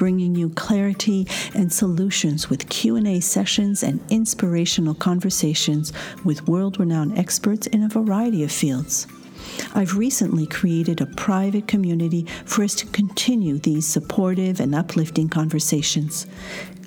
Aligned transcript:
bringing 0.00 0.34
you 0.34 0.48
clarity 0.48 1.26
and 1.54 1.70
solutions 1.70 2.48
with 2.48 2.70
Q&A 2.70 3.20
sessions 3.20 3.82
and 3.82 4.00
inspirational 4.08 4.94
conversations 4.94 5.92
with 6.24 6.48
world-renowned 6.48 7.18
experts 7.18 7.66
in 7.66 7.82
a 7.82 7.88
variety 7.88 8.42
of 8.42 8.50
fields. 8.50 9.06
I've 9.74 9.98
recently 9.98 10.46
created 10.46 11.02
a 11.02 11.06
private 11.06 11.68
community 11.68 12.24
for 12.46 12.64
us 12.64 12.74
to 12.76 12.86
continue 12.86 13.58
these 13.58 13.86
supportive 13.86 14.58
and 14.58 14.74
uplifting 14.74 15.28
conversations. 15.28 16.26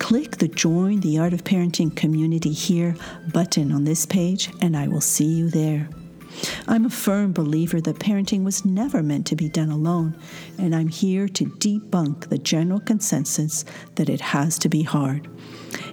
Click 0.00 0.38
the 0.38 0.48
Join 0.48 0.98
the 0.98 1.20
Art 1.20 1.32
of 1.32 1.44
Parenting 1.44 1.94
Community 1.94 2.52
Here 2.52 2.96
button 3.32 3.70
on 3.70 3.84
this 3.84 4.06
page, 4.06 4.50
and 4.60 4.76
I 4.76 4.88
will 4.88 5.00
see 5.00 5.26
you 5.26 5.50
there. 5.50 5.88
I'm 6.66 6.84
a 6.84 6.90
firm 6.90 7.32
believer 7.32 7.80
that 7.80 7.98
parenting 7.98 8.44
was 8.44 8.64
never 8.64 9.02
meant 9.02 9.26
to 9.28 9.36
be 9.36 9.48
done 9.48 9.70
alone, 9.70 10.16
and 10.58 10.74
I'm 10.74 10.88
here 10.88 11.28
to 11.28 11.44
debunk 11.44 12.28
the 12.28 12.38
general 12.38 12.80
consensus 12.80 13.64
that 13.96 14.08
it 14.08 14.20
has 14.20 14.58
to 14.60 14.68
be 14.68 14.82
hard. 14.82 15.28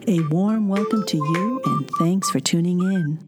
A 0.08 0.20
warm 0.30 0.68
welcome 0.70 1.06
to 1.06 1.18
you, 1.18 1.62
and 1.66 1.90
thanks 2.00 2.30
for 2.30 2.40
tuning 2.40 2.80
in. 2.82 3.28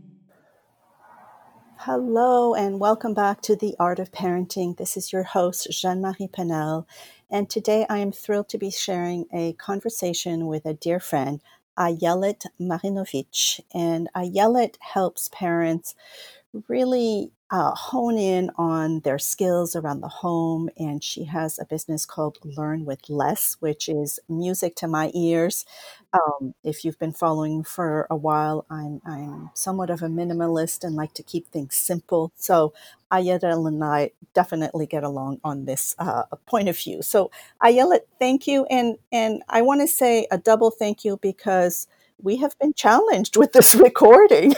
Hello, 1.78 2.55
and 2.55 2.80
welcome 2.80 3.14
back 3.14 3.42
to 3.42 3.55
The 3.58 3.75
Art 3.77 4.00
of 4.00 4.11
Parenting. 4.11 4.77
This 4.77 4.95
is 4.95 5.11
your 5.11 5.23
host, 5.23 5.67
Jeanne 5.70 6.02
Marie 6.02 6.30
Penel, 6.30 6.86
and 7.30 7.50
today 7.50 7.86
I 7.89 7.98
am 7.98 8.14
thrilled 8.14 8.48
to 8.50 8.58
be 8.58 8.72
sharing 8.72 9.25
a 9.33 9.53
conversation 9.53 10.48
with 10.48 10.66
a 10.66 10.73
dear 10.73 11.02
friend, 11.02 11.42
Ayelet 11.77 12.45
Marinovich. 12.59 13.59
And 13.73 14.08
Ayelet 14.16 14.77
helps 14.80 15.30
parents 15.30 15.95
really 16.67 17.31
uh, 17.51 17.71
hone 17.75 18.17
in 18.17 18.49
on 18.57 19.01
their 19.01 19.19
skills 19.19 19.75
around 19.75 20.01
the 20.01 20.07
home. 20.07 20.69
And 20.77 21.03
she 21.03 21.25
has 21.25 21.59
a 21.59 21.65
business 21.65 22.05
called 22.05 22.37
Learn 22.43 22.85
with 22.85 23.09
Less, 23.09 23.57
which 23.59 23.87
is 23.87 24.19
music 24.27 24.75
to 24.77 24.87
my 24.87 25.11
ears. 25.13 25.65
Um, 26.13 26.53
if 26.63 26.83
you've 26.83 26.97
been 26.99 27.13
following 27.13 27.63
for 27.63 28.07
a 28.09 28.15
while, 28.15 28.65
I'm, 28.69 29.01
I'm 29.05 29.51
somewhat 29.53 29.89
of 29.89 30.01
a 30.01 30.07
minimalist 30.07 30.83
and 30.83 30.95
like 30.95 31.13
to 31.15 31.23
keep 31.23 31.47
things 31.47 31.75
simple. 31.75 32.31
So 32.35 32.73
Ayelet 33.11 33.67
and 33.67 33.83
I 33.83 34.11
definitely 34.33 34.87
get 34.87 35.03
along 35.03 35.41
on 35.43 35.65
this 35.65 35.95
uh, 35.99 36.23
point 36.47 36.69
of 36.69 36.77
view. 36.77 37.01
So 37.03 37.29
Ayelet, 37.63 38.01
thank 38.19 38.47
you. 38.47 38.65
And, 38.65 38.97
and 39.11 39.43
I 39.49 39.61
want 39.61 39.81
to 39.81 39.87
say 39.87 40.27
a 40.31 40.37
double 40.37 40.71
thank 40.71 41.05
you 41.05 41.17
because 41.21 41.87
we 42.23 42.38
have 42.38 42.57
been 42.57 42.73
challenged 42.73 43.38
with 43.38 43.52
this 43.52 43.75
recording. 43.88 44.55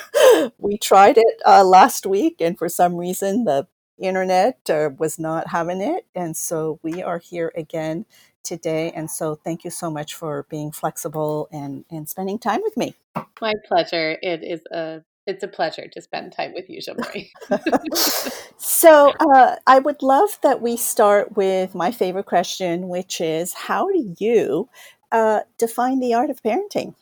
we 0.57 0.77
tried 0.77 1.17
it 1.17 1.41
uh, 1.45 1.63
last 1.63 2.05
week, 2.05 2.37
and 2.39 2.57
for 2.57 2.69
some 2.69 2.95
reason, 2.95 3.43
the 3.43 3.67
internet 3.97 4.59
uh, 4.69 4.89
was 4.97 5.17
not 5.19 5.49
having 5.49 5.81
it. 5.81 6.05
And 6.15 6.37
so 6.37 6.79
we 6.83 7.01
are 7.01 7.17
here 7.17 7.51
again 7.55 8.05
today. 8.43 8.91
And 8.91 9.09
so 9.09 9.35
thank 9.35 9.63
you 9.63 9.71
so 9.71 9.89
much 9.89 10.13
for 10.13 10.45
being 10.49 10.71
flexible 10.71 11.47
and, 11.51 11.85
and 11.89 12.07
spending 12.07 12.37
time 12.37 12.61
with 12.63 12.77
me. 12.77 12.95
My 13.41 13.53
pleasure. 13.67 14.17
It 14.21 14.43
is 14.43 14.61
a 14.71 15.01
it's 15.27 15.43
a 15.43 15.47
pleasure 15.47 15.87
to 15.87 16.01
spend 16.01 16.33
time 16.33 16.53
with 16.53 16.69
you, 16.69 16.79
Jeanne-Marie. 16.79 17.31
so 18.57 19.11
uh, 19.19 19.55
I 19.65 19.79
would 19.79 20.03
love 20.03 20.37
that 20.43 20.61
we 20.61 20.77
start 20.77 21.35
with 21.35 21.73
my 21.73 21.91
favorite 21.91 22.27
question, 22.27 22.89
which 22.89 23.19
is 23.19 23.53
how 23.53 23.89
do 23.89 24.15
you 24.19 24.69
uh, 25.11 25.39
define 25.57 25.99
the 25.99 26.13
art 26.13 26.29
of 26.29 26.43
parenting? 26.43 26.93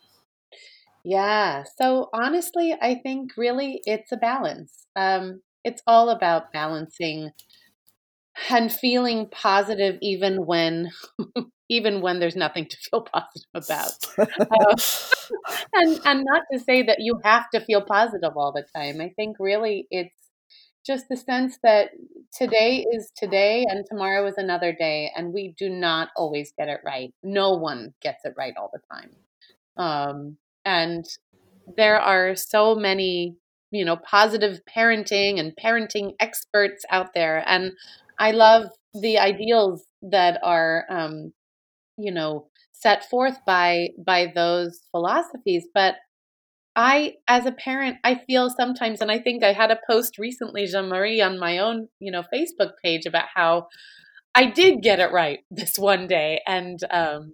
Yeah. 1.03 1.63
So 1.77 2.09
honestly, 2.13 2.73
I 2.81 2.95
think 2.95 3.31
really 3.37 3.81
it's 3.85 4.11
a 4.11 4.17
balance. 4.17 4.85
Um, 4.95 5.41
it's 5.63 5.81
all 5.87 6.09
about 6.09 6.51
balancing 6.53 7.31
and 8.49 8.71
feeling 8.71 9.27
positive 9.31 9.97
even 10.01 10.45
when 10.45 10.91
even 11.69 12.01
when 12.01 12.19
there's 12.19 12.35
nothing 12.35 12.67
to 12.67 12.77
feel 12.77 13.01
positive 13.13 13.49
about. 13.53 13.91
Uh, 14.17 14.75
and 15.73 15.99
and 16.05 16.23
not 16.25 16.43
to 16.51 16.59
say 16.59 16.83
that 16.83 16.97
you 16.99 17.19
have 17.23 17.49
to 17.53 17.61
feel 17.61 17.81
positive 17.81 18.33
all 18.35 18.51
the 18.51 18.65
time. 18.75 19.01
I 19.01 19.09
think 19.15 19.37
really 19.39 19.87
it's 19.91 20.13
just 20.85 21.05
the 21.09 21.17
sense 21.17 21.57
that 21.63 21.91
today 22.37 22.85
is 22.93 23.11
today 23.15 23.65
and 23.69 23.85
tomorrow 23.89 24.27
is 24.27 24.35
another 24.37 24.73
day 24.73 25.11
and 25.15 25.33
we 25.33 25.53
do 25.57 25.69
not 25.69 26.09
always 26.17 26.53
get 26.57 26.69
it 26.69 26.81
right. 26.85 27.13
No 27.23 27.53
one 27.55 27.93
gets 28.01 28.25
it 28.25 28.33
right 28.37 28.53
all 28.57 28.71
the 28.73 28.81
time. 28.91 29.11
Um, 29.77 30.37
and 30.65 31.05
there 31.77 31.99
are 31.99 32.35
so 32.35 32.75
many, 32.75 33.35
you 33.71 33.85
know, 33.85 33.97
positive 33.97 34.59
parenting 34.75 35.39
and 35.39 35.53
parenting 35.61 36.13
experts 36.19 36.83
out 36.89 37.13
there. 37.13 37.43
And 37.47 37.73
I 38.19 38.31
love 38.31 38.67
the 38.93 39.17
ideals 39.17 39.85
that 40.01 40.39
are, 40.43 40.85
um, 40.89 41.33
you 41.97 42.11
know, 42.11 42.47
set 42.71 43.09
forth 43.09 43.37
by 43.45 43.89
by 44.05 44.31
those 44.35 44.81
philosophies. 44.91 45.65
But 45.73 45.95
I, 46.75 47.15
as 47.27 47.45
a 47.45 47.51
parent, 47.51 47.97
I 48.03 48.15
feel 48.15 48.49
sometimes, 48.49 49.01
and 49.01 49.11
I 49.11 49.19
think 49.19 49.43
I 49.43 49.53
had 49.53 49.69
a 49.71 49.79
post 49.87 50.17
recently, 50.17 50.65
Jeanne 50.65 50.89
Marie, 50.89 51.21
on 51.21 51.39
my 51.39 51.59
own, 51.59 51.87
you 51.99 52.11
know, 52.11 52.23
Facebook 52.33 52.71
page 52.83 53.05
about 53.05 53.25
how 53.33 53.67
I 54.33 54.45
did 54.49 54.81
get 54.81 54.99
it 54.99 55.11
right 55.11 55.39
this 55.51 55.77
one 55.77 56.07
day, 56.07 56.41
and 56.47 56.79
um, 56.91 57.33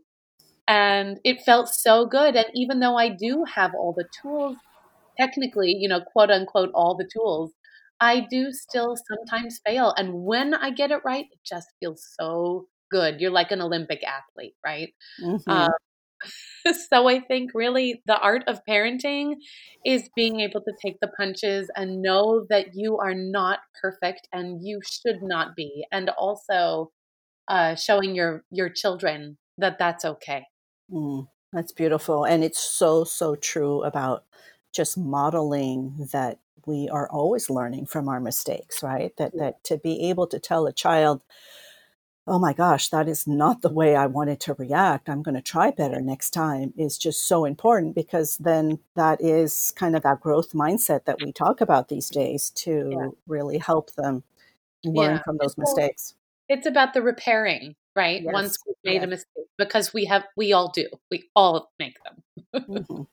and 0.69 1.19
it 1.23 1.41
felt 1.41 1.67
so 1.67 2.05
good. 2.05 2.35
And 2.35 2.45
even 2.53 2.79
though 2.79 2.95
I 2.95 3.09
do 3.09 3.43
have 3.55 3.71
all 3.73 3.93
the 3.97 4.05
tools, 4.21 4.55
technically, 5.19 5.75
you 5.77 5.89
know, 5.89 6.01
quote 6.13 6.29
unquote, 6.29 6.69
all 6.75 6.95
the 6.95 7.09
tools, 7.11 7.51
I 7.99 8.27
do 8.29 8.51
still 8.51 8.95
sometimes 8.95 9.59
fail. 9.65 9.93
And 9.97 10.13
when 10.13 10.53
I 10.53 10.69
get 10.69 10.91
it 10.91 11.01
right, 11.03 11.25
it 11.29 11.39
just 11.43 11.67
feels 11.79 12.07
so 12.19 12.67
good. 12.91 13.19
You're 13.19 13.31
like 13.31 13.51
an 13.51 13.61
Olympic 13.61 14.01
athlete, 14.07 14.53
right? 14.63 14.93
Mm-hmm. 15.21 15.51
Um, 15.51 15.71
so 16.91 17.09
I 17.09 17.19
think 17.19 17.51
really 17.55 18.03
the 18.05 18.19
art 18.19 18.43
of 18.45 18.61
parenting 18.69 19.33
is 19.83 20.07
being 20.15 20.39
able 20.41 20.61
to 20.61 20.73
take 20.85 20.97
the 21.01 21.09
punches 21.17 21.67
and 21.75 22.01
know 22.01 22.45
that 22.51 22.67
you 22.75 22.99
are 22.99 23.15
not 23.15 23.59
perfect 23.81 24.27
and 24.31 24.59
you 24.61 24.81
should 24.83 25.23
not 25.23 25.55
be, 25.55 25.85
and 25.91 26.09
also 26.09 26.91
uh, 27.47 27.73
showing 27.73 28.13
your 28.13 28.43
your 28.51 28.69
children 28.69 29.37
that 29.57 29.77
that's 29.79 30.05
okay. 30.05 30.45
Mm, 30.91 31.27
that's 31.53 31.71
beautiful. 31.71 32.25
And 32.25 32.43
it's 32.43 32.59
so, 32.59 33.03
so 33.03 33.35
true 33.35 33.83
about 33.83 34.25
just 34.73 34.97
modeling 34.97 36.07
that 36.11 36.39
we 36.65 36.89
are 36.89 37.09
always 37.09 37.49
learning 37.49 37.85
from 37.87 38.07
our 38.07 38.19
mistakes, 38.19 38.83
right? 38.83 39.15
That, 39.17 39.35
that 39.37 39.63
to 39.65 39.77
be 39.77 40.09
able 40.09 40.27
to 40.27 40.39
tell 40.39 40.67
a 40.67 40.73
child, 40.73 41.23
oh 42.27 42.37
my 42.37 42.53
gosh, 42.53 42.89
that 42.89 43.07
is 43.07 43.25
not 43.25 43.61
the 43.61 43.73
way 43.73 43.95
I 43.95 44.05
wanted 44.05 44.39
to 44.41 44.53
react. 44.53 45.09
I'm 45.09 45.23
going 45.23 45.35
to 45.35 45.41
try 45.41 45.71
better 45.71 45.99
next 45.99 46.29
time 46.29 46.73
is 46.77 46.97
just 46.97 47.25
so 47.27 47.45
important 47.45 47.95
because 47.95 48.37
then 48.37 48.79
that 48.95 49.19
is 49.19 49.73
kind 49.75 49.95
of 49.95 50.03
that 50.03 50.19
growth 50.19 50.53
mindset 50.53 51.05
that 51.05 51.17
we 51.23 51.31
talk 51.31 51.59
about 51.59 51.89
these 51.89 52.09
days 52.09 52.51
to 52.51 52.89
yeah. 52.91 53.07
really 53.27 53.57
help 53.57 53.93
them 53.95 54.23
learn 54.83 55.15
yeah. 55.15 55.23
from 55.23 55.37
those 55.37 55.57
mistakes. 55.57 56.13
It's 56.47 56.67
about 56.67 56.93
the 56.93 57.01
repairing, 57.01 57.75
right? 57.99 58.21
Yes. 58.23 58.33
Once 58.33 58.57
we've 58.65 58.75
made 58.85 59.01
yes. 59.01 59.03
a 59.03 59.07
mistake, 59.07 59.45
because 59.57 59.93
we 59.93 60.05
have, 60.05 60.23
we 60.37 60.53
all 60.53 60.71
do, 60.71 60.87
we 61.11 61.29
all 61.35 61.69
make 61.79 61.97
them. 62.05 62.23
mm-hmm. 62.55 63.03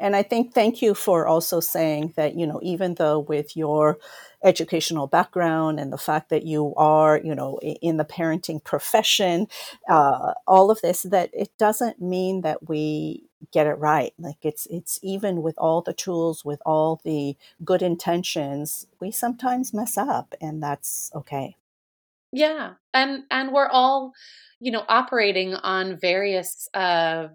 And 0.00 0.16
I 0.16 0.22
think 0.24 0.52
thank 0.52 0.82
you 0.82 0.94
for 0.94 1.26
also 1.26 1.60
saying 1.60 2.14
that, 2.16 2.34
you 2.34 2.46
know, 2.46 2.58
even 2.62 2.96
though 2.96 3.20
with 3.20 3.56
your 3.56 3.98
educational 4.42 5.06
background 5.06 5.78
and 5.78 5.92
the 5.92 5.98
fact 5.98 6.28
that 6.30 6.44
you 6.44 6.74
are, 6.76 7.20
you 7.22 7.34
know, 7.34 7.58
in 7.60 7.96
the 7.98 8.04
parenting 8.04 8.62
profession, 8.62 9.46
uh, 9.88 10.34
all 10.48 10.70
of 10.72 10.80
this, 10.80 11.02
that 11.04 11.30
it 11.32 11.50
doesn't 11.56 12.02
mean 12.02 12.40
that 12.40 12.68
we 12.68 13.22
get 13.52 13.68
it 13.68 13.78
right. 13.78 14.12
Like 14.18 14.38
it's, 14.42 14.66
it's 14.66 14.98
even 15.02 15.42
with 15.42 15.56
all 15.58 15.80
the 15.82 15.92
tools, 15.92 16.44
with 16.44 16.60
all 16.66 17.00
the 17.04 17.36
good 17.64 17.82
intentions, 17.82 18.88
we 19.00 19.12
sometimes 19.12 19.72
mess 19.72 19.96
up 19.96 20.34
and 20.40 20.60
that's 20.60 21.12
okay. 21.14 21.56
Yeah. 22.32 22.72
And 22.94 23.24
and 23.30 23.52
we're 23.52 23.68
all, 23.68 24.12
you 24.60 24.72
know, 24.72 24.84
operating 24.88 25.54
on 25.54 25.98
various 26.00 26.68
uh, 26.74 27.28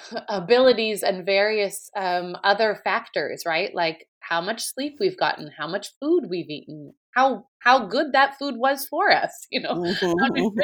abilities 0.28 1.02
and 1.02 1.26
various 1.26 1.90
um, 1.96 2.36
other 2.44 2.80
factors, 2.84 3.42
right? 3.46 3.74
Like 3.74 4.06
how 4.20 4.40
much 4.40 4.62
sleep 4.62 4.96
we've 5.00 5.18
gotten, 5.18 5.50
how 5.56 5.66
much 5.66 5.88
food 6.00 6.24
we've 6.28 6.48
eaten, 6.48 6.94
how 7.14 7.46
how 7.58 7.86
good 7.86 8.12
that 8.12 8.38
food 8.38 8.56
was 8.56 8.86
for 8.86 9.10
us, 9.10 9.46
you 9.50 9.60
know, 9.60 9.74
mm-hmm, 9.74 10.18
how, 10.18 10.54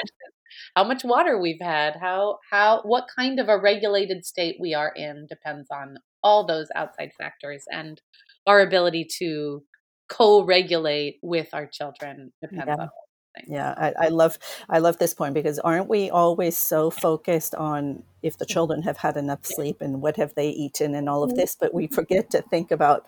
how 0.77 0.85
much 0.85 1.05
water 1.05 1.41
we've 1.41 1.61
had, 1.61 1.97
how 2.01 2.39
how 2.51 2.83
what 2.83 3.07
kind 3.17 3.41
of 3.41 3.49
a 3.49 3.59
regulated 3.59 4.25
state 4.25 4.57
we 4.61 4.75
are 4.75 4.93
in 4.95 5.27
depends 5.29 5.69
on 5.71 5.97
all 6.23 6.47
those 6.47 6.69
outside 6.75 7.11
factors 7.19 7.65
and 7.71 8.01
our 8.47 8.61
ability 8.61 9.07
to 9.19 9.63
co-regulate 10.11 11.19
with 11.23 11.49
our 11.55 11.67
children 11.67 12.33
depends 12.43 12.65
yeah. 12.67 12.75
on 12.75 12.89
yeah 13.47 13.75
I, 13.77 14.07
I, 14.07 14.09
love 14.09 14.39
i 14.69 14.79
love 14.79 14.99
this 14.99 15.15
point 15.15 15.35
because 15.35 15.59
aren't 15.59 15.89
we 15.89 16.11
always 16.11 16.57
so 16.57 16.91
focused 16.91 17.55
on 17.55 18.03
if 18.23 18.39
the 18.39 18.47
children 18.47 18.83
have 18.83 18.99
had 18.99 19.17
enough 19.17 19.45
sleep 19.47 19.81
and 19.81 20.03
what 20.03 20.17
have 20.17 20.35
they 20.35 20.51
eaten 20.51 20.95
and 20.95 21.09
all 21.09 21.23
of 21.23 21.31
mm-hmm. 21.31 21.41
this 21.41 21.57
but 21.59 21.73
we 21.73 21.87
forget 21.87 22.31
to 22.31 22.43
think 22.43 22.71
about 22.71 23.07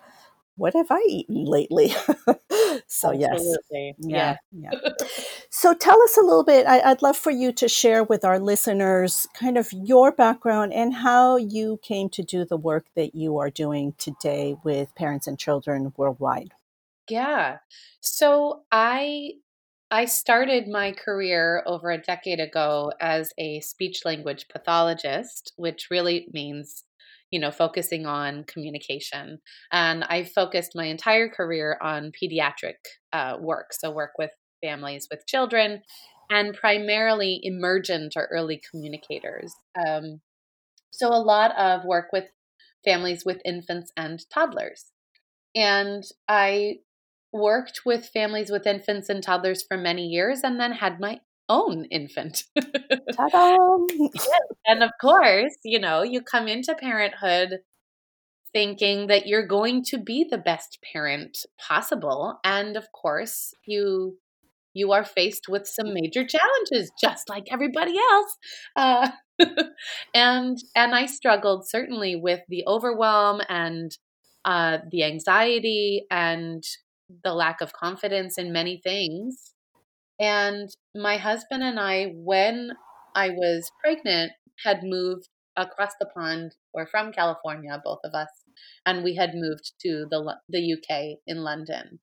what 0.55 0.73
have 0.73 0.87
i 0.89 1.01
eaten 1.07 1.45
lately 1.45 1.89
so 2.87 3.11
Absolutely. 3.11 3.95
yes 3.99 4.37
yeah, 4.51 4.71
yeah. 4.71 4.71
so 5.49 5.73
tell 5.73 6.01
us 6.03 6.17
a 6.17 6.21
little 6.21 6.43
bit 6.43 6.65
I, 6.67 6.79
i'd 6.91 7.01
love 7.01 7.17
for 7.17 7.31
you 7.31 7.51
to 7.53 7.67
share 7.67 8.03
with 8.03 8.23
our 8.23 8.39
listeners 8.39 9.27
kind 9.37 9.57
of 9.57 9.71
your 9.73 10.11
background 10.11 10.73
and 10.73 10.93
how 10.93 11.37
you 11.37 11.79
came 11.83 12.09
to 12.09 12.23
do 12.23 12.45
the 12.45 12.57
work 12.57 12.85
that 12.95 13.13
you 13.13 13.37
are 13.39 13.49
doing 13.49 13.93
today 13.97 14.55
with 14.63 14.95
parents 14.95 15.27
and 15.27 15.37
children 15.37 15.93
worldwide 15.97 16.53
yeah. 17.09 17.57
So 17.99 18.63
I 18.71 19.33
I 19.93 20.05
started 20.05 20.67
my 20.67 20.91
career 20.91 21.61
over 21.67 21.91
a 21.91 22.01
decade 22.01 22.39
ago 22.39 22.91
as 22.99 23.31
a 23.37 23.59
speech 23.59 24.01
language 24.05 24.47
pathologist, 24.51 25.53
which 25.55 25.89
really 25.91 26.27
means, 26.33 26.83
you 27.29 27.39
know, 27.39 27.51
focusing 27.51 28.07
on 28.07 28.43
communication. 28.45 29.37
And 29.71 30.03
I 30.05 30.23
focused 30.23 30.71
my 30.73 30.85
entire 30.85 31.29
career 31.29 31.77
on 31.79 32.11
pediatric 32.11 32.77
uh, 33.13 33.37
work, 33.39 33.71
so 33.71 33.91
work 33.91 34.13
with 34.17 34.31
families 34.63 35.07
with 35.11 35.27
children 35.27 35.83
and 36.27 36.55
primarily 36.55 37.39
emergent 37.43 38.13
or 38.15 38.27
early 38.31 38.59
communicators. 38.71 39.53
Um, 39.75 40.21
so 40.89 41.09
a 41.09 41.21
lot 41.21 41.55
of 41.55 41.85
work 41.85 42.07
with 42.11 42.25
families 42.83 43.25
with 43.25 43.43
infants 43.45 43.91
and 43.95 44.27
toddlers. 44.33 44.85
And 45.53 46.03
I 46.27 46.77
worked 47.33 47.81
with 47.85 48.05
families 48.07 48.51
with 48.51 48.67
infants 48.67 49.09
and 49.09 49.23
toddlers 49.23 49.63
for 49.67 49.77
many 49.77 50.05
years 50.05 50.41
and 50.43 50.59
then 50.59 50.71
had 50.71 50.99
my 50.99 51.19
own 51.49 51.85
infant. 51.85 52.43
yes. 52.55 54.29
And 54.65 54.83
of 54.83 54.91
course, 55.01 55.55
you 55.63 55.79
know, 55.79 56.03
you 56.03 56.21
come 56.21 56.47
into 56.47 56.75
parenthood 56.75 57.59
thinking 58.53 59.07
that 59.07 59.25
you're 59.25 59.47
going 59.47 59.83
to 59.83 59.97
be 59.97 60.25
the 60.29 60.37
best 60.37 60.77
parent 60.93 61.39
possible 61.59 62.39
and 62.43 62.77
of 62.77 62.91
course, 62.91 63.53
you 63.65 64.17
you 64.75 64.91
are 64.91 65.03
faced 65.03 65.47
with 65.47 65.67
some 65.67 65.93
major 65.93 66.25
challenges 66.25 66.91
just 66.99 67.29
like 67.29 67.45
everybody 67.51 67.93
else. 67.97 68.37
Uh, 68.75 69.09
and 70.13 70.57
and 70.75 70.95
I 70.95 71.05
struggled 71.05 71.67
certainly 71.67 72.15
with 72.15 72.41
the 72.49 72.63
overwhelm 72.67 73.41
and 73.49 73.91
uh, 74.45 74.79
the 74.91 75.03
anxiety 75.03 76.05
and 76.11 76.63
the 77.23 77.33
lack 77.33 77.61
of 77.61 77.73
confidence 77.73 78.37
in 78.37 78.53
many 78.53 78.81
things. 78.83 79.53
And 80.19 80.69
my 80.95 81.17
husband 81.17 81.63
and 81.63 81.79
I, 81.79 82.13
when 82.15 82.71
I 83.15 83.29
was 83.29 83.71
pregnant, 83.83 84.31
had 84.63 84.81
moved 84.83 85.27
across 85.55 85.91
the 85.99 86.09
pond. 86.15 86.55
We're 86.73 86.87
from 86.87 87.11
California, 87.11 87.81
both 87.83 87.99
of 88.03 88.13
us, 88.13 88.29
and 88.85 89.03
we 89.03 89.15
had 89.15 89.35
moved 89.35 89.73
to 89.81 90.05
the 90.09 90.37
the 90.49 90.73
UK 90.73 91.19
in 91.27 91.43
London. 91.43 91.99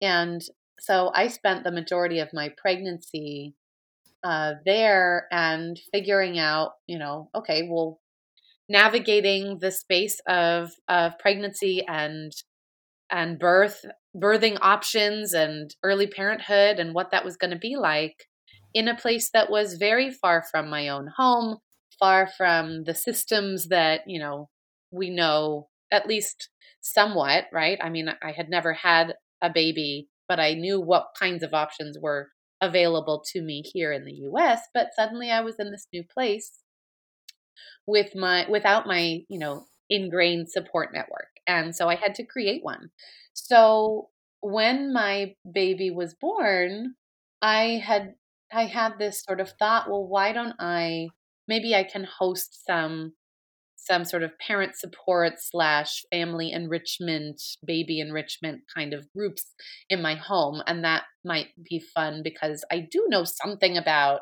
And 0.00 0.40
so 0.80 1.10
I 1.14 1.28
spent 1.28 1.64
the 1.64 1.72
majority 1.72 2.18
of 2.18 2.32
my 2.32 2.50
pregnancy 2.56 3.54
uh, 4.22 4.54
there 4.64 5.26
and 5.30 5.78
figuring 5.92 6.38
out, 6.38 6.72
you 6.86 6.98
know, 6.98 7.30
okay, 7.34 7.68
well, 7.70 8.00
navigating 8.68 9.58
the 9.58 9.70
space 9.70 10.20
of 10.26 10.70
of 10.88 11.18
pregnancy 11.18 11.84
and 11.86 12.32
and 13.10 13.38
birth 13.38 13.84
birthing 14.16 14.58
options 14.60 15.32
and 15.32 15.74
early 15.82 16.06
parenthood 16.06 16.78
and 16.78 16.94
what 16.94 17.10
that 17.10 17.24
was 17.24 17.36
going 17.36 17.50
to 17.50 17.58
be 17.58 17.76
like 17.76 18.26
in 18.72 18.88
a 18.88 18.96
place 18.96 19.30
that 19.32 19.50
was 19.50 19.74
very 19.74 20.10
far 20.10 20.44
from 20.50 20.68
my 20.68 20.88
own 20.88 21.08
home 21.16 21.58
far 21.98 22.28
from 22.36 22.84
the 22.84 22.94
systems 22.94 23.68
that 23.68 24.00
you 24.06 24.18
know 24.18 24.48
we 24.90 25.10
know 25.10 25.68
at 25.92 26.06
least 26.06 26.48
somewhat 26.80 27.44
right? 27.52 27.78
I 27.82 27.88
mean 27.88 28.08
i 28.22 28.32
had 28.32 28.48
never 28.48 28.72
had 28.72 29.14
a 29.42 29.50
baby 29.50 30.08
but 30.28 30.40
i 30.40 30.54
knew 30.54 30.80
what 30.80 31.08
kinds 31.18 31.42
of 31.42 31.54
options 31.54 31.98
were 32.00 32.28
available 32.60 33.22
to 33.32 33.42
me 33.42 33.62
here 33.62 33.92
in 33.92 34.04
the 34.04 34.12
us 34.12 34.60
but 34.72 34.88
suddenly 34.96 35.30
i 35.30 35.40
was 35.40 35.56
in 35.58 35.70
this 35.70 35.86
new 35.92 36.02
place 36.02 36.52
with 37.86 38.14
my 38.14 38.46
without 38.48 38.86
my 38.86 39.18
you 39.28 39.38
know 39.38 39.64
ingrained 39.90 40.48
support 40.48 40.90
network 40.94 41.33
and 41.46 41.74
so 41.74 41.88
I 41.88 41.96
had 41.96 42.14
to 42.16 42.24
create 42.24 42.62
one. 42.62 42.90
So 43.34 44.10
when 44.40 44.92
my 44.92 45.34
baby 45.50 45.90
was 45.90 46.14
born, 46.14 46.94
I 47.42 47.82
had 47.84 48.14
I 48.52 48.66
had 48.66 48.98
this 48.98 49.22
sort 49.22 49.40
of 49.40 49.50
thought, 49.58 49.88
well, 49.88 50.06
why 50.06 50.32
don't 50.32 50.54
I 50.58 51.08
maybe 51.48 51.74
I 51.74 51.84
can 51.84 52.04
host 52.04 52.64
some 52.66 53.14
some 53.76 54.04
sort 54.04 54.22
of 54.22 54.38
parent 54.38 54.76
support 54.76 55.34
slash 55.38 56.04
family 56.10 56.52
enrichment, 56.52 57.40
baby 57.66 58.00
enrichment 58.00 58.62
kind 58.74 58.94
of 58.94 59.06
groups 59.12 59.54
in 59.90 60.00
my 60.00 60.14
home. 60.14 60.62
And 60.66 60.84
that 60.84 61.04
might 61.24 61.48
be 61.68 61.80
fun 61.94 62.22
because 62.24 62.64
I 62.72 62.80
do 62.90 63.06
know 63.08 63.24
something 63.24 63.76
about, 63.76 64.20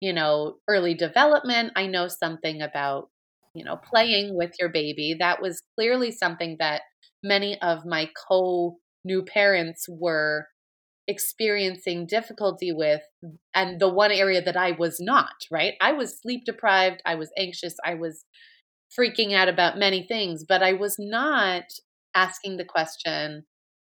you 0.00 0.12
know, 0.12 0.58
early 0.68 0.94
development. 0.94 1.72
I 1.74 1.86
know 1.86 2.06
something 2.06 2.62
about 2.62 3.10
you 3.54 3.64
know, 3.64 3.76
playing 3.76 4.36
with 4.36 4.52
your 4.58 4.68
baby. 4.68 5.16
That 5.18 5.42
was 5.42 5.62
clearly 5.76 6.10
something 6.12 6.56
that 6.58 6.82
many 7.22 7.60
of 7.62 7.84
my 7.86 8.10
co 8.28 8.78
new 9.04 9.22
parents 9.22 9.86
were 9.88 10.46
experiencing 11.08 12.06
difficulty 12.06 12.72
with 12.72 13.02
and 13.54 13.80
the 13.80 13.88
one 13.88 14.12
area 14.12 14.42
that 14.42 14.56
I 14.56 14.72
was 14.72 14.98
not, 15.00 15.34
right? 15.50 15.74
I 15.80 15.92
was 15.92 16.20
sleep 16.20 16.44
deprived, 16.46 17.02
I 17.06 17.16
was 17.16 17.30
anxious, 17.38 17.74
I 17.84 17.94
was 17.94 18.24
freaking 18.98 19.34
out 19.34 19.48
about 19.48 19.78
many 19.78 20.06
things, 20.06 20.44
but 20.48 20.62
I 20.62 20.74
was 20.74 20.96
not 20.98 21.64
asking 22.14 22.56
the 22.56 22.64
question, 22.64 23.44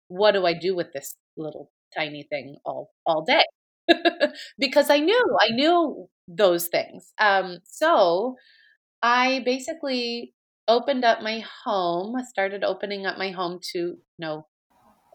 what 0.10 0.32
do 0.34 0.46
I 0.46 0.54
do 0.54 0.76
with 0.76 0.92
this 0.94 1.16
little 1.38 1.72
tiny 1.96 2.24
thing 2.30 2.58
all 2.66 2.92
all 3.06 3.24
day? 3.26 3.46
because 4.60 4.90
I 4.90 5.00
knew, 5.00 5.38
I 5.42 5.50
knew 5.52 6.08
those 6.28 6.68
things. 6.68 7.14
Um 7.20 7.60
so 7.66 8.36
I 9.02 9.42
basically 9.46 10.34
opened 10.68 11.06
up 11.06 11.22
my 11.22 11.44
home, 11.66 12.16
started 12.28 12.64
opening 12.64 13.06
up 13.06 13.18
my 13.18 13.32
home 13.32 13.60
to, 13.74 13.78
you 13.80 13.98
know, 14.20 14.48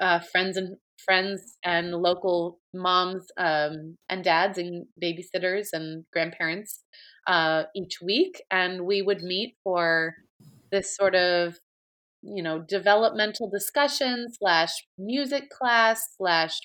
uh, 0.00 0.20
friends 0.20 0.56
and 0.56 0.76
friends 1.04 1.58
and 1.64 1.90
local 1.90 2.60
moms 2.72 3.26
um, 3.36 3.96
and 4.08 4.24
dads 4.24 4.58
and 4.58 4.86
babysitters 5.02 5.68
and 5.72 6.04
grandparents 6.12 6.80
uh, 7.26 7.64
each 7.74 7.98
week. 8.02 8.42
And 8.50 8.86
we 8.86 9.02
would 9.02 9.22
meet 9.22 9.56
for 9.64 10.14
this 10.70 10.94
sort 10.96 11.14
of, 11.14 11.58
you 12.22 12.42
know, 12.42 12.64
developmental 12.66 13.50
discussion 13.50 14.28
slash 14.32 14.70
music 14.98 15.50
class 15.50 16.02
slash 16.16 16.58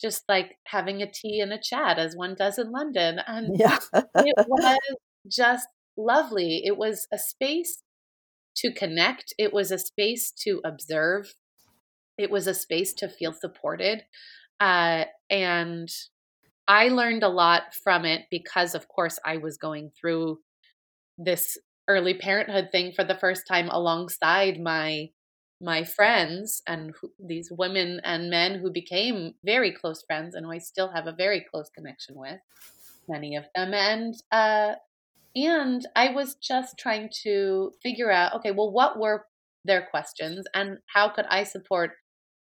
just 0.00 0.24
like 0.28 0.56
having 0.66 1.02
a 1.02 1.10
tea 1.10 1.40
and 1.40 1.52
a 1.52 1.60
chat 1.60 1.98
as 1.98 2.14
one 2.16 2.34
does 2.38 2.58
in 2.58 2.70
London. 2.70 3.20
And 3.26 3.58
yeah. 3.58 3.78
it 3.94 4.46
was 4.48 4.78
just 5.26 5.66
lovely. 5.96 6.62
It 6.64 6.76
was 6.76 7.06
a 7.12 7.18
space 7.18 7.82
to 8.56 8.72
connect, 8.72 9.34
it 9.36 9.52
was 9.52 9.70
a 9.70 9.78
space 9.78 10.30
to 10.44 10.60
observe, 10.64 11.34
it 12.16 12.30
was 12.30 12.46
a 12.46 12.54
space 12.54 12.92
to 12.94 13.08
feel 13.08 13.32
supported. 13.32 14.04
Uh, 14.60 15.04
and 15.28 15.88
I 16.68 16.88
learned 16.88 17.24
a 17.24 17.28
lot 17.28 17.74
from 17.82 18.04
it 18.04 18.22
because, 18.30 18.74
of 18.74 18.86
course, 18.88 19.18
I 19.24 19.38
was 19.38 19.58
going 19.58 19.90
through 20.00 20.38
this 21.18 21.58
early 21.88 22.14
parenthood 22.14 22.68
thing 22.72 22.92
for 22.94 23.04
the 23.04 23.16
first 23.16 23.42
time 23.46 23.68
alongside 23.68 24.60
my 24.60 25.08
my 25.60 25.84
friends 25.84 26.62
and 26.66 26.92
who, 27.00 27.10
these 27.24 27.48
women 27.50 28.00
and 28.04 28.28
men 28.28 28.58
who 28.58 28.70
became 28.70 29.34
very 29.44 29.72
close 29.72 30.02
friends 30.06 30.34
and 30.34 30.44
who 30.44 30.52
I 30.52 30.58
still 30.58 30.90
have 30.92 31.06
a 31.06 31.12
very 31.12 31.44
close 31.50 31.70
connection 31.74 32.16
with 32.16 32.40
many 33.08 33.36
of 33.36 33.44
them 33.54 33.72
and 33.72 34.14
uh, 34.32 34.74
and 35.34 35.86
I 35.96 36.12
was 36.12 36.36
just 36.36 36.78
trying 36.78 37.10
to 37.22 37.72
figure 37.82 38.10
out 38.10 38.34
okay, 38.36 38.50
well, 38.50 38.72
what 38.72 38.98
were 38.98 39.26
their 39.64 39.86
questions 39.90 40.44
and 40.54 40.78
how 40.92 41.08
could 41.08 41.24
I 41.30 41.44
support 41.44 41.92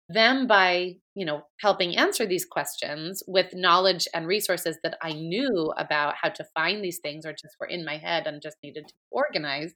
them 0.09 0.45
by, 0.45 0.93
you 1.15 1.25
know, 1.25 1.41
helping 1.61 1.95
answer 1.95 2.25
these 2.25 2.45
questions 2.45 3.23
with 3.27 3.47
knowledge 3.53 4.07
and 4.13 4.27
resources 4.27 4.77
that 4.83 4.97
I 5.01 5.13
knew 5.13 5.73
about 5.77 6.15
how 6.21 6.29
to 6.29 6.45
find 6.53 6.83
these 6.83 6.99
things 6.99 7.25
or 7.25 7.31
just 7.31 7.55
were 7.59 7.67
in 7.67 7.85
my 7.85 7.97
head 7.97 8.27
and 8.27 8.41
just 8.41 8.57
needed 8.63 8.87
to 8.87 8.93
organize. 9.11 9.73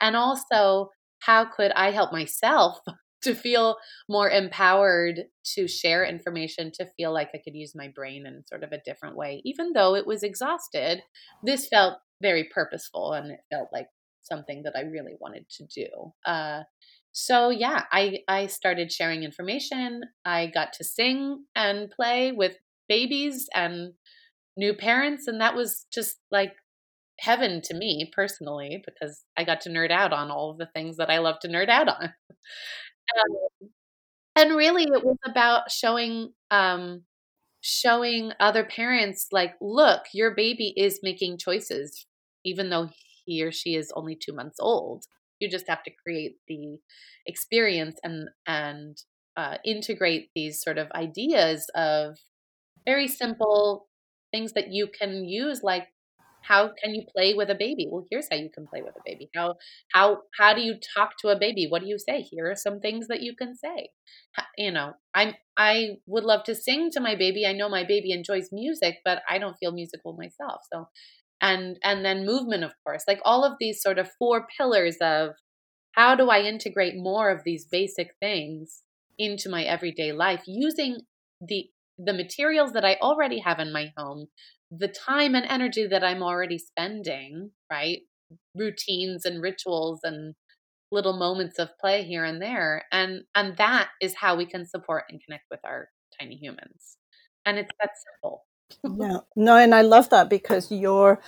And 0.00 0.16
also, 0.16 0.90
how 1.20 1.44
could 1.44 1.72
I 1.72 1.90
help 1.90 2.12
myself 2.12 2.78
to 3.22 3.34
feel 3.34 3.76
more 4.08 4.30
empowered 4.30 5.24
to 5.44 5.66
share 5.66 6.04
information, 6.04 6.70
to 6.72 6.86
feel 6.96 7.12
like 7.12 7.30
I 7.34 7.40
could 7.44 7.54
use 7.54 7.74
my 7.74 7.88
brain 7.88 8.26
in 8.26 8.44
sort 8.46 8.62
of 8.62 8.70
a 8.70 8.80
different 8.84 9.16
way. 9.16 9.42
Even 9.44 9.72
though 9.72 9.96
it 9.96 10.06
was 10.06 10.22
exhausted, 10.22 11.02
this 11.42 11.66
felt 11.66 11.98
very 12.22 12.44
purposeful 12.44 13.12
and 13.12 13.30
it 13.30 13.40
felt 13.50 13.68
like 13.72 13.88
something 14.22 14.62
that 14.64 14.74
I 14.76 14.82
really 14.82 15.14
wanted 15.20 15.46
to 15.50 15.66
do. 15.66 16.12
Uh, 16.26 16.62
so 17.12 17.50
yeah, 17.50 17.84
I 17.90 18.20
I 18.28 18.46
started 18.46 18.92
sharing 18.92 19.24
information. 19.24 20.02
I 20.24 20.46
got 20.46 20.72
to 20.74 20.84
sing 20.84 21.44
and 21.56 21.90
play 21.90 22.32
with 22.32 22.56
babies 22.88 23.48
and 23.54 23.92
new 24.56 24.74
parents, 24.74 25.26
and 25.26 25.40
that 25.40 25.54
was 25.54 25.86
just 25.92 26.18
like 26.30 26.54
heaven 27.20 27.60
to 27.64 27.74
me 27.74 28.10
personally 28.14 28.82
because 28.86 29.24
I 29.36 29.44
got 29.44 29.60
to 29.62 29.70
nerd 29.70 29.90
out 29.90 30.12
on 30.12 30.30
all 30.30 30.50
of 30.50 30.58
the 30.58 30.68
things 30.74 30.96
that 30.98 31.10
I 31.10 31.18
love 31.18 31.40
to 31.40 31.48
nerd 31.48 31.68
out 31.68 31.88
on. 31.88 32.04
um, 33.18 33.70
and 34.36 34.56
really, 34.56 34.84
it 34.84 35.04
was 35.04 35.18
about 35.26 35.70
showing 35.70 36.32
um, 36.50 37.02
showing 37.68 38.32
other 38.40 38.64
parents 38.64 39.28
like, 39.30 39.54
look, 39.60 40.02
your 40.14 40.34
baby 40.34 40.72
is 40.76 41.00
making 41.02 41.38
choices, 41.38 42.06
even 42.44 42.70
though 42.70 42.88
he 43.26 43.42
or 43.44 43.52
she 43.52 43.74
is 43.74 43.92
only 43.94 44.16
two 44.16 44.32
months 44.32 44.56
old. 44.58 45.04
You 45.38 45.50
just 45.50 45.68
have 45.68 45.82
to 45.84 45.90
create 46.02 46.36
the 46.48 46.78
experience 47.26 47.98
and 48.02 48.28
and 48.46 48.96
uh, 49.36 49.58
integrate 49.64 50.30
these 50.34 50.62
sort 50.62 50.78
of 50.78 50.90
ideas 50.92 51.70
of 51.74 52.16
very 52.86 53.06
simple 53.06 53.88
things 54.32 54.52
that 54.54 54.72
you 54.72 54.88
can 54.88 55.24
use, 55.24 55.62
like 55.62 55.88
how 56.48 56.70
can 56.82 56.94
you 56.94 57.02
play 57.14 57.34
with 57.34 57.50
a 57.50 57.54
baby? 57.54 57.86
Well, 57.90 58.06
here's 58.10 58.28
how 58.30 58.36
you 58.36 58.50
can 58.52 58.66
play 58.66 58.82
with 58.82 58.94
a 58.96 59.02
baby. 59.04 59.28
How 59.34 59.54
how 59.92 60.18
how 60.38 60.54
do 60.54 60.62
you 60.62 60.76
talk 60.96 61.10
to 61.18 61.28
a 61.28 61.38
baby? 61.38 61.66
What 61.68 61.82
do 61.82 61.88
you 61.88 61.98
say? 61.98 62.22
Here 62.22 62.50
are 62.50 62.56
some 62.56 62.80
things 62.80 63.08
that 63.08 63.22
you 63.22 63.34
can 63.36 63.54
say. 63.56 63.90
You 64.56 64.72
know, 64.72 64.92
I'm 65.14 65.34
I 65.56 65.98
would 66.06 66.24
love 66.24 66.44
to 66.44 66.54
sing 66.54 66.90
to 66.92 67.00
my 67.00 67.14
baby. 67.14 67.46
I 67.46 67.52
know 67.52 67.68
my 67.68 67.84
baby 67.84 68.12
enjoys 68.12 68.48
music, 68.52 68.96
but 69.04 69.22
I 69.28 69.38
don't 69.38 69.56
feel 69.60 69.72
musical 69.72 70.16
myself. 70.16 70.60
So 70.72 70.88
and 71.40 71.78
and 71.84 72.04
then 72.04 72.26
movement 72.26 72.64
of 72.64 72.72
course 72.84 73.04
like 73.06 73.20
all 73.24 73.44
of 73.44 73.54
these 73.60 73.80
sort 73.80 73.98
of 73.98 74.10
four 74.18 74.46
pillars 74.56 74.96
of 75.00 75.30
how 75.92 76.14
do 76.14 76.30
i 76.30 76.40
integrate 76.40 76.94
more 76.96 77.30
of 77.30 77.42
these 77.44 77.66
basic 77.70 78.08
things 78.20 78.82
into 79.18 79.48
my 79.48 79.62
everyday 79.64 80.12
life 80.12 80.42
using 80.46 80.98
the 81.40 81.66
the 81.98 82.12
materials 82.12 82.72
that 82.72 82.84
i 82.84 82.96
already 83.00 83.38
have 83.38 83.58
in 83.58 83.72
my 83.72 83.92
home 83.96 84.26
the 84.70 84.88
time 84.88 85.34
and 85.34 85.46
energy 85.46 85.86
that 85.86 86.04
i'm 86.04 86.22
already 86.22 86.58
spending 86.58 87.50
right? 87.70 88.00
Routines 88.54 89.24
and 89.24 89.42
rituals 89.42 90.00
and 90.02 90.34
little 90.90 91.18
moments 91.18 91.58
of 91.58 91.68
play 91.80 92.02
here 92.02 92.24
and 92.24 92.40
there 92.40 92.84
and 92.92 93.22
and 93.34 93.56
that 93.58 93.90
is 94.00 94.14
how 94.14 94.36
we 94.36 94.46
can 94.46 94.66
support 94.66 95.04
and 95.10 95.20
connect 95.22 95.44
with 95.50 95.60
our 95.64 95.88
tiny 96.18 96.36
humans. 96.36 96.96
And 97.44 97.58
it's 97.58 97.70
that 97.80 97.90
simple. 98.22 98.44
Yeah. 99.00 99.18
No 99.34 99.56
and 99.56 99.74
i 99.74 99.80
love 99.80 100.10
that 100.10 100.28
because 100.28 100.70
your 100.70 101.20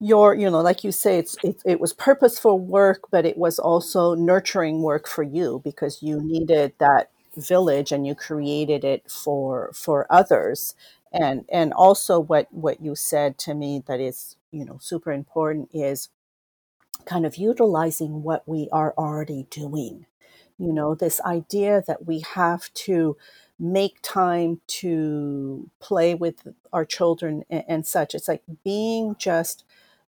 your 0.00 0.34
you 0.34 0.48
know 0.48 0.60
like 0.60 0.84
you 0.84 0.92
say 0.92 1.18
it's 1.18 1.36
it, 1.42 1.60
it 1.64 1.80
was 1.80 1.92
purposeful 1.92 2.58
work 2.58 3.02
but 3.10 3.26
it 3.26 3.36
was 3.36 3.58
also 3.58 4.14
nurturing 4.14 4.82
work 4.82 5.08
for 5.08 5.24
you 5.24 5.60
because 5.64 6.02
you 6.02 6.20
needed 6.22 6.72
that 6.78 7.10
village 7.36 7.92
and 7.92 8.06
you 8.06 8.14
created 8.14 8.84
it 8.84 9.10
for 9.10 9.72
for 9.74 10.06
others 10.10 10.74
and 11.12 11.44
and 11.50 11.72
also 11.72 12.18
what 12.18 12.48
what 12.52 12.80
you 12.82 12.94
said 12.94 13.38
to 13.38 13.54
me 13.54 13.82
that 13.86 14.00
is 14.00 14.36
you 14.50 14.64
know 14.64 14.78
super 14.80 15.12
important 15.12 15.68
is 15.72 16.08
kind 17.04 17.26
of 17.26 17.36
utilizing 17.36 18.22
what 18.22 18.46
we 18.46 18.68
are 18.72 18.94
already 18.96 19.46
doing 19.50 20.06
you 20.58 20.72
know 20.72 20.94
this 20.94 21.20
idea 21.22 21.82
that 21.86 22.06
we 22.06 22.20
have 22.34 22.72
to 22.74 23.16
make 23.62 24.02
time 24.02 24.60
to 24.66 25.70
play 25.78 26.14
with 26.14 26.48
our 26.72 26.84
children 26.84 27.44
and, 27.48 27.64
and, 27.68 27.86
such. 27.86 28.12
It's 28.12 28.26
like 28.26 28.42
being 28.64 29.14
just 29.18 29.64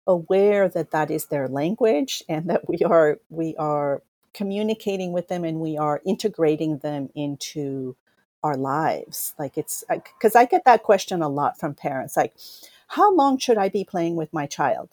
aware 0.08 0.68
that 0.68 0.90
that 0.92 1.12
is 1.12 1.26
their 1.28 1.48
language 1.48 2.24
and 2.28 2.50
that 2.50 2.68
we 2.68 2.80
are 2.80 3.20
we 3.30 3.56
are 3.58 4.02
communicating 4.34 5.12
with 5.12 5.28
them 5.28 5.44
and 5.44 5.60
we 5.60 5.78
are 5.78 6.02
integrating 6.06 6.80
them 6.80 7.10
into 7.16 7.96
our 8.46 8.56
lives. 8.56 9.34
Like 9.40 9.58
it's 9.58 9.84
because 9.90 10.36
I 10.36 10.46
get 10.46 10.66
that 10.66 10.84
question 10.84 11.24
a 11.24 11.28
lot 11.28 11.60
from 11.60 11.74
parents, 11.74 12.16
like, 12.16 12.36
how 12.90 13.14
long 13.14 13.40
should 13.40 13.58
I 13.58 13.70
be 13.70 13.84
playing 13.84 14.16
with 14.16 14.32
my 14.32 14.46
child? 14.46 14.90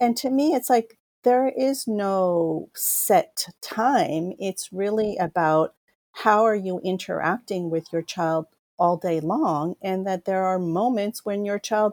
And 0.00 0.16
to 0.16 0.30
me, 0.30 0.54
it's 0.54 0.70
like 0.70 0.98
there 1.22 1.48
is 1.48 1.86
no 1.86 2.70
set 2.74 3.48
time. 3.60 4.32
It's 4.38 4.72
really 4.72 5.16
about 5.18 5.74
how 6.12 6.44
are 6.44 6.56
you 6.56 6.80
interacting 6.82 7.68
with 7.68 7.92
your 7.92 8.00
child 8.02 8.46
all 8.78 8.96
day 8.96 9.20
long 9.20 9.76
and 9.82 10.06
that 10.06 10.24
there 10.24 10.44
are 10.44 10.58
moments 10.58 11.24
when 11.24 11.44
your 11.44 11.58
child 11.58 11.92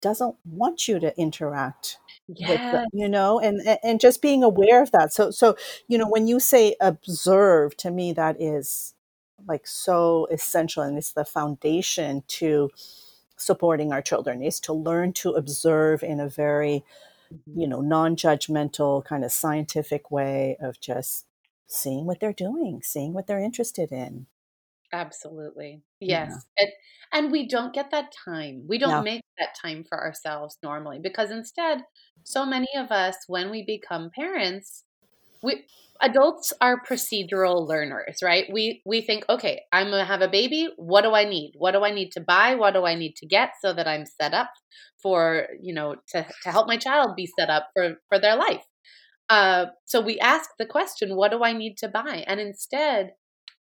doesn't 0.00 0.36
want 0.44 0.86
you 0.86 1.00
to 1.00 1.18
interact 1.18 1.98
yes. 2.28 2.50
with 2.50 2.72
them, 2.72 2.86
you 2.92 3.08
know 3.08 3.40
and 3.40 3.60
and 3.82 4.00
just 4.00 4.20
being 4.20 4.42
aware 4.42 4.82
of 4.82 4.90
that 4.90 5.12
so 5.12 5.30
so 5.30 5.56
you 5.88 5.96
know 5.96 6.06
when 6.06 6.26
you 6.26 6.38
say 6.38 6.76
observe 6.80 7.74
to 7.76 7.90
me 7.90 8.12
that 8.12 8.36
is 8.40 8.93
like 9.46 9.66
so 9.66 10.26
essential 10.30 10.82
and 10.82 10.96
it's 10.98 11.12
the 11.12 11.24
foundation 11.24 12.22
to 12.26 12.70
supporting 13.36 13.92
our 13.92 14.02
children 14.02 14.42
is 14.42 14.60
to 14.60 14.72
learn 14.72 15.12
to 15.12 15.30
observe 15.30 16.02
in 16.02 16.20
a 16.20 16.28
very 16.28 16.84
mm-hmm. 17.32 17.60
you 17.60 17.66
know 17.66 17.80
non-judgmental 17.80 19.04
kind 19.04 19.24
of 19.24 19.32
scientific 19.32 20.10
way 20.10 20.56
of 20.60 20.80
just 20.80 21.26
seeing 21.66 22.06
what 22.06 22.20
they're 22.20 22.32
doing, 22.32 22.80
seeing 22.82 23.12
what 23.12 23.26
they're 23.26 23.40
interested 23.40 23.90
in. 23.92 24.26
Absolutely. 24.92 25.82
Yes. 26.00 26.46
Yeah. 26.56 26.64
And, 26.64 26.72
and 27.12 27.32
we 27.32 27.48
don't 27.48 27.74
get 27.74 27.90
that 27.90 28.12
time. 28.24 28.64
We 28.68 28.78
don't 28.78 28.90
yeah. 28.90 29.00
make 29.00 29.22
that 29.38 29.56
time 29.60 29.84
for 29.88 30.00
ourselves 30.00 30.58
normally 30.62 31.00
because 31.00 31.30
instead, 31.30 31.82
so 32.22 32.46
many 32.46 32.68
of 32.76 32.92
us, 32.92 33.16
when 33.26 33.50
we 33.50 33.64
become 33.64 34.10
parents, 34.14 34.84
we 35.42 35.64
adults 36.00 36.52
are 36.60 36.82
procedural 36.82 37.66
learners, 37.66 38.18
right? 38.22 38.46
We 38.52 38.82
we 38.84 39.00
think, 39.00 39.24
okay, 39.28 39.62
I'm 39.72 39.90
gonna 39.90 40.04
have 40.04 40.22
a 40.22 40.28
baby. 40.28 40.68
What 40.76 41.02
do 41.02 41.14
I 41.14 41.24
need? 41.24 41.52
What 41.56 41.72
do 41.72 41.84
I 41.84 41.90
need 41.90 42.10
to 42.12 42.20
buy? 42.20 42.54
What 42.54 42.74
do 42.74 42.84
I 42.84 42.94
need 42.94 43.16
to 43.16 43.26
get 43.26 43.52
so 43.60 43.72
that 43.72 43.88
I'm 43.88 44.04
set 44.06 44.34
up 44.34 44.50
for, 45.04 45.48
you 45.60 45.74
know, 45.74 45.96
to, 46.08 46.26
to 46.42 46.50
help 46.50 46.66
my 46.66 46.78
child 46.78 47.14
be 47.14 47.28
set 47.38 47.50
up 47.50 47.68
for, 47.74 47.96
for 48.08 48.18
their 48.18 48.36
life. 48.36 48.64
Uh, 49.28 49.66
so 49.84 50.00
we 50.00 50.18
ask 50.18 50.50
the 50.58 50.66
question, 50.66 51.14
what 51.14 51.30
do 51.30 51.44
I 51.44 51.52
need 51.52 51.76
to 51.78 51.88
buy? 51.88 52.24
And 52.26 52.40
instead, 52.40 53.12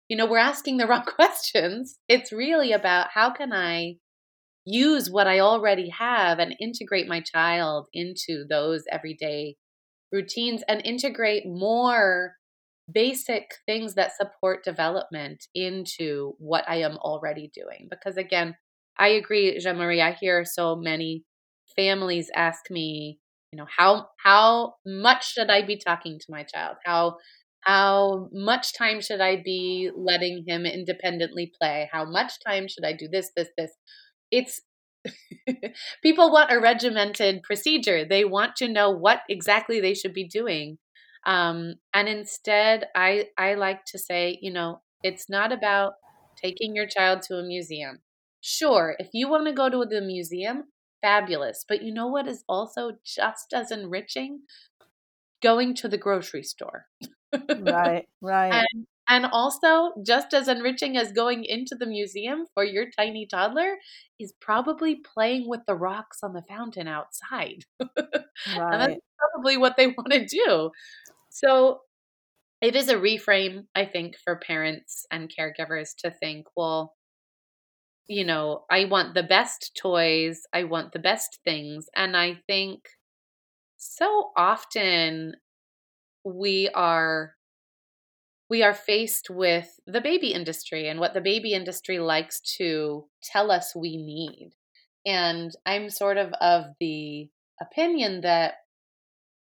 you 0.09 0.17
know, 0.17 0.25
we're 0.25 0.37
asking 0.37 0.77
the 0.77 0.87
wrong 0.87 1.03
questions. 1.03 1.97
It's 2.07 2.31
really 2.31 2.73
about 2.73 3.07
how 3.13 3.31
can 3.31 3.53
I 3.53 3.95
use 4.65 5.09
what 5.09 5.27
I 5.27 5.39
already 5.39 5.89
have 5.89 6.39
and 6.39 6.55
integrate 6.59 7.07
my 7.07 7.21
child 7.21 7.87
into 7.93 8.45
those 8.49 8.83
everyday 8.91 9.55
routines 10.11 10.63
and 10.67 10.81
integrate 10.85 11.43
more 11.45 12.35
basic 12.91 13.51
things 13.65 13.95
that 13.95 14.15
support 14.15 14.63
development 14.63 15.45
into 15.53 16.33
what 16.39 16.63
I 16.67 16.77
am 16.77 16.97
already 16.97 17.51
doing. 17.53 17.87
Because 17.89 18.17
again, 18.17 18.55
I 18.97 19.09
agree, 19.09 19.57
Jeanne 19.59 19.77
Marie, 19.77 20.01
I 20.01 20.13
hear 20.13 20.43
so 20.45 20.75
many 20.75 21.23
families 21.75 22.29
ask 22.35 22.69
me, 22.69 23.19
you 23.51 23.57
know 23.57 23.67
how 23.77 24.07
how 24.23 24.75
much 24.85 25.33
should 25.33 25.49
i 25.49 25.65
be 25.65 25.77
talking 25.77 26.19
to 26.19 26.25
my 26.29 26.43
child? 26.43 26.77
How 26.85 27.17
how 27.61 28.29
much 28.31 28.73
time 28.77 29.01
should 29.01 29.21
i 29.21 29.37
be 29.43 29.89
letting 29.95 30.43
him 30.47 30.65
independently 30.65 31.51
play? 31.59 31.89
How 31.91 32.05
much 32.05 32.33
time 32.45 32.67
should 32.67 32.85
i 32.85 32.93
do 32.93 33.07
this 33.11 33.31
this 33.35 33.49
this? 33.57 33.71
It's 34.31 34.61
people 36.03 36.31
want 36.31 36.51
a 36.51 36.59
regimented 36.59 37.41
procedure 37.43 38.05
they 38.05 38.25
want 38.25 38.55
to 38.55 38.67
know 38.67 38.89
what 38.89 39.21
exactly 39.29 39.79
they 39.79 39.93
should 39.93 40.13
be 40.13 40.27
doing 40.27 40.77
um, 41.25 41.75
and 41.93 42.07
instead 42.07 42.85
i 42.95 43.25
i 43.37 43.53
like 43.53 43.85
to 43.85 43.97
say 43.97 44.37
you 44.41 44.51
know 44.51 44.81
it's 45.03 45.29
not 45.29 45.51
about 45.51 45.93
taking 46.41 46.75
your 46.75 46.87
child 46.87 47.21
to 47.21 47.35
a 47.35 47.43
museum 47.43 47.99
sure 48.41 48.95
if 48.99 49.09
you 49.13 49.29
want 49.29 49.45
to 49.45 49.53
go 49.53 49.69
to 49.69 49.85
the 49.89 50.01
museum 50.01 50.63
fabulous. 51.01 51.65
But 51.67 51.81
you 51.83 51.93
know 51.93 52.07
what 52.07 52.27
is 52.27 52.43
also 52.47 52.91
just 53.05 53.53
as 53.53 53.71
enriching? 53.71 54.41
Going 55.41 55.73
to 55.75 55.87
the 55.87 55.97
grocery 55.97 56.43
store. 56.43 56.87
right, 57.59 58.07
right. 58.21 58.53
And, 58.53 58.87
and 59.09 59.25
also, 59.25 59.91
just 60.05 60.33
as 60.33 60.47
enriching 60.47 60.95
as 60.95 61.11
going 61.11 61.43
into 61.43 61.75
the 61.75 61.87
museum 61.87 62.45
for 62.53 62.63
your 62.63 62.85
tiny 62.91 63.25
toddler 63.25 63.77
is 64.19 64.33
probably 64.39 64.97
playing 64.97 65.49
with 65.49 65.61
the 65.67 65.75
rocks 65.75 66.19
on 66.23 66.33
the 66.33 66.43
fountain 66.43 66.87
outside. 66.87 67.65
Right. 68.45 68.81
and 68.81 68.81
that's 68.81 69.01
probably 69.17 69.57
what 69.57 69.77
they 69.77 69.87
want 69.97 70.11
to 70.11 70.25
do. 70.25 70.71
So 71.29 71.81
it 72.61 72.75
is 72.75 72.89
a 72.89 72.95
reframe, 72.95 73.65
I 73.75 73.85
think, 73.85 74.17
for 74.17 74.37
parents 74.37 75.05
and 75.11 75.31
caregivers 75.33 75.95
to 75.99 76.11
think, 76.11 76.47
well, 76.55 76.95
you 78.07 78.25
know, 78.25 78.65
I 78.69 78.85
want 78.85 79.13
the 79.13 79.23
best 79.23 79.77
toys, 79.79 80.41
I 80.53 80.63
want 80.63 80.93
the 80.93 80.99
best 80.99 81.39
things. 81.43 81.87
And 81.95 82.17
I 82.17 82.39
think 82.47 82.81
so 83.77 84.31
often 84.37 85.35
we 86.25 86.69
are 86.75 87.33
we 88.49 88.63
are 88.63 88.73
faced 88.73 89.29
with 89.29 89.79
the 89.85 90.01
baby 90.01 90.33
industry 90.33 90.87
and 90.87 90.99
what 90.99 91.13
the 91.13 91.21
baby 91.21 91.53
industry 91.53 91.99
likes 91.99 92.39
to 92.57 93.05
tell 93.23 93.51
us 93.51 93.75
we 93.75 93.97
need. 93.97 94.51
And 95.05 95.51
I'm 95.65 95.89
sort 95.89 96.17
of 96.17 96.33
of 96.41 96.65
the 96.79 97.29
opinion 97.61 98.21
that 98.21 98.55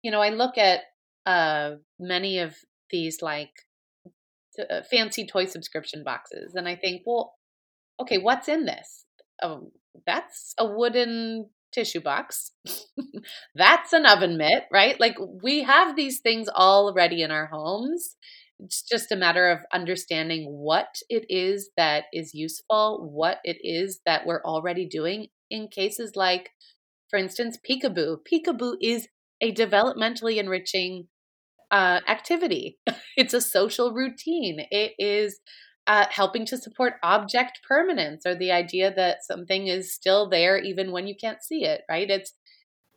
you 0.03 0.12
know, 0.12 0.22
I 0.22 0.29
look 0.29 0.58
at 0.58 0.81
uh, 1.25 1.75
many 2.00 2.39
of 2.39 2.55
these 2.89 3.22
like 3.22 3.51
uh, 4.60 4.81
fancy 4.89 5.25
toy 5.25 5.46
subscription 5.46 6.03
boxes, 6.03 6.55
and 6.55 6.67
I 6.67 6.75
think, 6.75 7.03
well, 7.05 7.36
okay, 8.00 8.17
what's 8.17 8.48
in 8.48 8.65
this? 8.65 9.05
Oh, 9.41 9.72
that's 10.05 10.53
a 10.58 10.65
wooden 10.65 11.50
tissue 11.72 12.01
box. 12.01 12.51
that's 13.55 13.93
an 13.93 14.05
oven 14.05 14.38
mitt, 14.38 14.63
right? 14.72 15.00
Like 15.00 15.15
we 15.43 15.63
have 15.63 15.96
these 15.96 16.20
things 16.20 16.50
already 16.50 17.22
in 17.22 17.31
our 17.31 17.46
homes. 17.46 18.15
It's 18.63 18.81
just 18.81 19.11
a 19.11 19.15
matter 19.15 19.49
of 19.49 19.59
understanding 19.73 20.45
what 20.45 20.95
it 21.09 21.25
is 21.29 21.69
that 21.77 22.05
is 22.13 22.33
useful, 22.33 23.09
what 23.11 23.39
it 23.43 23.57
is 23.61 23.99
that 24.05 24.25
we're 24.25 24.43
already 24.43 24.85
doing 24.85 25.27
in 25.49 25.67
cases 25.67 26.15
like, 26.15 26.51
for 27.09 27.17
instance, 27.17 27.57
peekaboo. 27.67 28.17
Peekaboo 28.31 28.75
is 28.81 29.07
a 29.41 29.51
developmentally 29.53 30.37
enriching 30.37 31.07
uh, 31.71 31.99
activity. 32.07 32.77
it's 33.17 33.33
a 33.33 33.41
social 33.41 33.93
routine. 33.93 34.65
It 34.69 34.93
is 34.99 35.39
uh, 35.87 36.05
helping 36.09 36.45
to 36.45 36.57
support 36.57 36.93
object 37.01 37.61
permanence 37.67 38.25
or 38.25 38.35
the 38.35 38.51
idea 38.51 38.93
that 38.93 39.23
something 39.23 39.67
is 39.67 39.93
still 39.93 40.29
there 40.29 40.57
even 40.59 40.91
when 40.91 41.07
you 41.07 41.15
can't 41.19 41.43
see 41.43 41.65
it. 41.65 41.81
Right? 41.89 42.09
It's 42.09 42.33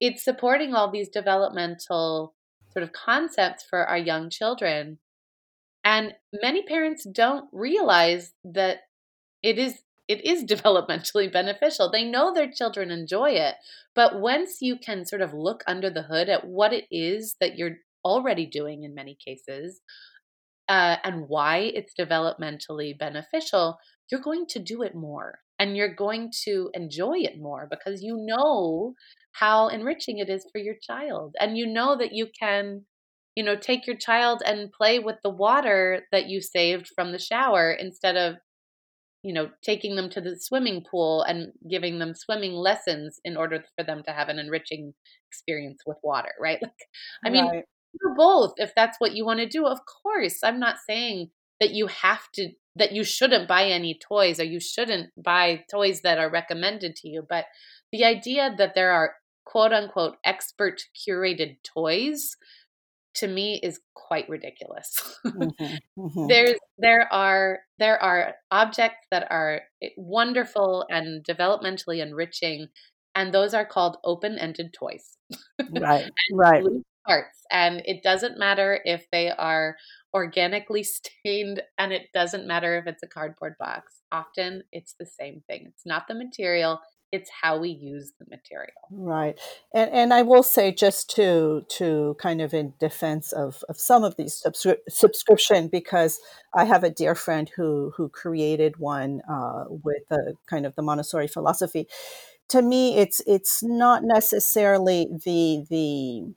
it's 0.00 0.24
supporting 0.24 0.74
all 0.74 0.90
these 0.90 1.08
developmental 1.08 2.34
sort 2.70 2.82
of 2.82 2.92
concepts 2.92 3.64
for 3.64 3.86
our 3.86 3.96
young 3.96 4.28
children. 4.28 4.98
And 5.84 6.14
many 6.42 6.62
parents 6.62 7.06
don't 7.10 7.48
realize 7.52 8.32
that 8.44 8.78
it 9.42 9.58
is 9.58 9.82
it 10.08 10.24
is 10.24 10.44
developmentally 10.54 11.32
beneficial. 11.32 11.90
They 11.90 12.04
know 12.04 12.32
their 12.32 12.50
children 12.50 12.90
enjoy 12.90 13.32
it. 13.32 13.56
But 13.94 14.20
once 14.20 14.58
you 14.60 14.76
can 14.78 15.06
sort 15.06 15.22
of 15.22 15.32
look 15.34 15.62
under 15.66 15.90
the 15.90 16.02
hood 16.02 16.28
at 16.28 16.46
what 16.46 16.72
it 16.72 16.84
is 16.90 17.36
that 17.40 17.56
you're 17.56 17.76
already 18.04 18.46
doing 18.46 18.84
in 18.84 18.94
many 18.94 19.16
cases 19.24 19.80
uh, 20.68 20.96
and 21.04 21.28
why 21.28 21.58
it's 21.58 21.94
developmentally 21.98 22.98
beneficial, 22.98 23.78
you're 24.10 24.20
going 24.20 24.46
to 24.48 24.58
do 24.58 24.82
it 24.82 24.94
more 24.94 25.38
and 25.58 25.76
you're 25.76 25.94
going 25.94 26.32
to 26.44 26.70
enjoy 26.74 27.14
it 27.18 27.38
more 27.40 27.66
because 27.70 28.02
you 28.02 28.16
know 28.18 28.94
how 29.32 29.68
enriching 29.68 30.18
it 30.18 30.28
is 30.28 30.46
for 30.52 30.58
your 30.58 30.74
child 30.82 31.34
and 31.40 31.56
you 31.58 31.66
know 31.66 31.96
that 31.96 32.12
you 32.12 32.26
can 32.38 32.84
you 33.34 33.44
know 33.44 33.56
take 33.56 33.86
your 33.86 33.96
child 33.96 34.42
and 34.44 34.72
play 34.72 34.98
with 34.98 35.16
the 35.22 35.30
water 35.30 36.02
that 36.12 36.28
you 36.28 36.40
saved 36.40 36.88
from 36.94 37.12
the 37.12 37.18
shower 37.18 37.72
instead 37.72 38.16
of 38.16 38.36
you 39.22 39.32
know 39.32 39.48
taking 39.62 39.96
them 39.96 40.10
to 40.10 40.20
the 40.20 40.36
swimming 40.38 40.84
pool 40.88 41.22
and 41.22 41.52
giving 41.68 41.98
them 41.98 42.14
swimming 42.14 42.52
lessons 42.52 43.20
in 43.24 43.36
order 43.36 43.64
for 43.76 43.84
them 43.84 44.02
to 44.04 44.12
have 44.12 44.28
an 44.28 44.38
enriching 44.38 44.94
experience 45.30 45.82
with 45.86 45.96
water 46.02 46.32
right 46.40 46.58
like 46.62 46.72
i 47.24 47.30
mean 47.30 47.46
right 47.46 47.64
do 48.00 48.14
both 48.16 48.54
if 48.56 48.74
that's 48.74 48.98
what 48.98 49.14
you 49.14 49.24
want 49.24 49.40
to 49.40 49.48
do. 49.48 49.66
Of 49.66 49.80
course, 50.02 50.38
I'm 50.42 50.58
not 50.58 50.76
saying 50.88 51.30
that 51.60 51.72
you 51.72 51.86
have 51.86 52.30
to 52.34 52.50
that 52.76 52.92
you 52.92 53.04
shouldn't 53.04 53.48
buy 53.48 53.66
any 53.66 53.96
toys 53.96 54.40
or 54.40 54.44
you 54.44 54.58
shouldn't 54.58 55.10
buy 55.16 55.64
toys 55.70 56.00
that 56.00 56.18
are 56.18 56.30
recommended 56.30 56.96
to 56.96 57.08
you, 57.08 57.24
but 57.28 57.44
the 57.92 58.04
idea 58.04 58.52
that 58.58 58.74
there 58.74 58.90
are 58.90 59.14
quote 59.44 59.72
unquote 59.72 60.16
expert 60.24 60.82
curated 60.96 61.56
toys 61.62 62.36
to 63.16 63.28
me 63.28 63.60
is 63.62 63.80
quite 63.94 64.28
ridiculous. 64.28 65.18
mm-hmm, 65.26 65.64
mm-hmm. 65.98 66.26
There's 66.26 66.58
there 66.78 67.12
are 67.12 67.60
there 67.78 68.00
are 68.02 68.34
objects 68.50 69.06
that 69.10 69.26
are 69.30 69.62
eh, 69.82 69.88
wonderful 69.96 70.86
and 70.90 71.24
developmentally 71.24 72.02
enriching 72.02 72.68
and 73.14 73.32
those 73.32 73.54
are 73.54 73.64
called 73.64 73.96
open-ended 74.04 74.72
toys. 74.72 75.16
Right. 75.70 76.10
right 76.32 76.64
parts. 77.06 77.42
And 77.50 77.82
it 77.84 78.02
doesn't 78.02 78.38
matter 78.38 78.80
if 78.84 79.06
they 79.12 79.30
are 79.30 79.76
organically 80.12 80.82
stained 81.24 81.62
and 81.78 81.92
it 81.92 82.08
doesn't 82.12 82.46
matter 82.46 82.78
if 82.78 82.86
it's 82.86 83.02
a 83.02 83.08
cardboard 83.08 83.54
box. 83.58 84.00
Often 84.10 84.62
it's 84.72 84.94
the 84.98 85.06
same 85.06 85.42
thing. 85.48 85.66
It's 85.68 85.86
not 85.86 86.08
the 86.08 86.14
material, 86.14 86.80
it's 87.14 87.30
how 87.42 87.56
we 87.58 87.68
use 87.68 88.12
the 88.18 88.26
material. 88.28 88.72
Right. 88.90 89.38
And 89.72 89.90
and 89.90 90.12
I 90.12 90.22
will 90.22 90.42
say 90.42 90.72
just 90.72 91.08
to 91.16 91.64
to 91.78 92.16
kind 92.20 92.40
of 92.40 92.52
in 92.52 92.74
defense 92.80 93.32
of, 93.32 93.62
of 93.68 93.78
some 93.78 94.02
of 94.02 94.16
these 94.16 94.42
subscri- 94.44 94.78
subscription 94.88 95.68
because 95.68 96.18
I 96.54 96.64
have 96.64 96.82
a 96.82 96.90
dear 96.90 97.14
friend 97.14 97.50
who 97.56 97.92
who 97.96 98.08
created 98.08 98.78
one 98.78 99.22
uh, 99.30 99.64
with 99.68 100.10
a 100.10 100.34
kind 100.50 100.66
of 100.66 100.74
the 100.74 100.82
Montessori 100.82 101.28
philosophy. 101.28 101.86
To 102.48 102.60
me, 102.60 102.96
it's 102.98 103.22
it's 103.26 103.62
not 103.62 104.02
necessarily 104.02 105.08
the 105.24 105.64
the 105.70 106.34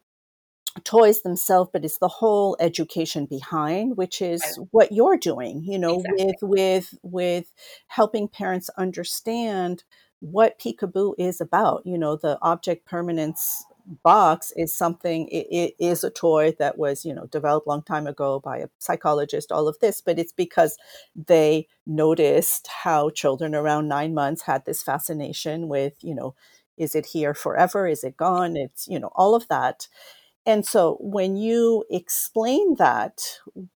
toys 0.83 1.21
themselves 1.21 1.71
but 1.73 1.83
it's 1.83 1.97
the 1.97 2.07
whole 2.07 2.55
education 2.59 3.25
behind 3.25 3.97
which 3.97 4.21
is 4.21 4.41
right. 4.43 4.67
what 4.69 4.91
you're 4.91 5.17
doing 5.17 5.63
you 5.63 5.79
know 5.79 5.95
exactly. 5.95 6.25
with 6.25 6.35
with 6.41 6.93
with 7.01 7.51
helping 7.87 8.27
parents 8.27 8.69
understand 8.77 9.83
what 10.19 10.59
peekaboo 10.59 11.13
is 11.17 11.41
about 11.41 11.81
you 11.85 11.97
know 11.97 12.15
the 12.15 12.37
object 12.41 12.85
permanence 12.85 13.65
box 14.03 14.51
is 14.57 14.73
something 14.73 15.27
it, 15.29 15.47
it 15.49 15.73
is 15.79 16.03
a 16.03 16.09
toy 16.09 16.53
that 16.59 16.77
was 16.77 17.05
you 17.05 17.13
know 17.13 17.25
developed 17.27 17.67
long 17.67 17.81
time 17.81 18.07
ago 18.07 18.39
by 18.39 18.57
a 18.57 18.67
psychologist 18.79 19.51
all 19.51 19.67
of 19.67 19.79
this 19.79 20.01
but 20.01 20.19
it's 20.19 20.33
because 20.33 20.77
they 21.15 21.67
noticed 21.85 22.67
how 22.67 23.09
children 23.09 23.55
around 23.55 23.87
nine 23.87 24.13
months 24.13 24.41
had 24.41 24.65
this 24.65 24.83
fascination 24.83 25.67
with 25.69 25.93
you 26.01 26.13
know 26.13 26.35
is 26.77 26.95
it 26.95 27.07
here 27.07 27.33
forever? 27.33 27.87
Is 27.87 28.03
it 28.03 28.17
gone? 28.17 28.55
It's 28.55 28.87
you 28.87 28.99
know 28.99 29.11
all 29.15 29.35
of 29.35 29.47
that. 29.49 29.87
And 30.45 30.65
so 30.65 30.97
when 31.01 31.35
you 31.35 31.83
explain 31.89 32.75
that 32.75 33.21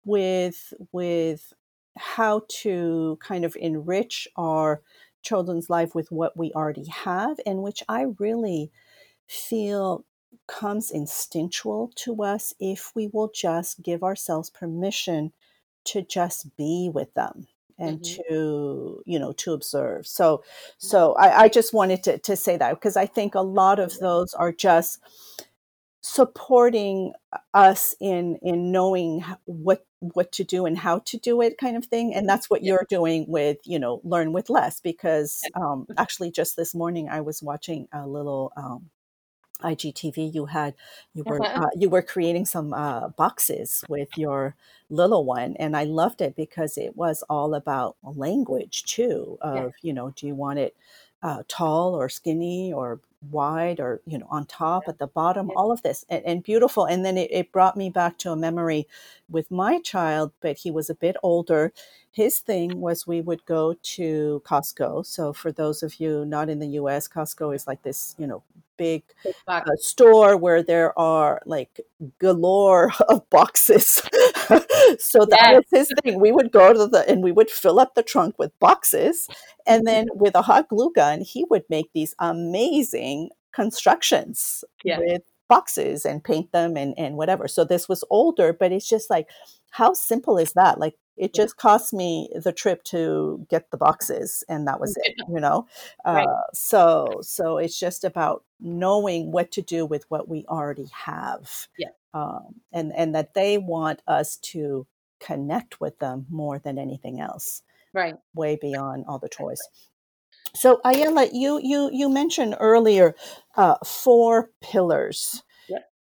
with 0.05 0.73
with 0.93 1.53
how 1.97 2.43
to 2.49 3.19
kind 3.21 3.45
of 3.45 3.57
enrich 3.61 4.29
our 4.37 4.83
children's 5.29 5.69
life 5.69 5.95
with 5.95 6.11
what 6.11 6.37
we 6.37 6.53
already 6.53 6.89
have 6.89 7.39
and 7.47 7.63
which 7.63 7.83
i 7.89 8.07
really 8.19 8.71
feel 9.27 10.05
comes 10.47 10.91
instinctual 10.91 11.93
to 11.95 12.23
us 12.23 12.55
if 12.59 12.93
we 12.95 13.09
will 13.13 13.31
just 13.35 13.83
give 13.83 14.03
ourselves 14.03 14.51
permission 14.51 15.33
to 15.85 16.03
just 16.03 16.57
be 16.57 16.91
with 16.93 17.13
them 17.15 17.47
and 17.79 18.01
mm-hmm. 18.01 18.23
to 18.29 19.03
you 19.07 19.19
know 19.19 19.33
to 19.33 19.53
observe. 19.53 20.07
So 20.07 20.43
so 20.79 21.15
I, 21.15 21.43
I 21.43 21.49
just 21.49 21.73
wanted 21.73 22.03
to, 22.05 22.19
to 22.19 22.37
say 22.37 22.57
that 22.57 22.75
because 22.75 22.97
i 22.97 23.07
think 23.07 23.35
a 23.35 23.41
lot 23.41 23.79
of 23.79 23.99
those 23.99 24.35
are 24.35 24.53
just 24.53 25.01
supporting 26.01 27.13
us 27.55 27.95
in 28.01 28.39
in 28.43 28.73
knowing 28.73 29.25
what 29.45 29.87
what 30.01 30.31
to 30.33 30.45
do 30.45 30.67
and 30.67 30.79
how 30.79 31.01
to 31.01 31.19
do 31.19 31.41
it 31.41 31.59
kind 31.59 31.77
of 31.77 31.85
thing 31.85 32.15
and 32.15 32.29
that's 32.29 32.49
what 32.49 32.63
you're 32.63 32.87
doing 32.89 33.25
with 33.29 33.59
you 33.65 33.79
know 33.79 34.01
learn 34.05 34.33
with 34.33 34.49
less 34.49 34.81
because 34.81 35.43
um, 35.55 35.87
actually 35.97 36.31
just 36.31 36.57
this 36.57 36.75
morning 36.75 37.09
i 37.09 37.21
was 37.21 37.43
watching 37.43 37.89
a 37.93 38.07
little 38.07 38.53
um, 38.57 38.91
igtv 39.63 40.33
you 40.33 40.47
had 40.47 40.75
you 41.15 41.25
were 41.27 41.43
uh-huh. 41.45 41.65
uh, 41.65 41.71
you 41.77 41.89
were 41.89 42.03
creating 42.03 42.45
some 42.45 42.73
uh, 42.73 43.09
boxes 43.09 43.85
with 43.89 44.09
your 44.17 44.55
little 44.89 45.25
one 45.25 45.57
and 45.59 45.77
i 45.77 45.83
loved 45.83 46.21
it 46.21 46.37
because 46.37 46.79
it 46.79 46.97
was 46.97 47.25
all 47.29 47.55
about 47.55 47.97
language 48.03 48.85
too 48.85 49.37
of 49.41 49.57
yeah. 49.57 49.69
you 49.83 49.93
know 49.93 50.11
do 50.11 50.27
you 50.27 50.35
want 50.35 50.61
it 50.61 50.77
uh, 51.23 51.43
tall 51.49 51.95
or 51.95 52.09
skinny 52.09 52.73
or 52.73 53.01
wide 53.21 53.81
or 53.81 54.01
you 54.07 54.17
know 54.17 54.27
on 54.31 54.47
top 54.47 54.85
yeah. 54.87 54.91
at 54.91 54.99
the 54.99 55.07
bottom 55.07 55.49
yeah. 55.49 55.55
all 55.57 55.73
of 55.73 55.83
this 55.83 56.05
and, 56.09 56.25
and 56.25 56.43
beautiful 56.43 56.85
and 56.85 57.05
then 57.05 57.19
it, 57.19 57.31
it, 57.33 57.53
brought 57.53 57.77
me 57.77 57.91
back 57.91 58.17
to 58.17 58.31
a 58.31 58.37
memory 58.37 58.87
with 59.29 59.51
my 59.51 59.81
child 59.81 60.33
but 60.41 60.59
he 60.59 60.71
was 60.71 60.89
a 60.89 60.95
bit 60.95 61.17
older 61.23 61.73
his 62.19 62.41
thing 62.41 62.81
was 62.81 63.07
we 63.07 63.21
would 63.21 63.45
go 63.47 63.77
to 63.81 64.43
costco. 64.45 65.07
So 65.07 65.33
for 65.33 65.53
those 65.53 65.85
of 65.85 66.01
you 66.01 66.25
not 66.25 66.49
in 66.49 66.59
the 66.59 66.67
us 66.67 67.07
costco 67.07 67.55
is 67.55 67.69
like 67.69 67.83
this 67.83 68.17
you 68.19 68.27
know 68.27 68.43
big 68.77 69.05
uh, 69.47 69.61
store 69.77 70.37
where 70.37 70.61
there 70.61 70.99
are 70.99 71.41
like 71.47 71.81
galore 72.19 72.93
of 73.09 73.29
boxes. 73.31 74.03
So 74.99 75.27
that 75.27 75.51
yes. 75.51 75.65
was 75.71 75.81
his 75.81 75.93
thing. 76.03 76.19
We 76.19 76.33
would 76.33 76.51
go 76.51 76.73
to 76.73 76.87
the 76.87 77.09
and 77.09 77.23
we 77.23 77.31
would 77.31 77.51
fill 77.51 77.79
up 77.79 77.95
the 77.95 78.03
trunk 78.03 78.39
with 78.39 78.59
boxes 78.59 79.29
and 79.67 79.87
then 79.87 80.07
with 80.15 80.35
a 80.35 80.43
hot 80.43 80.69
glue 80.69 80.91
gun 80.95 81.21
he 81.21 81.45
would 81.51 81.65
make 81.69 81.91
these 81.93 82.15
amazing 82.19 83.29
constructions 83.53 84.65
yeah. 84.83 84.99
with 84.99 85.23
boxes 85.47 86.07
and 86.07 86.25
paint 86.25 86.51
them 86.53 86.77
and, 86.77 86.95
and 86.97 87.17
whatever. 87.17 87.47
So 87.49 87.65
this 87.65 87.87
was 87.87 88.03
older 88.09 88.53
but 88.53 88.73
it's 88.73 88.89
just 88.89 89.11
like 89.11 89.29
how 89.71 89.93
simple 89.93 90.39
is 90.39 90.53
that? 90.55 90.81
Like 90.81 90.97
it 91.19 91.35
just 91.35 91.57
cost 91.57 91.93
me 91.93 92.31
the 92.35 92.53
trip 92.53 92.83
to 92.85 93.47
get 93.51 93.71
the 93.71 93.77
boxes 93.77 94.45
and 94.49 94.67
that 94.67 94.81
was 94.81 94.97
it 94.97 95.15
you 95.29 95.41
know? 95.41 95.67
Right. 96.05 96.27
uh, 96.27 96.43
so 96.53 97.21
so 97.23 97.59
it's 97.59 97.79
just 97.79 98.05
about 98.05 98.45
knowing 98.61 99.33
what 99.33 99.53
to 99.53 99.63
do 99.63 99.87
with 99.87 100.05
what 100.09 100.29
we 100.29 100.45
already 100.49 100.89
have 100.93 101.69
yeah. 101.79 101.89
um, 102.15 102.57
and 102.73 102.93
and 102.95 103.15
that 103.15 103.35
they 103.35 103.59
want 103.59 104.03
us 104.07 104.37
to 104.37 104.87
connect 105.21 105.81
with 105.81 105.99
them 105.99 106.27
more 106.31 106.59
than 106.59 106.79
anything 106.79 107.21
else 107.21 107.63
right. 107.93 108.15
way 108.35 108.57
beyond 108.61 109.05
all 109.09 109.19
the 109.19 109.29
toys. 109.29 109.61
So 110.55 110.81
ayelet 110.85 111.31
you 111.33 111.61
you 111.63 111.91
you 111.93 112.09
mentioned 112.09 112.57
earlier 112.59 113.15
uh, 113.57 113.77
four 113.85 114.51
pillars 114.61 115.43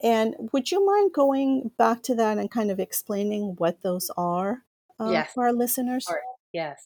And 0.04 0.36
would 0.52 0.69
you 0.69 0.86
mind 0.86 1.13
going 1.13 1.71
back 1.78 2.04
to 2.04 2.15
that 2.15 2.38
and 2.38 2.52
kind 2.52 2.69
of 2.69 2.80
explaining 2.80 3.56
what 3.58 3.82
those 3.82 4.12
are 4.17 4.63
uh, 4.99 5.12
Yes. 5.12 5.32
for 5.34 5.45
our 5.45 5.53
listeners? 5.53 6.03
Sure. 6.03 6.21
Yes. 6.53 6.86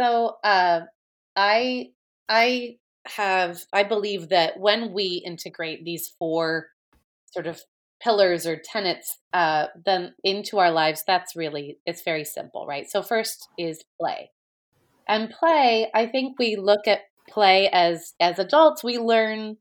So 0.00 0.36
uh, 0.44 0.82
I 1.36 1.88
I 2.28 2.78
have 3.06 3.64
I 3.72 3.82
believe 3.84 4.28
that 4.28 4.58
when 4.58 4.92
we 4.92 5.22
integrate 5.24 5.84
these 5.84 6.08
four 6.18 6.68
sort 7.26 7.46
of 7.46 7.60
pillars 8.02 8.46
or 8.46 8.56
tenets 8.56 9.18
uh, 9.32 9.66
then 9.84 10.14
into 10.24 10.58
our 10.58 10.70
lives, 10.70 11.02
that's 11.06 11.36
really 11.36 11.78
it's 11.86 12.02
very 12.02 12.24
simple, 12.24 12.66
right? 12.66 12.88
So 12.90 13.02
first 13.02 13.48
is 13.58 13.84
play, 14.00 14.30
and 15.08 15.30
play. 15.30 15.90
I 15.94 16.06
think 16.06 16.38
we 16.38 16.56
look 16.56 16.86
at 16.86 17.00
play 17.28 17.68
as 17.72 18.14
as 18.20 18.38
adults. 18.38 18.84
We 18.84 18.98
learn 18.98 19.56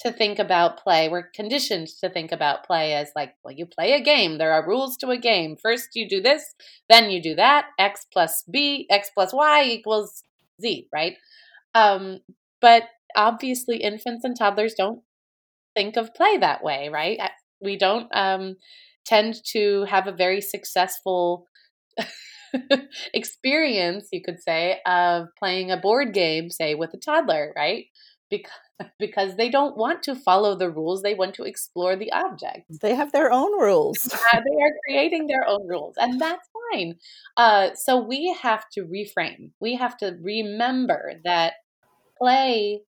to 0.00 0.12
think 0.12 0.38
about 0.38 0.78
play. 0.82 1.08
We're 1.08 1.28
conditioned 1.34 1.88
to 2.00 2.08
think 2.08 2.30
about 2.30 2.64
play 2.64 2.94
as 2.94 3.10
like, 3.16 3.34
well, 3.42 3.54
you 3.54 3.66
play 3.66 3.92
a 3.94 4.00
game. 4.00 4.38
There 4.38 4.52
are 4.52 4.66
rules 4.66 4.96
to 4.98 5.08
a 5.10 5.18
game. 5.18 5.56
First, 5.60 5.90
you 5.94 6.08
do 6.08 6.20
this, 6.20 6.54
then 6.88 7.10
you 7.10 7.20
do 7.20 7.34
that. 7.34 7.66
X 7.78 8.06
plus 8.12 8.44
B, 8.50 8.86
X 8.90 9.10
plus 9.12 9.32
Y 9.32 9.64
equals 9.64 10.22
Z, 10.60 10.88
right? 10.92 11.16
Um, 11.74 12.20
but 12.60 12.84
obviously, 13.16 13.78
infants 13.78 14.24
and 14.24 14.36
toddlers 14.38 14.74
don't 14.74 15.02
think 15.74 15.96
of 15.96 16.14
play 16.14 16.38
that 16.38 16.62
way, 16.62 16.88
right? 16.88 17.18
We 17.60 17.76
don't 17.76 18.08
um, 18.12 18.56
tend 19.04 19.36
to 19.52 19.84
have 19.84 20.06
a 20.06 20.12
very 20.12 20.40
successful 20.40 21.46
experience, 23.14 24.08
you 24.12 24.22
could 24.22 24.40
say, 24.40 24.80
of 24.86 25.28
playing 25.38 25.70
a 25.70 25.76
board 25.76 26.14
game, 26.14 26.50
say, 26.50 26.74
with 26.74 26.94
a 26.94 26.98
toddler, 26.98 27.52
right? 27.56 27.86
Because 28.30 28.52
because 28.98 29.36
they 29.36 29.48
don't 29.48 29.76
want 29.76 30.02
to 30.04 30.14
follow 30.14 30.56
the 30.56 30.70
rules, 30.70 31.02
they 31.02 31.14
want 31.14 31.34
to 31.34 31.42
explore 31.44 31.96
the 31.96 32.12
object. 32.12 32.80
They 32.80 32.94
have 32.94 33.12
their 33.12 33.32
own 33.32 33.52
rules. 33.60 34.08
Uh, 34.32 34.40
they 34.40 34.62
are 34.62 34.72
creating 34.86 35.26
their 35.26 35.46
own 35.48 35.66
rules, 35.66 35.94
and 35.96 36.20
that's 36.20 36.46
fine. 36.72 36.94
Uh, 37.36 37.70
so 37.74 37.98
we 37.98 38.36
have 38.42 38.64
to 38.72 38.82
reframe. 38.82 39.52
We 39.58 39.76
have 39.76 39.96
to 39.98 40.16
remember 40.22 41.14
that 41.24 41.54
play 42.18 42.82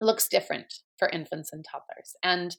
looks 0.00 0.28
different 0.28 0.74
for 0.98 1.08
infants 1.08 1.52
and 1.52 1.64
toddlers, 1.64 2.14
and 2.22 2.56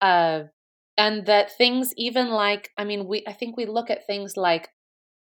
uh, 0.00 0.48
and 0.96 1.26
that 1.26 1.56
things 1.56 1.92
even 1.96 2.30
like 2.30 2.70
I 2.76 2.84
mean, 2.84 3.06
we 3.06 3.24
I 3.26 3.32
think 3.32 3.56
we 3.56 3.66
look 3.66 3.90
at 3.90 4.06
things 4.06 4.36
like 4.36 4.68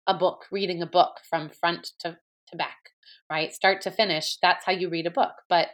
a 0.07 0.15
book, 0.15 0.47
reading 0.51 0.83
a 0.83 0.87
book 0.87 1.21
from 1.29 1.51
front 1.51 1.93
to 2.01 2.19
to 2.49 2.57
back, 2.57 2.91
right, 3.31 3.53
start 3.53 3.81
to 3.83 3.91
finish. 3.91 4.39
That's 4.43 4.65
how 4.65 4.73
you 4.73 4.89
read 4.91 5.07
a 5.07 5.11
book, 5.11 5.35
but 5.49 5.69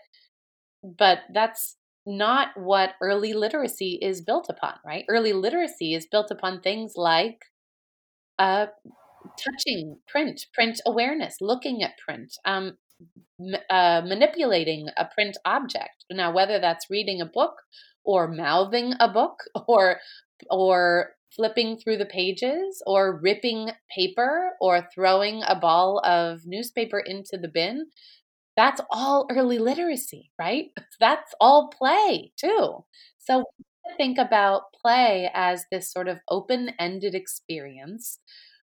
but 0.84 1.20
that's 1.32 1.76
not 2.06 2.48
what 2.56 2.94
early 3.02 3.32
literacy 3.32 3.98
is 4.02 4.20
built 4.22 4.46
upon, 4.50 4.74
right? 4.84 5.04
Early 5.08 5.32
literacy 5.32 5.94
is 5.94 6.06
built 6.06 6.30
upon 6.30 6.60
things 6.60 6.94
like 6.96 7.40
uh, 8.38 8.66
touching 9.38 9.98
print, 10.08 10.46
print 10.54 10.80
awareness, 10.86 11.36
looking 11.40 11.82
at 11.82 11.98
print, 11.98 12.34
um, 12.44 12.78
m- 13.40 13.60
uh, 13.70 14.02
manipulating 14.06 14.88
a 14.96 15.06
print 15.06 15.38
object. 15.44 16.04
Now, 16.10 16.32
whether 16.32 16.58
that's 16.60 16.90
reading 16.90 17.20
a 17.20 17.26
book 17.26 17.54
or 18.04 18.28
mouthing 18.28 18.94
a 19.00 19.08
book 19.08 19.40
or 19.68 20.00
or 20.50 21.12
flipping 21.36 21.76
through 21.78 21.98
the 21.98 22.06
pages 22.06 22.82
or 22.86 23.20
ripping 23.22 23.70
paper 23.94 24.50
or 24.60 24.88
throwing 24.94 25.42
a 25.46 25.56
ball 25.56 26.00
of 26.04 26.42
newspaper 26.46 27.00
into 27.00 27.38
the 27.40 27.48
bin 27.48 27.86
that's 28.56 28.80
all 28.90 29.26
early 29.30 29.58
literacy, 29.58 30.30
right? 30.38 30.66
That's 31.00 31.34
all 31.40 31.70
play 31.76 32.32
too. 32.36 32.84
So 33.18 33.44
think 33.96 34.18
about 34.18 34.62
play 34.82 35.30
as 35.34 35.64
this 35.70 35.90
sort 35.92 36.08
of 36.08 36.18
open 36.28 36.70
ended 36.78 37.14
experience 37.14 38.18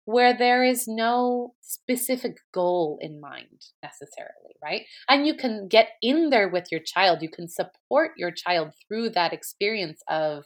where 0.04 0.36
there 0.36 0.62
is 0.64 0.86
no 0.86 1.54
specific 1.60 2.36
goal 2.54 2.98
in 3.00 3.20
mind 3.20 3.66
necessarily, 3.82 4.54
right? 4.62 4.82
And 5.08 5.26
you 5.26 5.34
can 5.34 5.66
get 5.68 5.90
in 6.00 6.30
there 6.30 6.48
with 6.48 6.66
your 6.70 6.80
child, 6.80 7.22
you 7.22 7.28
can 7.28 7.48
support 7.48 8.12
your 8.16 8.30
child 8.30 8.72
through 8.86 9.10
that 9.10 9.32
experience 9.32 10.00
of 10.08 10.44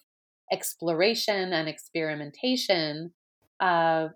exploration 0.52 1.52
and 1.52 1.68
experimentation 1.68 3.12
uh, 3.60 4.08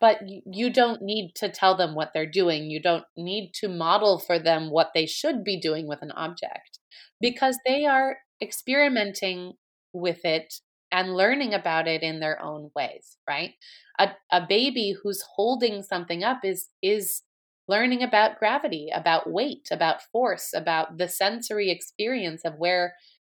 but 0.00 0.18
you 0.26 0.70
don't 0.70 1.02
need 1.02 1.32
to 1.36 1.48
tell 1.48 1.76
them 1.76 1.94
what 1.94 2.10
they're 2.12 2.30
doing. 2.30 2.64
You 2.64 2.80
don't 2.82 3.04
need 3.16 3.52
to 3.54 3.68
model 3.68 4.18
for 4.18 4.38
them 4.38 4.70
what 4.70 4.90
they 4.94 5.06
should 5.06 5.42
be 5.42 5.58
doing 5.58 5.88
with 5.88 6.02
an 6.02 6.12
object 6.12 6.78
because 7.20 7.58
they 7.66 7.86
are 7.86 8.18
experimenting 8.42 9.54
with 9.92 10.24
it 10.24 10.54
and 10.92 11.14
learning 11.14 11.54
about 11.54 11.86
it 11.86 12.02
in 12.02 12.20
their 12.20 12.42
own 12.42 12.70
ways, 12.74 13.16
right? 13.28 13.52
A, 13.98 14.10
a 14.32 14.44
baby 14.46 14.94
who's 15.02 15.22
holding 15.36 15.82
something 15.82 16.24
up 16.24 16.40
is 16.44 16.68
is 16.82 17.22
learning 17.68 18.02
about 18.02 18.38
gravity, 18.38 18.88
about 18.92 19.30
weight, 19.30 19.68
about 19.70 20.02
force, 20.12 20.50
about 20.54 20.98
the 20.98 21.06
sensory 21.08 21.70
experience 21.70 22.42
of 22.44 22.54
where 22.58 22.94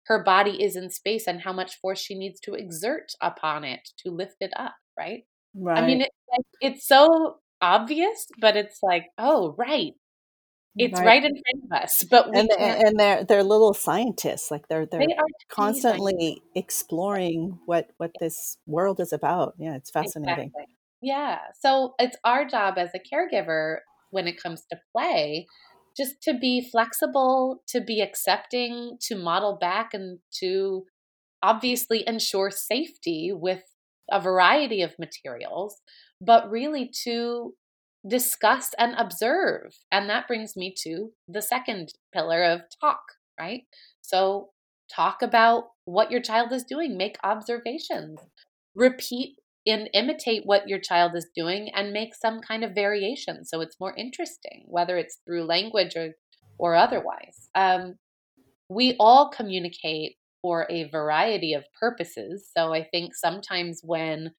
her 0.08 0.24
body 0.24 0.62
is 0.62 0.76
in 0.76 0.90
space 0.90 1.28
and 1.28 1.42
how 1.42 1.54
much 1.54 1.80
force 1.80 2.00
she 2.00 2.18
needs 2.18 2.40
to 2.42 2.56
exert 2.56 3.12
upon 3.22 3.64
it 3.64 3.90
to 4.00 4.10
lift 4.10 4.38
it 4.42 4.52
up, 4.58 4.74
right? 4.98 5.24
I 5.76 5.82
mean, 5.82 6.02
Right. 6.02 6.04
it's 6.04 6.16
like 6.32 6.46
it's 6.62 6.88
so 6.88 7.40
obvious, 7.62 8.28
but 8.40 8.56
it's 8.58 8.80
like, 8.84 9.06
oh, 9.18 9.56
right, 9.58 9.94
it's 10.78 11.02
Right. 11.02 11.06
right 11.06 11.24
in 11.24 11.32
front 11.34 11.66
of 11.66 11.84
us, 11.84 12.04
but 12.10 12.34
And 12.34 12.50
can't. 12.58 12.84
and 12.88 13.00
they're 13.00 13.24
they're 13.24 13.44
little 13.44 13.74
scientists. 13.74 14.50
Like 14.52 14.68
they're 14.68 14.86
They 14.98 15.06
they're 15.06 15.08
are 15.18 15.28
tiny 15.62 15.84
constantly 15.84 16.42
exploring 16.56 17.60
what 17.66 17.92
what 17.98 18.18
this 18.20 18.58
world 18.66 19.00
is 19.00 19.14
about. 19.14 19.56
Yeah, 19.58 19.76
it's 19.76 19.92
fascinating. 19.92 20.54
Exactly. 20.54 20.66
Yeah. 21.02 21.40
So 21.60 21.96
it's 22.00 22.18
our 22.24 22.46
job 22.46 22.78
as 22.78 22.92
a 22.94 23.00
caregiver 23.00 23.80
when 24.12 24.28
it 24.28 24.42
comes 24.42 24.66
to 24.72 24.80
play, 24.92 25.48
just 25.96 26.22
to 26.24 26.34
be 26.34 26.62
flexible, 26.70 27.64
to 27.68 27.82
be 27.82 28.02
accepting, 28.02 28.98
to 29.02 29.16
model 29.16 29.58
back, 29.60 29.94
and 29.94 30.20
to 30.40 30.86
obviously 31.44 32.08
ensure 32.08 32.52
safety 32.52 33.32
with 33.34 33.64
a 34.12 34.22
variety 34.22 34.82
of 34.82 34.98
materials, 35.00 35.82
but 36.22 36.50
really 36.50 36.92
to 37.04 37.54
discuss 38.08 38.72
and 38.78 38.96
observe. 38.98 39.74
And 39.92 40.10
that 40.10 40.28
brings 40.28 40.56
me 40.56 40.74
to 40.84 41.12
the 41.28 41.42
second 41.42 41.94
pillar 42.14 42.44
of 42.44 42.62
talk, 42.82 43.02
right? 43.40 43.62
So 44.02 44.50
talk 44.94 45.22
about 45.22 45.66
what 45.86 46.12
your 46.12 46.22
child 46.22 46.52
is 46.52 46.64
doing, 46.64 46.98
make 46.98 47.18
observations, 47.24 48.20
repeat 48.76 49.38
and 49.66 49.90
imitate 49.94 50.42
what 50.46 50.68
your 50.68 50.80
child 50.80 51.14
is 51.16 51.28
doing 51.36 51.70
and 51.74 51.94
make 51.94 52.14
some 52.14 52.42
kind 52.42 52.66
of 52.66 52.76
variation 52.76 53.46
so 53.46 53.62
it's 53.62 53.80
more 53.80 53.96
interesting, 53.98 54.66
whether 54.68 54.98
it's 54.98 55.20
through 55.26 55.46
language 55.46 55.96
or 55.96 56.10
or 56.60 56.76
otherwise. 56.76 57.50
Um, 57.56 57.96
we 58.70 58.96
all 59.00 59.30
communicate 59.30 60.18
for 60.44 60.68
a 60.70 60.90
variety 60.92 61.56
of 61.56 61.66
purposes. 61.80 62.52
So 62.56 62.74
I 62.74 62.84
think 62.84 63.16
sometimes 63.16 63.82
when 63.84 64.34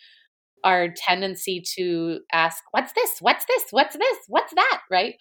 our 0.65 0.89
tendency 0.97 1.63
to 1.77 2.21
ask, 2.33 2.63
what's 2.73 2.93
this? 2.95 3.19
What's 3.21 3.45
this? 3.47 3.65
What's 3.71 3.97
this? 3.97 4.19
What's 4.29 4.55
that? 4.55 4.81
Right? 4.91 5.15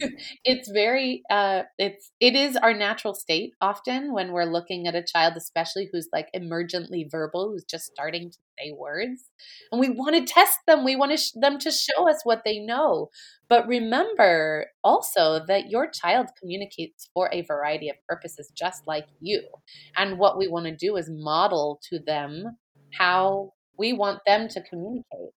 it's 0.44 0.70
very 0.70 1.22
uh 1.30 1.62
it's 1.78 2.12
it 2.20 2.36
is 2.36 2.56
our 2.56 2.74
natural 2.74 3.14
state 3.14 3.52
often 3.60 4.12
when 4.12 4.32
we're 4.32 4.44
looking 4.44 4.86
at 4.86 4.94
a 4.94 5.02
child 5.02 5.34
especially 5.36 5.88
who's 5.92 6.08
like 6.12 6.28
emergently 6.36 7.04
verbal 7.10 7.50
who's 7.50 7.64
just 7.64 7.86
starting 7.86 8.30
to 8.30 8.38
say 8.58 8.72
words 8.78 9.24
and 9.72 9.80
we 9.80 9.90
want 9.90 10.14
to 10.14 10.32
test 10.32 10.58
them 10.66 10.84
we 10.84 10.96
want 10.96 11.10
to 11.12 11.16
sh- 11.16 11.32
them 11.40 11.58
to 11.58 11.70
show 11.70 12.08
us 12.08 12.20
what 12.24 12.42
they 12.44 12.58
know 12.58 13.08
but 13.48 13.66
remember 13.66 14.66
also 14.84 15.44
that 15.46 15.70
your 15.70 15.88
child 15.90 16.26
communicates 16.40 17.08
for 17.14 17.28
a 17.32 17.42
variety 17.42 17.88
of 17.88 17.96
purposes 18.08 18.52
just 18.56 18.82
like 18.86 19.06
you 19.20 19.42
and 19.96 20.18
what 20.18 20.38
we 20.38 20.48
want 20.48 20.66
to 20.66 20.76
do 20.76 20.96
is 20.96 21.08
model 21.10 21.80
to 21.88 21.98
them 22.06 22.56
how 22.92 23.52
we 23.78 23.92
want 23.92 24.20
them 24.26 24.48
to 24.48 24.62
communicate. 24.62 25.32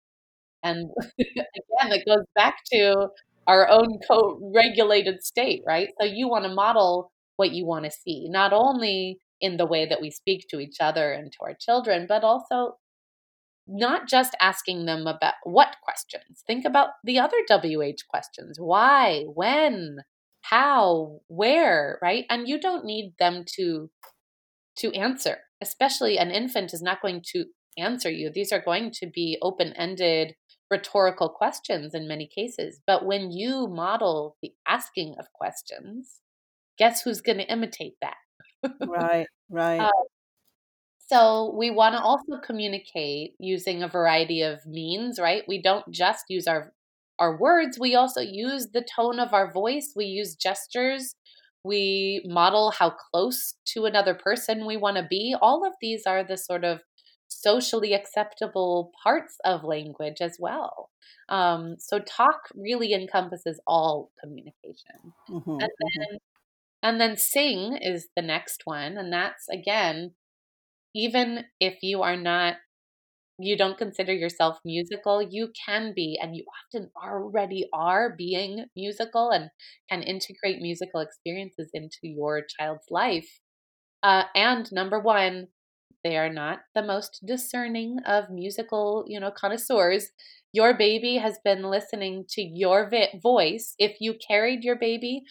And 0.63 0.89
again 1.19 1.91
it 1.91 2.05
goes 2.05 2.25
back 2.35 2.57
to 2.73 3.09
our 3.47 3.69
own 3.69 3.99
co-regulated 4.07 5.23
state 5.23 5.61
right? 5.65 5.89
So 5.99 6.05
you 6.05 6.27
want 6.27 6.45
to 6.45 6.53
model 6.53 7.11
what 7.37 7.51
you 7.51 7.65
want 7.65 7.85
to 7.85 7.91
see 7.91 8.27
not 8.29 8.53
only 8.53 9.19
in 9.39 9.57
the 9.57 9.65
way 9.65 9.85
that 9.85 10.01
we 10.01 10.09
speak 10.09 10.47
to 10.49 10.59
each 10.59 10.77
other 10.79 11.11
and 11.11 11.31
to 11.31 11.37
our 11.43 11.55
children 11.59 12.05
but 12.09 12.23
also 12.23 12.77
not 13.67 14.07
just 14.07 14.33
asking 14.39 14.85
them 14.85 15.07
about 15.07 15.33
what 15.43 15.75
questions. 15.83 16.41
Think 16.47 16.63
about 16.65 16.89
the 17.03 17.19
other 17.19 17.35
wh 17.49 18.09
questions. 18.09 18.57
Why? 18.57 19.25
When? 19.33 19.97
How? 20.41 21.19
Where? 21.27 21.99
Right? 22.01 22.25
And 22.29 22.47
you 22.47 22.59
don't 22.59 22.85
need 22.85 23.13
them 23.19 23.43
to 23.57 23.89
to 24.77 24.91
answer 24.93 25.39
especially 25.61 26.17
an 26.17 26.31
infant 26.31 26.73
is 26.73 26.81
not 26.81 27.01
going 27.01 27.21
to 27.33 27.45
answer 27.77 28.09
you 28.09 28.29
these 28.29 28.51
are 28.51 28.61
going 28.61 28.91
to 28.91 29.07
be 29.07 29.37
open-ended 29.41 30.35
rhetorical 30.71 31.29
questions 31.29 31.93
in 31.93 32.07
many 32.07 32.27
cases 32.27 32.81
but 32.85 33.05
when 33.05 33.31
you 33.31 33.67
model 33.67 34.37
the 34.41 34.51
asking 34.67 35.15
of 35.19 35.31
questions 35.33 36.21
guess 36.77 37.01
who's 37.03 37.21
going 37.21 37.37
to 37.37 37.51
imitate 37.51 37.95
that 38.01 38.17
Right, 38.83 39.27
right. 39.49 39.89
uh, 39.89 40.07
So 40.99 41.53
we 41.57 41.71
want 41.71 41.95
to 41.95 42.01
also 42.01 42.37
communicate 42.43 43.35
using 43.39 43.81
a 43.81 43.87
variety 43.87 44.41
of 44.41 44.65
means, 44.65 45.19
right? 45.19 45.43
We 45.47 45.61
don't 45.61 45.89
just 45.91 46.25
use 46.29 46.47
our 46.47 46.73
our 47.19 47.35
words, 47.39 47.79
we 47.79 47.95
also 47.95 48.21
use 48.21 48.67
the 48.73 48.85
tone 48.95 49.19
of 49.19 49.33
our 49.33 49.51
voice, 49.51 49.93
we 49.95 50.05
use 50.05 50.35
gestures, 50.35 51.15
we 51.63 52.21
model 52.25 52.69
how 52.69 52.91
close 52.91 53.55
to 53.73 53.85
another 53.85 54.13
person 54.13 54.67
we 54.67 54.77
want 54.77 54.97
to 54.97 55.07
be. 55.09 55.35
All 55.41 55.65
of 55.65 55.73
these 55.81 56.05
are 56.05 56.23
the 56.23 56.37
sort 56.37 56.63
of 56.63 56.81
socially 57.27 57.93
acceptable 57.93 58.91
parts 59.03 59.37
of 59.45 59.63
language 59.63 60.17
as 60.21 60.37
well. 60.39 60.89
Um, 61.29 61.75
so 61.79 61.99
talk 61.99 62.49
really 62.55 62.93
encompasses 62.93 63.59
all 63.67 64.11
communication. 64.21 65.13
Mm-hmm, 65.29 65.51
and 65.51 65.59
then 65.61 66.07
mm-hmm. 66.07 66.15
and 66.83 67.01
then 67.01 67.17
sing 67.17 67.77
is 67.81 68.07
the 68.15 68.21
next 68.21 68.61
one 68.65 68.97
and 68.97 69.11
that's 69.11 69.47
again 69.49 70.13
even 70.93 71.45
if 71.59 71.77
you 71.81 72.01
are 72.01 72.17
not 72.17 72.55
you 73.39 73.55
don't 73.55 73.77
consider 73.77 74.13
yourself 74.13 74.57
musical, 74.65 75.21
you 75.21 75.51
can 75.65 75.93
be, 75.95 76.17
and 76.21 76.35
you 76.35 76.43
often 76.65 76.89
already 77.01 77.67
are 77.71 78.15
being 78.15 78.65
musical 78.75 79.29
and 79.29 79.51
can 79.89 80.01
integrate 80.01 80.59
musical 80.59 81.01
experiences 81.01 81.69
into 81.73 81.99
your 82.01 82.41
child's 82.57 82.87
life. 82.89 83.39
Uh, 84.01 84.23
and 84.33 84.71
number 84.71 84.99
one, 84.99 85.47
they 86.03 86.17
are 86.17 86.31
not 86.31 86.59
the 86.75 86.83
most 86.83 87.25
discerning 87.25 87.97
of 88.05 88.29
musical, 88.29 89.03
you 89.07 89.19
know, 89.19 89.31
connoisseurs. 89.31 90.09
Your 90.53 90.77
baby 90.77 91.17
has 91.17 91.37
been 91.43 91.63
listening 91.63 92.25
to 92.29 92.41
your 92.41 92.89
voice. 93.21 93.75
If 93.77 93.97
you 93.99 94.15
carried 94.15 94.63
your 94.63 94.77
baby 94.77 95.23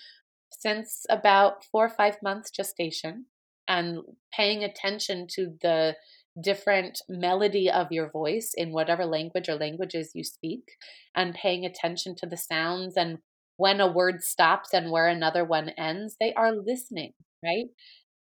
since 0.51 1.05
about 1.11 1.65
four 1.65 1.87
or 1.87 1.91
five 1.91 2.17
months 2.23 2.51
gestation, 2.51 3.27
and 3.69 3.99
paying 4.35 4.63
attention 4.63 5.27
to 5.35 5.55
the 5.63 5.95
different 6.43 7.01
melody 7.09 7.71
of 7.71 7.89
your 7.91 8.11
voice 8.11 8.53
in 8.57 8.73
whatever 8.73 9.07
language 9.07 9.49
or 9.49 9.55
languages 9.55 10.11
you 10.15 10.23
speak 10.23 10.63
and 11.15 11.35
paying 11.35 11.65
attention 11.65 12.15
to 12.15 12.27
the 12.27 12.37
sounds 12.37 12.95
and 12.97 13.19
when 13.57 13.81
a 13.81 13.91
word 13.91 14.23
stops 14.23 14.75
and 14.75 14.91
where 14.91 15.09
another 15.09 15.45
one 15.45 15.71
ends 15.79 16.17
they 16.21 16.35
are 16.35 16.53
listening 16.55 17.13
right 17.43 17.67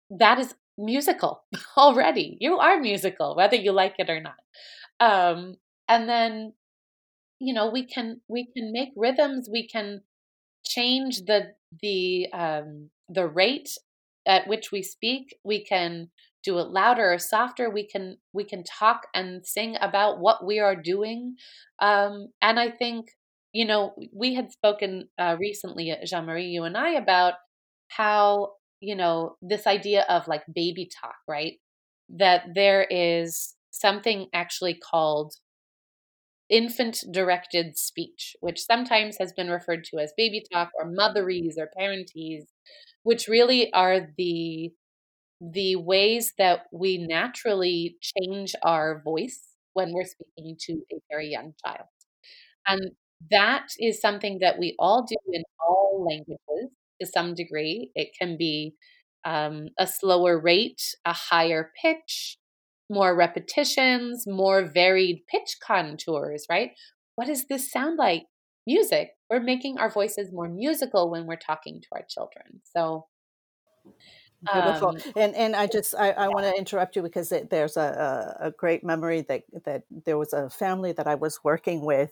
that 0.10 0.40
is 0.40 0.56
musical 0.80 1.44
already. 1.78 2.38
You 2.40 2.60
are 2.60 2.80
musical 2.80 3.36
whether 3.36 3.56
you 3.58 3.72
like 3.74 3.96
it 4.00 4.10
or 4.10 4.22
not. 4.22 4.40
Um 5.00 5.56
and 5.88 6.10
then 6.10 6.54
you 7.40 7.54
know 7.54 7.70
we 7.70 7.86
can 7.86 8.22
we 8.28 8.48
can 8.56 8.72
make 8.72 8.90
rhythms 8.96 9.50
we 9.52 9.68
can 9.68 10.02
change 10.66 11.22
the 11.26 11.54
the 11.82 12.28
um 12.34 12.90
the 13.10 13.28
rate 13.28 13.70
at 14.28 14.48
which 14.48 14.72
we 14.72 14.84
speak. 14.84 15.36
We 15.44 15.64
can 15.64 16.10
do 16.44 16.60
it 16.60 16.70
louder 16.70 17.14
or 17.14 17.20
softer. 17.20 17.70
We 17.70 17.88
can 17.88 18.18
we 18.34 18.44
can 18.44 18.64
talk 18.64 19.08
and 19.14 19.46
sing 19.46 19.78
about 19.82 20.20
what 20.20 20.46
we 20.46 20.60
are 20.60 20.76
doing. 20.76 21.36
Um, 21.80 22.30
and 22.42 22.60
i 22.60 22.70
think 22.70 23.08
you 23.54 23.66
know 23.66 23.96
we 24.14 24.36
had 24.36 24.52
spoken 24.52 25.10
uh, 25.18 25.36
recently 25.40 25.92
uh, 25.92 26.06
jeanne-marie 26.06 26.46
you 26.46 26.64
and 26.64 26.78
i 26.78 26.92
about 26.92 27.34
how 27.88 28.52
you 28.82 28.96
know 28.96 29.36
this 29.42 29.68
idea 29.68 30.06
of 30.10 30.28
like 30.28 30.44
baby 30.54 30.90
talk 31.02 31.16
right 31.28 31.54
that 32.10 32.44
there 32.56 32.88
is 32.90 33.56
something 33.72 34.28
actually 34.34 34.74
called 34.76 35.34
infant 36.50 37.04
directed 37.12 37.78
speech 37.78 38.36
which 38.42 38.60
sometimes 38.60 39.18
has 39.20 39.32
been 39.34 39.50
referred 39.50 39.84
to 39.84 40.00
as 40.00 40.12
baby 40.18 40.44
talk 40.52 40.72
or 40.80 40.86
motherese 40.92 41.58
or 41.60 41.70
parentese 41.80 42.46
which 43.04 43.28
really 43.28 43.72
are 43.74 44.08
the 44.18 44.72
the 45.42 45.76
ways 45.78 46.34
that 46.38 46.66
we 46.72 46.98
naturally 46.98 47.98
change 48.02 48.56
our 48.64 49.02
voice 49.04 49.42
when 49.74 49.94
we're 49.94 50.06
speaking 50.06 50.58
to 50.60 50.74
a 50.94 50.98
very 51.12 51.30
young 51.30 51.54
child. 51.66 51.88
And 52.68 52.92
that 53.32 53.68
is 53.80 54.02
something 54.02 54.40
that 54.42 54.60
we 54.60 54.76
all 54.80 55.06
do 55.06 55.16
in 55.34 55.44
all 55.60 56.06
languages 56.10 56.72
to 57.02 57.08
some 57.08 57.34
degree. 57.34 57.92
It 57.96 58.10
can 58.20 58.38
be 58.38 58.76
um, 59.26 59.70
a 59.78 59.88
slower 59.88 60.40
rate, 60.40 60.82
a 61.06 61.14
higher 61.14 61.72
pitch, 61.82 62.38
more 62.90 63.16
repetitions, 63.16 64.26
more 64.28 64.64
varied 64.66 65.24
pitch 65.30 65.58
contours, 65.66 66.46
right? 66.50 66.72
What 67.16 67.28
does 67.28 67.46
this 67.48 67.72
sound 67.72 67.98
like? 67.98 68.24
Music. 68.66 69.10
We're 69.30 69.40
making 69.40 69.78
our 69.78 69.90
voices 69.90 70.32
more 70.32 70.48
musical 70.48 71.10
when 71.10 71.26
we're 71.26 71.38
talking 71.38 71.82
to 71.82 71.88
our 71.94 72.06
children. 72.08 72.62
So 72.64 73.06
Beautiful. 74.54 74.90
Um, 74.90 74.98
and 75.18 75.36
and 75.36 75.56
I 75.56 75.68
just 75.68 75.94
I, 75.96 76.12
I 76.12 76.28
want 76.30 76.46
to 76.46 76.58
interrupt 76.58 76.96
you 76.96 77.02
because 77.02 77.32
it, 77.34 77.50
there's 77.50 77.76
a, 77.76 78.38
a, 78.42 78.48
a 78.48 78.52
great 78.52 78.86
memory 78.86 79.22
that 79.28 79.44
that 79.66 79.84
there 80.06 80.18
was 80.18 80.32
a 80.32 80.50
family 80.50 80.94
that 80.94 81.08
I 81.08 81.16
was 81.16 81.40
working 81.44 81.84
with, 81.84 82.12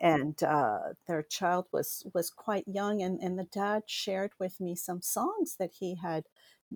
and 0.00 0.40
uh, 0.42 0.78
their 1.06 1.22
child 1.22 1.66
was 1.72 2.06
was 2.14 2.30
quite 2.30 2.64
young, 2.66 3.02
and 3.02 3.20
and 3.20 3.38
the 3.38 3.44
dad 3.44 3.84
shared 3.86 4.32
with 4.38 4.60
me 4.60 4.74
some 4.76 5.02
songs 5.02 5.56
that 5.58 5.72
he 5.80 5.96
had, 5.96 6.24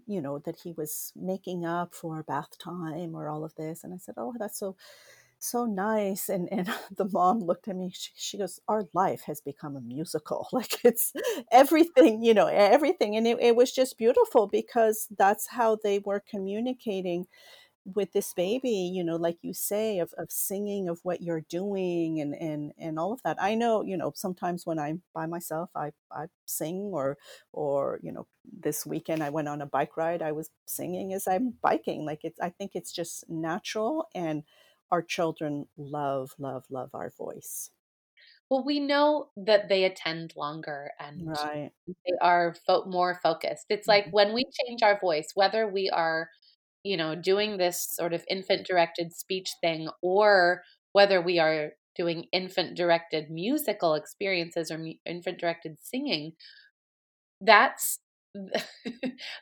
you 0.07 0.21
know, 0.21 0.39
that 0.41 0.57
he 0.65 0.73
was 0.73 1.13
making 1.17 1.65
up 1.65 1.95
for 1.95 2.23
bath 2.23 2.59
time 2.59 3.15
or 3.15 3.29
all 3.29 3.45
of 3.45 3.55
this, 3.57 3.85
and 3.85 3.95
I 3.95 3.99
said, 3.99 4.15
oh, 4.19 4.35
that's 4.39 4.59
so 4.59 4.77
so 5.39 5.65
nice 5.67 6.29
and 6.29 6.49
and 6.53 6.69
the 6.97 7.09
mom 7.13 7.41
looked 7.41 7.67
at 7.69 7.77
me 7.77 7.91
she, 7.93 8.11
she, 8.15 8.39
goes 8.39 8.61
our 8.69 8.85
life 8.95 9.23
has 9.23 9.41
become 9.41 9.75
a 9.77 9.81
musical 9.81 10.49
like 10.53 10.85
it's 10.85 11.13
everything 11.51 12.23
you 12.23 12.33
know 12.33 12.47
everything 12.47 13.17
and 13.17 13.27
it, 13.27 13.37
it 13.41 13.57
was 13.57 13.73
just 13.73 13.99
beautiful 13.99 14.47
because 14.47 15.09
that's 15.19 15.49
how 15.49 15.77
they 15.83 15.99
were 15.99 16.23
communicating 16.31 17.27
with 17.85 18.13
this 18.13 18.33
baby 18.35 18.93
you 18.95 19.03
know 19.03 19.17
like 19.17 19.39
you 19.43 19.53
say 19.53 19.99
of, 19.99 20.15
of 20.17 20.31
singing 20.31 20.89
of 20.89 21.01
what 21.03 21.21
you're 21.21 21.45
doing 21.49 22.21
and 22.21 22.35
and 22.35 22.73
and 22.79 22.99
all 22.99 23.13
of 23.13 23.21
that 23.23 23.37
i 23.41 23.55
know 23.55 23.83
you 23.83 23.97
know 23.97 24.13
sometimes 24.15 24.65
when 24.65 24.79
i'm 24.79 25.03
by 25.13 25.27
myself 25.27 25.69
i 25.75 25.91
i 26.13 26.27
sing 26.47 26.91
or 26.93 27.19
or 27.53 27.99
you 28.03 28.13
know 28.13 28.27
this 28.61 28.87
weekend 28.87 29.23
i 29.23 29.31
went 29.31 29.49
on 29.49 29.61
a 29.61 29.67
bike 29.67 29.97
ride 29.97 30.23
i 30.23 30.31
was 30.31 30.51
singing 30.65 31.13
as 31.13 31.27
i'm 31.27 31.55
biking 31.61 32.05
like 32.05 32.21
it's 32.23 32.39
i 32.41 32.49
think 32.49 32.73
it's 32.75 32.93
just 32.93 33.29
natural 33.29 34.07
and 34.15 34.45
our 34.93 35.03
children 35.03 35.67
love, 35.77 36.35
love, 36.39 36.65
love 36.71 36.91
our 36.93 37.11
voice. 37.11 37.71
Well, 38.51 38.63
we 38.63 38.79
know 38.79 39.31
that 39.39 39.71
they 39.71 39.85
attend 39.85 40.35
longer 40.37 40.91
and 41.01 41.27
right. 41.27 41.71
they 41.89 42.13
are 42.21 42.55
fo- 42.67 42.85
more 42.85 43.19
focused. 43.23 43.67
It's 43.71 43.89
like 43.89 44.05
mm-hmm. 44.05 44.13
when 44.13 44.35
we 44.35 44.45
change 44.45 44.83
our 44.83 45.01
voice, 45.01 45.31
whether 45.35 45.67
we 45.67 45.89
are, 45.89 46.29
you 46.85 46.97
know, 46.97 47.15
doing 47.15 47.57
this 47.57 47.87
sort 47.95 48.13
of 48.13 48.25
infant 48.29 48.67
directed 48.67 49.13
speech 49.15 49.51
thing 49.61 49.89
or 50.03 50.63
whether 50.93 51.21
we 51.21 51.39
are 51.39 51.71
doing 51.97 52.27
infant 52.33 52.77
directed 52.77 53.31
musical 53.31 53.95
experiences 53.95 54.71
or 54.71 54.79
mu- 54.79 54.95
infant 55.07 55.39
directed 55.39 55.77
singing, 55.81 56.33
that's 57.41 57.99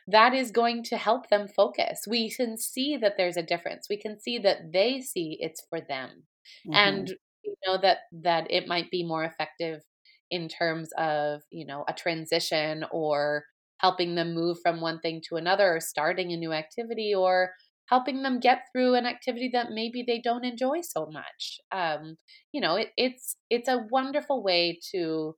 that 0.07 0.33
is 0.33 0.51
going 0.51 0.83
to 0.83 0.97
help 0.97 1.29
them 1.29 1.47
focus. 1.47 2.01
We 2.07 2.29
can 2.29 2.57
see 2.57 2.97
that 2.97 3.13
there's 3.17 3.37
a 3.37 3.43
difference. 3.43 3.87
We 3.89 3.97
can 3.97 4.19
see 4.19 4.37
that 4.39 4.73
they 4.73 4.99
see 4.99 5.37
it's 5.39 5.63
for 5.69 5.79
them. 5.79 6.23
Mm-hmm. 6.67 6.73
And 6.73 7.09
you 7.43 7.55
know 7.65 7.77
that 7.81 7.99
that 8.11 8.47
it 8.51 8.67
might 8.67 8.91
be 8.91 9.03
more 9.03 9.23
effective 9.23 9.81
in 10.29 10.47
terms 10.47 10.89
of, 10.97 11.41
you 11.51 11.65
know, 11.65 11.83
a 11.87 11.93
transition 11.93 12.85
or 12.91 13.43
helping 13.81 14.15
them 14.15 14.33
move 14.33 14.57
from 14.61 14.79
one 14.79 14.99
thing 14.99 15.21
to 15.27 15.35
another 15.35 15.75
or 15.75 15.79
starting 15.79 16.31
a 16.31 16.37
new 16.37 16.53
activity 16.53 17.13
or 17.15 17.51
helping 17.89 18.23
them 18.23 18.39
get 18.39 18.63
through 18.71 18.95
an 18.95 19.05
activity 19.05 19.49
that 19.51 19.71
maybe 19.71 20.03
they 20.05 20.21
don't 20.23 20.45
enjoy 20.45 20.79
so 20.81 21.07
much. 21.11 21.59
Um, 21.71 22.15
you 22.53 22.61
know, 22.61 22.75
it, 22.75 22.89
it's 22.95 23.35
it's 23.49 23.67
a 23.67 23.85
wonderful 23.91 24.43
way 24.43 24.79
to 24.93 25.35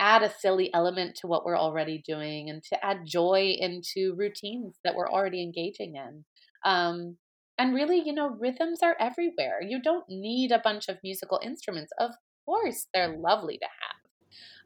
add 0.00 0.22
a 0.22 0.30
silly 0.30 0.72
element 0.72 1.16
to 1.16 1.26
what 1.26 1.44
we're 1.44 1.58
already 1.58 2.02
doing 2.06 2.48
and 2.48 2.62
to 2.62 2.84
add 2.84 2.98
joy 3.04 3.56
into 3.58 4.14
routines 4.16 4.78
that 4.84 4.94
we're 4.94 5.10
already 5.10 5.42
engaging 5.42 5.96
in. 5.96 6.24
Um, 6.64 7.16
and 7.58 7.74
really, 7.74 8.00
you 8.04 8.12
know, 8.12 8.36
rhythms 8.38 8.80
are 8.82 8.96
everywhere. 9.00 9.60
You 9.60 9.82
don't 9.82 10.04
need 10.08 10.52
a 10.52 10.60
bunch 10.62 10.88
of 10.88 10.98
musical 11.02 11.40
instruments. 11.42 11.90
Of 11.98 12.12
course, 12.46 12.86
they're 12.94 13.16
lovely 13.18 13.58
to 13.58 13.64
have. 13.64 14.07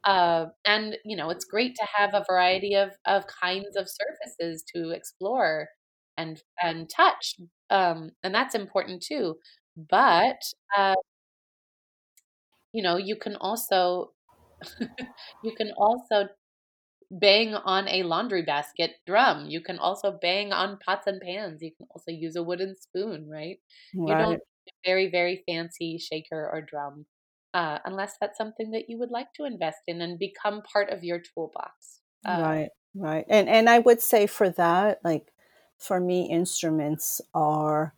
Uh, 0.04 0.46
and 0.66 0.96
you 1.04 1.16
know, 1.16 1.30
it's 1.30 1.44
great 1.44 1.74
to 1.76 1.86
have 1.96 2.10
a 2.14 2.24
variety 2.28 2.74
of 2.74 2.92
of 3.06 3.26
kinds 3.26 3.76
of 3.76 3.88
surfaces 3.88 4.64
to 4.74 4.90
explore 4.90 5.68
and 6.16 6.42
and 6.62 6.90
touch, 6.90 7.36
um, 7.70 8.10
and 8.22 8.34
that's 8.34 8.54
important 8.54 9.02
too. 9.02 9.36
But 9.76 10.40
uh, 10.76 10.94
you 12.72 12.82
know, 12.82 12.96
you 12.96 13.16
can 13.16 13.36
also 13.36 14.12
you 15.42 15.54
can 15.56 15.72
also 15.76 16.28
bang 17.10 17.54
on 17.54 17.88
a 17.88 18.04
laundry 18.04 18.42
basket 18.42 18.92
drum. 19.06 19.46
You 19.50 19.62
can 19.62 19.78
also 19.78 20.12
bang 20.20 20.52
on 20.52 20.78
pots 20.78 21.06
and 21.06 21.20
pans. 21.20 21.62
You 21.62 21.72
can 21.76 21.86
also 21.90 22.10
use 22.12 22.36
a 22.36 22.42
wooden 22.44 22.76
spoon, 22.76 23.28
right? 23.30 23.58
right. 23.94 24.06
You 24.06 24.16
don't 24.16 24.32
need 24.32 24.72
a 24.72 24.90
very, 24.90 25.10
very 25.10 25.44
fancy 25.48 25.98
shaker 25.98 26.50
or 26.52 26.62
drum 26.62 27.06
uh, 27.54 27.78
unless 27.84 28.16
that's 28.20 28.38
something 28.38 28.70
that 28.70 28.88
you 28.88 28.98
would 28.98 29.10
like 29.10 29.32
to 29.34 29.44
invest 29.44 29.82
in 29.86 30.00
and 30.00 30.18
become 30.18 30.62
part 30.62 30.90
of 30.90 31.04
your 31.04 31.20
toolbox. 31.20 32.00
Uh, 32.24 32.38
right, 32.40 32.68
right. 32.94 33.24
And 33.28 33.48
and 33.48 33.68
I 33.68 33.78
would 33.78 34.00
say 34.00 34.26
for 34.26 34.50
that, 34.50 35.00
like 35.04 35.32
for 35.78 36.00
me, 36.00 36.28
instruments 36.30 37.20
are 37.34 37.94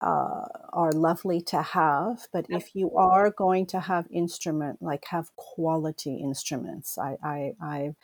uh, 0.00 0.44
are 0.72 0.92
lovely 0.92 1.40
to 1.40 1.62
have, 1.62 2.26
but 2.32 2.46
if 2.50 2.74
you 2.74 2.94
are 2.94 3.30
going 3.30 3.64
to 3.66 3.80
have 3.80 4.06
instrument, 4.10 4.82
like 4.82 5.06
have 5.06 5.34
quality 5.36 6.16
instruments, 6.16 6.98
I 6.98 7.16
I 7.22 7.52
I, 7.60 7.94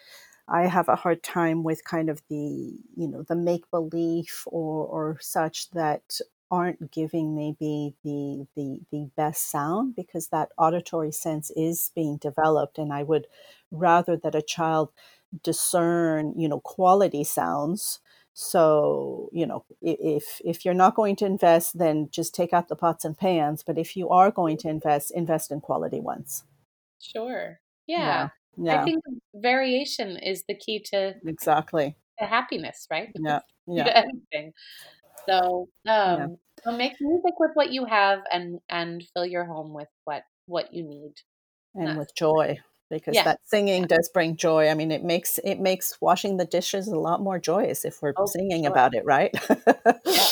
I 0.48 0.66
have 0.66 0.88
a 0.88 0.96
hard 0.96 1.22
time 1.22 1.62
with 1.62 1.84
kind 1.84 2.08
of 2.08 2.22
the 2.30 2.78
you 2.96 3.08
know 3.08 3.22
the 3.28 3.36
make 3.36 3.70
believe 3.70 4.44
or 4.46 4.86
or 4.86 5.18
such 5.20 5.70
that 5.72 6.20
aren't 6.50 6.90
giving 6.90 7.36
maybe 7.36 7.94
the 8.02 8.46
the 8.56 8.80
the 8.90 9.08
best 9.16 9.50
sound 9.50 9.94
because 9.94 10.28
that 10.28 10.50
auditory 10.58 11.12
sense 11.12 11.50
is 11.56 11.92
being 11.94 12.16
developed 12.16 12.78
and 12.78 12.92
i 12.92 13.02
would 13.02 13.26
rather 13.70 14.16
that 14.16 14.34
a 14.34 14.42
child 14.42 14.90
discern 15.42 16.34
you 16.36 16.48
know 16.48 16.60
quality 16.60 17.24
sounds. 17.24 18.00
So 18.32 19.28
you 19.32 19.46
know 19.46 19.64
if 19.82 20.40
if 20.44 20.64
you're 20.64 20.74
not 20.74 20.94
going 20.94 21.16
to 21.16 21.26
invest 21.26 21.78
then 21.78 22.08
just 22.10 22.34
take 22.34 22.52
out 22.52 22.68
the 22.68 22.76
pots 22.76 23.04
and 23.04 23.18
pans 23.18 23.62
but 23.62 23.76
if 23.76 23.96
you 23.96 24.08
are 24.08 24.30
going 24.30 24.56
to 24.58 24.68
invest 24.68 25.10
invest 25.10 25.50
in 25.50 25.60
quality 25.60 26.00
ones. 26.00 26.44
Sure. 27.00 27.60
Yeah, 27.86 28.28
yeah. 28.56 28.74
yeah. 28.74 28.82
i 28.82 28.84
think 28.84 29.02
variation 29.34 30.16
is 30.16 30.44
the 30.46 30.54
key 30.54 30.78
to 30.90 31.16
exactly. 31.26 31.96
to 32.18 32.24
happiness 32.24 32.86
right? 32.90 33.10
Yeah. 33.18 33.40
Yeah 33.66 34.04
so, 35.28 35.68
um, 35.86 36.18
yeah. 36.18 36.26
so 36.64 36.72
make 36.76 36.94
music 37.00 37.34
with 37.38 37.50
what 37.54 37.72
you 37.72 37.84
have, 37.84 38.20
and 38.32 38.60
and 38.68 39.02
fill 39.14 39.26
your 39.26 39.44
home 39.44 39.72
with 39.74 39.88
what 40.04 40.22
what 40.46 40.72
you 40.72 40.84
need, 40.84 41.14
and 41.74 41.88
That's 41.88 41.98
with 41.98 42.14
joy, 42.14 42.58
because 42.90 43.14
yeah. 43.14 43.24
that 43.24 43.40
singing 43.44 43.82
yeah. 43.82 43.96
does 43.96 44.10
bring 44.12 44.36
joy. 44.36 44.68
I 44.68 44.74
mean, 44.74 44.90
it 44.90 45.04
makes 45.04 45.38
it 45.44 45.60
makes 45.60 45.96
washing 46.00 46.36
the 46.36 46.44
dishes 46.44 46.88
a 46.88 46.98
lot 46.98 47.22
more 47.22 47.38
joyous 47.38 47.84
if 47.84 48.02
we're 48.02 48.14
oh, 48.16 48.26
singing 48.26 48.64
sure. 48.64 48.72
about 48.72 48.94
it, 48.94 49.04
right? 49.04 49.34
yeah. 50.06 50.26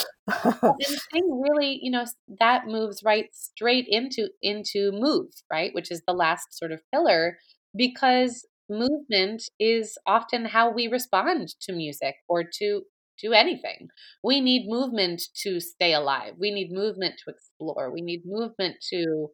and 0.62 0.84
sing 1.12 1.42
really, 1.42 1.78
you 1.80 1.90
know, 1.90 2.04
that 2.40 2.66
moves 2.66 3.02
right 3.02 3.28
straight 3.32 3.86
into 3.88 4.28
into 4.42 4.90
move, 4.92 5.30
right, 5.50 5.74
which 5.74 5.90
is 5.90 6.02
the 6.06 6.14
last 6.14 6.58
sort 6.58 6.72
of 6.72 6.82
pillar, 6.92 7.38
because 7.76 8.46
movement 8.68 9.44
is 9.58 9.96
often 10.06 10.44
how 10.44 10.70
we 10.70 10.88
respond 10.88 11.48
to 11.60 11.72
music 11.72 12.16
or 12.28 12.44
to 12.44 12.82
do 13.20 13.32
anything. 13.32 13.88
We 14.22 14.40
need 14.40 14.68
movement 14.68 15.22
to 15.42 15.60
stay 15.60 15.94
alive. 15.94 16.34
We 16.38 16.50
need 16.50 16.72
movement 16.72 17.16
to 17.24 17.30
explore. 17.30 17.90
We 17.90 18.02
need 18.02 18.22
movement 18.24 18.76
to 18.90 19.30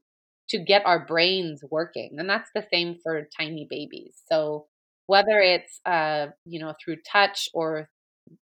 to 0.51 0.59
get 0.59 0.85
our 0.85 1.07
brains 1.07 1.63
working. 1.71 2.17
And 2.19 2.29
that's 2.29 2.51
the 2.55 2.67
same 2.73 2.99
for 3.03 3.27
tiny 3.39 3.67
babies. 3.69 4.21
So 4.31 4.67
whether 5.07 5.39
it's 5.41 5.81
uh, 5.87 6.29
you 6.45 6.61
know, 6.61 6.75
through 6.85 6.99
touch 7.11 7.49
or 7.55 7.89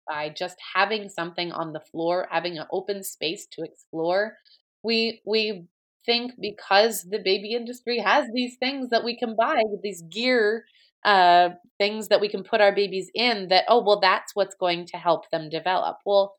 by 0.07 0.29
just 0.29 0.57
having 0.75 1.09
something 1.09 1.51
on 1.51 1.73
the 1.73 1.79
floor, 1.79 2.27
having 2.31 2.57
an 2.57 2.65
open 2.71 3.03
space 3.03 3.47
to 3.51 3.63
explore, 3.63 4.37
we 4.83 5.21
we 5.25 5.65
think 6.05 6.33
because 6.39 7.03
the 7.03 7.19
baby 7.23 7.53
industry 7.53 7.99
has 7.99 8.27
these 8.33 8.55
things 8.57 8.89
that 8.89 9.03
we 9.03 9.17
can 9.17 9.35
buy 9.35 9.61
with 9.65 9.81
these 9.81 10.01
gear 10.03 10.65
uh, 11.05 11.49
things 11.77 12.09
that 12.09 12.21
we 12.21 12.29
can 12.29 12.43
put 12.43 12.61
our 12.61 12.73
babies 12.73 13.09
in 13.13 13.47
that, 13.49 13.65
oh, 13.67 13.83
well, 13.83 13.99
that's 13.99 14.35
what's 14.35 14.55
going 14.55 14.85
to 14.87 14.97
help 14.97 15.29
them 15.31 15.49
develop. 15.49 15.97
Well, 16.05 16.35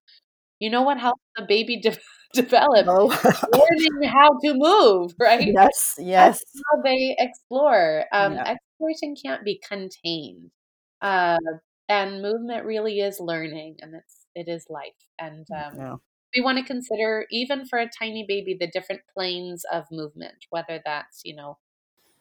you 0.59 0.71
know 0.71 0.83
what 0.83 0.99
helps 0.99 1.23
a 1.39 1.47
baby 1.47 1.81
de- 1.81 1.97
develop? 2.35 2.87
Oh. 2.89 3.07
Learning 3.53 4.11
how 4.11 4.39
to 4.43 4.55
move, 4.55 5.15
right? 5.19 5.47
Yes, 5.53 5.97
yes. 5.99 6.39
That's 6.39 6.63
how 6.71 6.83
they 6.83 7.17
explore. 7.19 8.05
Um, 8.13 8.35
yeah. 8.35 8.57
Exploration 8.57 9.15
can't 9.23 9.45
be 9.45 9.61
contained. 9.67 10.51
Uh, 11.01 11.39
and 11.91 12.23
movement 12.23 12.65
really 12.65 13.01
is 13.01 13.19
learning 13.21 13.77
and 13.81 13.95
it's 13.95 14.27
it 14.35 14.49
is 14.49 14.67
life 14.71 15.09
and 15.19 15.47
um, 15.51 15.73
yeah. 15.77 15.95
we 16.35 16.41
want 16.41 16.57
to 16.57 16.65
consider 16.65 17.27
even 17.33 17.67
for 17.67 17.79
a 17.79 17.91
tiny 17.99 18.25
baby 18.27 18.57
the 18.59 18.71
different 18.71 19.03
planes 19.13 19.65
of 19.73 19.85
movement 19.91 20.47
whether 20.51 20.81
that's 20.85 21.21
you 21.25 21.35
know 21.35 21.59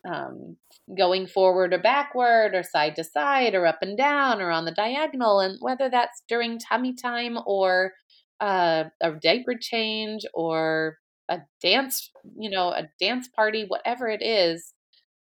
um, 0.07 0.57
going 0.97 1.27
forward 1.27 1.73
or 1.73 1.79
backward 1.79 2.53
or 2.53 2.63
side 2.63 2.95
to 2.95 3.03
side 3.03 3.53
or 3.53 3.65
up 3.65 3.79
and 3.81 3.97
down 3.97 4.41
or 4.41 4.51
on 4.51 4.65
the 4.65 4.71
diagonal. 4.71 5.39
And 5.39 5.57
whether 5.59 5.89
that's 5.89 6.23
during 6.27 6.59
tummy 6.59 6.93
time 6.93 7.37
or 7.45 7.93
uh, 8.39 8.85
a 9.01 9.11
diaper 9.11 9.55
change 9.59 10.25
or 10.33 10.97
a 11.27 11.39
dance, 11.61 12.11
you 12.37 12.49
know, 12.49 12.69
a 12.69 12.89
dance 12.99 13.27
party, 13.27 13.65
whatever 13.67 14.07
it 14.07 14.21
is, 14.23 14.73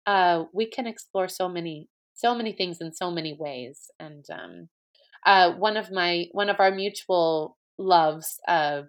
uh, 0.06 0.44
we 0.52 0.66
can 0.66 0.86
explore 0.86 1.28
so 1.28 1.48
many, 1.48 1.88
so 2.14 2.34
many 2.34 2.52
things 2.52 2.78
in 2.80 2.92
so 2.92 3.10
many 3.10 3.36
ways. 3.38 3.90
And 4.00 4.24
um, 4.32 4.68
uh, 5.24 5.52
one 5.52 5.76
of 5.76 5.92
my, 5.92 6.26
one 6.32 6.48
of 6.48 6.58
our 6.58 6.70
mutual 6.70 7.56
loves, 7.78 8.40
uh, 8.48 8.82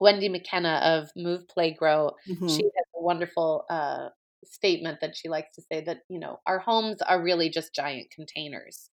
Wendy 0.00 0.28
McKenna 0.28 0.80
of 0.82 1.10
Move 1.14 1.46
Play 1.48 1.72
Grow, 1.72 2.12
mm-hmm. 2.28 2.48
she 2.48 2.62
has 2.62 2.86
a 2.96 3.02
wonderful 3.02 3.64
uh, 3.70 4.08
statement 4.44 4.98
that 5.00 5.16
she 5.16 5.28
likes 5.28 5.54
to 5.54 5.62
say 5.62 5.82
that 5.82 6.00
you 6.08 6.18
know 6.18 6.40
our 6.46 6.58
homes 6.58 7.02
are 7.02 7.22
really 7.22 7.50
just 7.50 7.74
giant 7.74 8.10
containers 8.10 8.90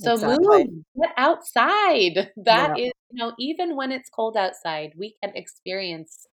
so 0.00 0.12
exactly. 0.12 0.64
move 0.64 0.84
get 1.00 1.12
outside 1.16 2.32
That 2.36 2.76
yeah. 2.76 2.86
is, 2.86 2.92
you 3.10 3.24
know 3.24 3.32
even 3.38 3.76
when 3.76 3.92
it's 3.92 4.10
cold 4.10 4.36
outside 4.36 4.92
we 4.96 5.16
can 5.22 5.34
experience 5.36 6.26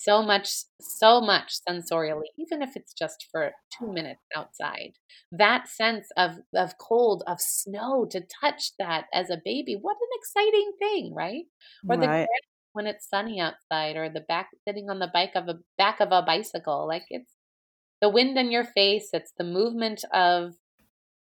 so 0.00 0.22
much 0.22 0.48
so 0.80 1.20
much 1.20 1.58
sensorially 1.68 2.28
even 2.38 2.62
if 2.62 2.70
it's 2.74 2.94
just 2.94 3.26
for 3.30 3.52
two 3.78 3.92
minutes 3.92 4.22
outside 4.34 4.92
that 5.30 5.68
sense 5.68 6.08
of 6.16 6.38
of 6.54 6.78
cold 6.78 7.22
of 7.26 7.38
snow 7.40 8.06
to 8.10 8.22
touch 8.40 8.72
that 8.78 9.04
as 9.12 9.28
a 9.30 9.40
baby 9.44 9.76
what 9.80 9.96
an 9.96 10.08
exciting 10.14 10.72
thing 10.78 11.14
right 11.14 11.44
or 11.88 11.96
right. 11.96 12.26
the 12.26 12.28
when 12.72 12.86
it's 12.86 13.08
sunny 13.08 13.40
outside 13.40 13.96
or 13.96 14.08
the 14.08 14.20
back 14.20 14.48
sitting 14.66 14.88
on 14.88 15.00
the 15.00 15.10
bike 15.12 15.32
of 15.34 15.48
a 15.48 15.58
back 15.76 16.00
of 16.00 16.12
a 16.12 16.22
bicycle 16.22 16.86
like 16.86 17.04
it's 17.10 17.32
the 18.00 18.08
wind 18.08 18.38
in 18.38 18.50
your 18.50 18.64
face 18.64 19.10
it's 19.12 19.32
the 19.38 19.44
movement 19.44 20.04
of 20.12 20.54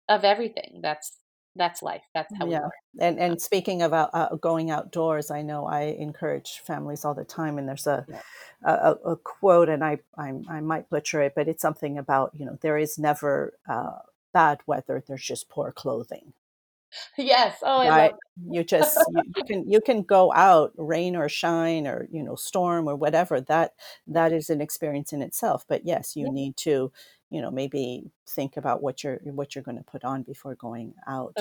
of 0.08 0.24
everything. 0.24 0.80
That's 0.82 1.18
that's 1.56 1.82
life. 1.82 2.02
That's 2.14 2.34
how 2.36 2.46
yeah 2.46 2.68
and 3.00 3.18
and 3.18 3.40
speaking 3.40 3.82
about 3.82 4.10
uh, 4.12 4.34
going 4.36 4.70
outdoors 4.70 5.30
i 5.30 5.42
know 5.42 5.66
i 5.66 5.82
encourage 5.82 6.60
families 6.64 7.04
all 7.04 7.14
the 7.14 7.24
time 7.24 7.58
and 7.58 7.68
there's 7.68 7.86
a, 7.86 8.06
yeah. 8.08 8.20
a, 8.64 8.92
a, 9.04 9.16
quote 9.16 9.68
and 9.68 9.84
I, 9.84 9.98
I 10.16 10.32
i 10.48 10.60
might 10.60 10.90
butcher 10.90 11.20
it 11.22 11.34
but 11.34 11.48
it's 11.48 11.62
something 11.62 11.98
about 11.98 12.32
you 12.34 12.46
know 12.46 12.58
there 12.60 12.78
is 12.78 12.98
never 12.98 13.54
uh, 13.68 13.98
bad 14.32 14.60
weather 14.66 15.02
there's 15.06 15.24
just 15.24 15.48
poor 15.48 15.72
clothing 15.72 16.32
yes 17.18 17.58
oh 17.62 17.88
right 17.88 18.12
you 18.50 18.64
just 18.64 18.98
you, 19.12 19.22
you, 19.36 19.44
can 19.44 19.70
you 19.70 19.80
can 19.80 20.02
go 20.02 20.32
out 20.34 20.72
rain 20.76 21.16
or 21.16 21.28
shine 21.28 21.86
or 21.86 22.08
you 22.10 22.22
know 22.22 22.34
storm 22.34 22.88
or 22.88 22.96
whatever 22.96 23.40
that 23.40 23.72
that 24.06 24.32
is 24.32 24.50
an 24.50 24.60
experience 24.60 25.12
in 25.12 25.22
itself 25.22 25.64
but 25.68 25.84
yes 25.84 26.16
you 26.16 26.26
yeah. 26.26 26.32
need 26.32 26.56
to 26.56 26.90
you 27.34 27.42
know 27.42 27.50
maybe 27.50 28.04
think 28.28 28.56
about 28.56 28.80
what 28.80 29.02
you're 29.02 29.18
what 29.24 29.54
you're 29.54 29.64
going 29.64 29.76
to 29.76 29.84
put 29.84 30.04
on 30.04 30.22
before 30.22 30.54
going 30.54 30.94
out. 31.08 31.36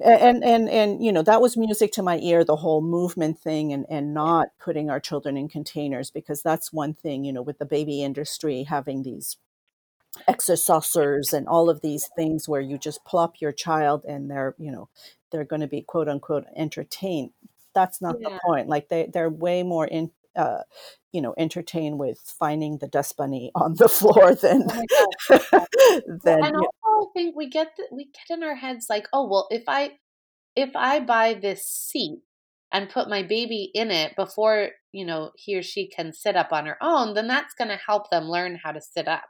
And 0.00 0.42
and 0.42 0.68
and 0.68 1.04
you 1.04 1.12
know 1.12 1.22
that 1.22 1.40
was 1.40 1.56
music 1.56 1.92
to 1.92 2.02
my 2.02 2.18
ear 2.18 2.42
the 2.42 2.56
whole 2.56 2.80
movement 2.80 3.38
thing 3.38 3.72
and 3.72 3.86
and 3.88 4.12
not 4.12 4.48
putting 4.58 4.90
our 4.90 4.98
children 4.98 5.36
in 5.36 5.48
containers 5.48 6.10
because 6.10 6.42
that's 6.42 6.72
one 6.72 6.94
thing 6.94 7.24
you 7.24 7.32
know 7.32 7.42
with 7.42 7.58
the 7.58 7.64
baby 7.64 8.02
industry 8.02 8.64
having 8.64 9.02
these 9.04 9.36
exercisers 10.28 11.32
and 11.32 11.46
all 11.48 11.70
of 11.70 11.80
these 11.80 12.08
things 12.16 12.48
where 12.48 12.60
you 12.60 12.78
just 12.78 13.04
plop 13.04 13.40
your 13.40 13.52
child 13.52 14.04
and 14.04 14.30
they're 14.30 14.54
you 14.58 14.70
know 14.70 14.88
they're 15.30 15.44
going 15.44 15.60
to 15.60 15.66
be 15.66 15.82
quote 15.82 16.08
unquote 16.08 16.44
entertained. 16.56 17.30
That's 17.74 18.00
not 18.00 18.16
yeah. 18.20 18.28
the 18.30 18.40
point. 18.44 18.68
Like 18.68 18.88
they 18.88 19.08
they're 19.12 19.30
way 19.30 19.62
more 19.62 19.86
in 19.86 20.10
uh, 20.36 20.62
you 21.12 21.20
know 21.20 21.34
entertained 21.36 21.98
with 21.98 22.18
finding 22.38 22.78
the 22.78 22.88
dust 22.88 23.16
bunny 23.16 23.50
on 23.54 23.74
the 23.74 23.88
floor 23.98 24.34
than 24.34 24.66
oh 24.70 25.66
than 26.24 26.44
and 26.44 26.56
also 26.56 26.68
I 26.84 27.04
think 27.14 27.36
we 27.36 27.48
get 27.48 27.72
the, 27.76 27.86
we 27.92 28.06
get 28.06 28.36
in 28.36 28.42
our 28.42 28.54
heads 28.54 28.86
like 28.88 29.08
oh 29.12 29.28
well 29.28 29.48
if 29.50 29.64
I 29.68 29.92
if 30.56 30.70
I 30.74 31.00
buy 31.00 31.34
this 31.34 31.66
seat 31.66 32.20
and 32.72 32.88
put 32.88 33.08
my 33.08 33.22
baby 33.22 33.70
in 33.74 33.90
it 33.90 34.16
before 34.16 34.70
you 34.92 35.04
know 35.04 35.30
he 35.36 35.56
or 35.56 35.62
she 35.62 35.88
can 35.88 36.12
sit 36.12 36.36
up 36.36 36.52
on 36.52 36.66
her 36.66 36.76
own 36.80 37.14
then 37.14 37.28
that's 37.28 37.54
going 37.54 37.68
to 37.68 37.76
help 37.76 38.10
them 38.10 38.24
learn 38.24 38.58
how 38.62 38.72
to 38.72 38.80
sit 38.80 39.06
up 39.06 39.24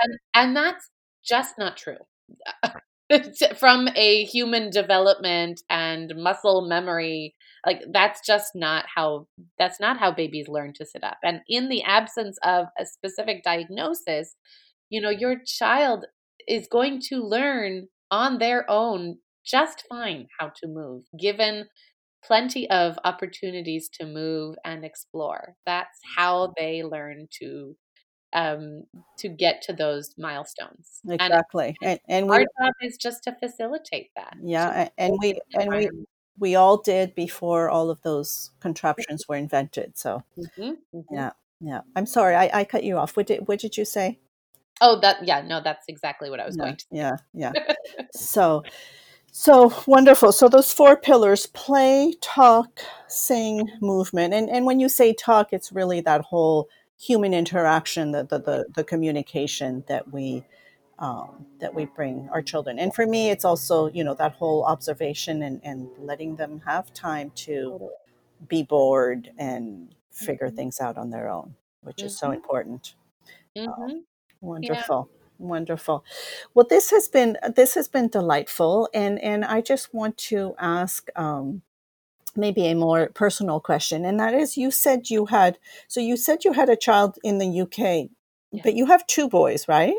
and 0.00 0.18
and 0.34 0.56
that's 0.56 0.90
just 1.24 1.58
not 1.58 1.76
true. 1.76 1.98
From 3.58 3.88
a 3.94 4.24
human 4.24 4.70
development 4.70 5.60
and 5.68 6.14
muscle 6.16 6.66
memory, 6.66 7.34
like 7.66 7.82
that's 7.92 8.26
just 8.26 8.52
not 8.54 8.86
how 8.94 9.26
that's 9.58 9.78
not 9.80 9.98
how 9.98 10.12
babies 10.12 10.48
learn 10.48 10.72
to 10.74 10.86
sit 10.86 11.04
up. 11.04 11.18
And 11.22 11.40
in 11.48 11.68
the 11.68 11.82
absence 11.82 12.38
of 12.42 12.66
a 12.78 12.86
specific 12.86 13.42
diagnosis, 13.44 14.34
you 14.90 15.00
know, 15.00 15.10
your 15.10 15.36
child 15.46 16.06
is 16.48 16.68
going 16.70 17.00
to 17.08 17.22
learn 17.22 17.88
on 18.10 18.38
their 18.38 18.68
own 18.70 19.18
just 19.44 19.84
fine 19.88 20.28
how 20.38 20.48
to 20.62 20.68
move, 20.68 21.04
given 21.18 21.66
plenty 22.24 22.70
of 22.70 22.98
opportunities 23.04 23.88
to 24.00 24.06
move 24.06 24.56
and 24.64 24.84
explore. 24.84 25.54
That's 25.66 25.98
how 26.16 26.54
they 26.58 26.82
learn 26.82 27.28
to 27.40 27.76
um, 28.32 28.84
to 29.18 29.28
get 29.28 29.62
to 29.62 29.72
those 29.72 30.14
milestones. 30.18 31.00
Exactly, 31.08 31.76
and, 31.82 32.00
and, 32.08 32.24
and 32.24 32.30
our 32.30 32.38
we, 32.40 32.46
job 32.60 32.72
is 32.82 32.96
just 32.96 33.24
to 33.24 33.36
facilitate 33.38 34.10
that. 34.16 34.36
Yeah, 34.42 34.88
and 34.98 35.18
we 35.20 35.40
and 35.54 35.74
we 35.74 35.90
we 36.38 36.54
all 36.54 36.78
did 36.78 37.14
before 37.14 37.68
all 37.70 37.90
of 37.90 38.00
those 38.02 38.50
contraptions 38.60 39.28
were 39.28 39.36
invented. 39.36 39.96
So 39.96 40.22
Mhm, 40.38 40.76
mhm. 40.94 41.04
yeah, 41.10 41.30
yeah. 41.60 41.80
I'm 41.94 42.06
sorry, 42.06 42.34
I, 42.34 42.50
I 42.52 42.64
cut 42.64 42.84
you 42.84 42.96
off. 42.96 43.16
What 43.16 43.26
did 43.26 43.46
what 43.48 43.60
did 43.60 43.76
you 43.76 43.84
say? 43.84 44.18
Oh, 44.80 44.98
that 45.00 45.26
yeah, 45.26 45.42
no, 45.42 45.60
that's 45.62 45.84
exactly 45.88 46.30
what 46.30 46.40
I 46.40 46.46
was 46.46 46.56
Yeah, 46.56 46.64
going 46.64 46.76
to. 46.76 46.84
yeah, 46.90 47.16
yeah. 47.34 47.52
So 48.12 48.64
so 49.30 49.72
wonderful. 49.86 50.32
So 50.32 50.48
those 50.48 50.72
four 50.72 50.96
pillars: 50.96 51.46
play, 51.46 52.14
talk, 52.20 52.80
sing, 53.08 53.70
movement. 53.80 54.34
And 54.34 54.50
and 54.50 54.66
when 54.66 54.80
you 54.80 54.88
say 54.88 55.12
talk, 55.14 55.52
it's 55.52 55.72
really 55.72 56.00
that 56.02 56.22
whole 56.22 56.68
human 57.02 57.34
interaction, 57.34 58.12
the 58.12 58.24
the 58.24 58.38
the, 58.40 58.66
the 58.76 58.84
communication 58.84 59.84
that 59.88 60.12
we 60.12 60.44
um, 60.98 61.46
that 61.60 61.74
we 61.74 61.86
bring 61.86 62.28
our 62.32 62.42
children. 62.42 62.78
And 62.78 62.94
for 62.94 63.06
me, 63.06 63.30
it's 63.30 63.44
also 63.44 63.88
you 63.88 64.04
know 64.04 64.14
that 64.14 64.32
whole 64.34 64.64
observation 64.64 65.42
and 65.42 65.60
and 65.64 65.90
letting 65.98 66.36
them 66.36 66.60
have 66.66 66.92
time 66.94 67.30
to 67.46 67.90
be 68.48 68.62
bored 68.62 69.30
and 69.38 69.94
figure 70.12 70.50
Mhm, 70.50 70.50
things 70.50 70.80
out 70.80 70.98
on 70.98 71.10
their 71.10 71.28
own, 71.30 71.56
which 71.82 72.04
is 72.04 72.12
so 72.14 72.30
mhm, 72.30 72.32
important. 72.32 72.94
mhm. 73.56 74.04
Yeah. 74.60 74.86
Wonderful. 74.86 75.08
Wonderful. 75.38 76.04
Well, 76.54 76.66
this 76.68 76.90
has 76.90 77.08
been 77.08 77.36
this 77.56 77.74
has 77.74 77.88
been 77.88 78.08
delightful, 78.08 78.88
and 78.94 79.18
and 79.20 79.44
I 79.44 79.60
just 79.60 79.92
want 79.94 80.18
to 80.30 80.54
ask 80.58 81.08
um, 81.16 81.62
maybe 82.36 82.66
a 82.66 82.74
more 82.74 83.08
personal 83.14 83.60
question, 83.60 84.04
and 84.04 84.18
that 84.20 84.34
is, 84.34 84.56
you 84.56 84.70
said 84.70 85.10
you 85.10 85.26
had 85.26 85.58
so 85.88 86.00
you 86.00 86.16
said 86.16 86.44
you 86.44 86.52
had 86.52 86.68
a 86.68 86.76
child 86.76 87.18
in 87.22 87.38
the 87.38 87.60
UK, 87.62 88.08
Yes. 88.50 88.62
but 88.64 88.74
you 88.74 88.86
have 88.86 89.06
two 89.06 89.28
boys, 89.28 89.66
right? 89.68 89.94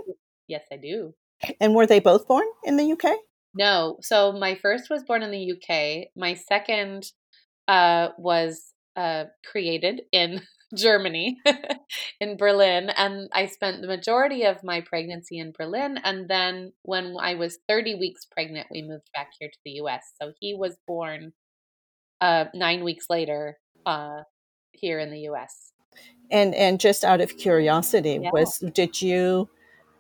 Yes, 0.48 0.64
I 0.72 0.78
do. 0.78 1.14
And 1.60 1.76
were 1.76 1.88
they 1.88 2.00
both 2.00 2.28
born 2.28 2.46
in 2.64 2.78
the 2.78 2.92
UK? 2.92 3.18
No, 3.56 3.98
so 4.02 4.32
my 4.32 4.56
first 4.56 4.90
was 4.90 5.04
born 5.04 5.24
in 5.24 5.32
the 5.32 5.52
UK. 5.54 6.08
My 6.16 6.34
second 6.34 7.12
uh, 7.68 8.10
was 8.18 8.74
uh, 8.96 9.26
created 9.46 10.02
in 10.12 10.42
Germany, 10.76 11.38
in 12.20 12.36
Berlin, 12.38 12.90
and 12.90 13.30
I 13.34 13.46
spent 13.46 13.82
the 13.82 13.88
majority 13.88 14.44
of 14.44 14.64
my 14.64 14.82
pregnancy 14.82 15.38
in 15.38 15.54
Berlin. 15.56 16.00
And 16.04 16.28
then 16.28 16.74
when 16.82 17.16
I 17.20 17.36
was 17.36 17.60
30 17.68 17.96
weeks 17.96 18.26
pregnant, 18.32 18.68
we 18.72 18.82
moved 18.82 19.10
back 19.14 19.30
here 19.40 19.50
to 19.50 19.60
the 19.64 19.72
US. 19.84 20.02
So 20.20 20.32
he 20.40 20.56
was 20.56 20.76
born 20.88 21.34
uh, 22.24 22.46
nine 22.54 22.86
weeks 22.86 23.08
later 23.10 23.58
uh, 23.86 24.22
here 24.72 24.98
in 24.98 25.12
the 25.12 25.20
US. 25.30 25.74
And 26.32 26.56
and 26.56 26.80
just 26.80 27.04
out 27.04 27.20
of 27.20 27.38
curiosity, 27.38 28.20
Yeah. 28.22 28.32
was 28.32 28.60
did 28.74 29.02
you 29.02 29.50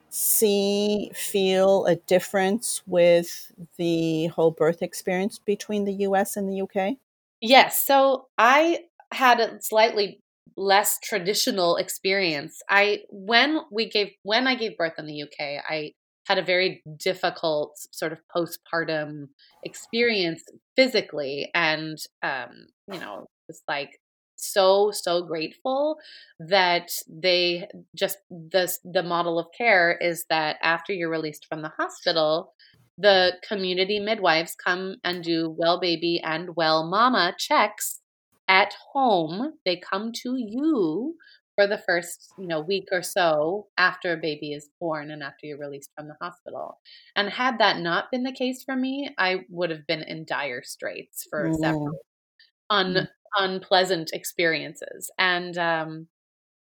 see 0.10 1.12
feel 1.14 1.86
a 1.86 1.96
difference 1.96 2.82
with 2.88 3.52
the 3.78 4.28
whole 4.28 4.52
birth 4.52 4.82
experience 4.82 5.38
between 5.38 5.84
the 5.84 5.94
US 6.08 6.38
and 6.38 6.48
the 6.48 6.62
UK? 6.62 6.98
Yes. 7.42 7.84
So 7.86 8.28
I 8.38 8.86
had 9.12 9.42
a 9.42 9.62
slightly 9.62 10.22
less 10.56 11.00
traditional 11.04 11.76
experience. 11.76 12.62
I 12.70 13.02
when 13.10 13.60
we 13.70 13.90
gave 13.90 14.12
when 14.24 14.48
I 14.48 14.56
gave 14.56 14.78
birth 14.78 14.94
in 14.98 15.08
the 15.08 15.24
UK, 15.24 15.62
I 15.68 15.92
had 16.26 16.38
a 16.38 16.44
very 16.44 16.82
difficult 16.98 17.78
sort 17.92 18.12
of 18.12 18.20
postpartum 18.36 19.28
experience 19.64 20.44
physically 20.76 21.50
and 21.54 21.98
um 22.22 22.68
you 22.92 23.00
know, 23.00 23.26
it's 23.50 23.64
like 23.68 24.00
so 24.36 24.92
so 24.92 25.22
grateful 25.22 25.98
that 26.40 26.90
they 27.08 27.68
just 27.96 28.18
the 28.30 28.72
the 28.84 29.04
model 29.04 29.40
of 29.40 29.48
care 29.58 29.98
is 30.02 30.26
that 30.30 30.58
after 30.62 30.92
you're 30.92 31.10
released 31.10 31.46
from 31.48 31.62
the 31.62 31.72
hospital 31.78 32.54
the 32.98 33.34
community 33.48 34.00
midwives 34.00 34.56
come 34.56 34.98
and 35.04 35.24
do 35.24 35.56
well 35.58 35.80
baby 35.80 36.22
and 36.24 36.56
well 36.56 36.86
mama 36.86 37.34
checks 37.38 38.02
at 38.48 38.74
home. 38.94 39.54
They 39.66 39.78
come 39.78 40.12
to 40.24 40.36
you 40.38 41.16
for 41.56 41.68
the 41.68 41.78
first, 41.78 42.34
you 42.38 42.48
know, 42.48 42.62
week 42.62 42.88
or 42.92 43.04
so 43.04 43.68
after 43.78 44.14
a 44.14 44.18
baby 44.18 44.54
is 44.54 44.70
born 44.80 45.12
and 45.12 45.22
after 45.24 45.46
you're 45.46 45.58
released 45.60 45.92
from 45.96 46.08
the 46.08 46.18
hospital. 46.22 46.80
And 47.16 47.30
had 47.30 47.60
that 47.60 47.78
not 47.80 48.12
been 48.12 48.24
the 48.24 48.32
case 48.34 48.64
for 48.64 48.76
me, 48.76 49.14
I 49.18 49.46
would 49.50 49.70
have 49.70 49.86
been 49.88 50.02
in 50.04 50.26
dire 50.26 50.64
straits 50.64 51.28
for 51.30 51.52
several 51.54 51.78
Mm, 51.78 52.00
un 52.70 52.98
mm, 52.98 53.08
unpleasant 53.38 54.12
experiences. 54.14 55.12
And 55.18 55.58
um 55.58 56.08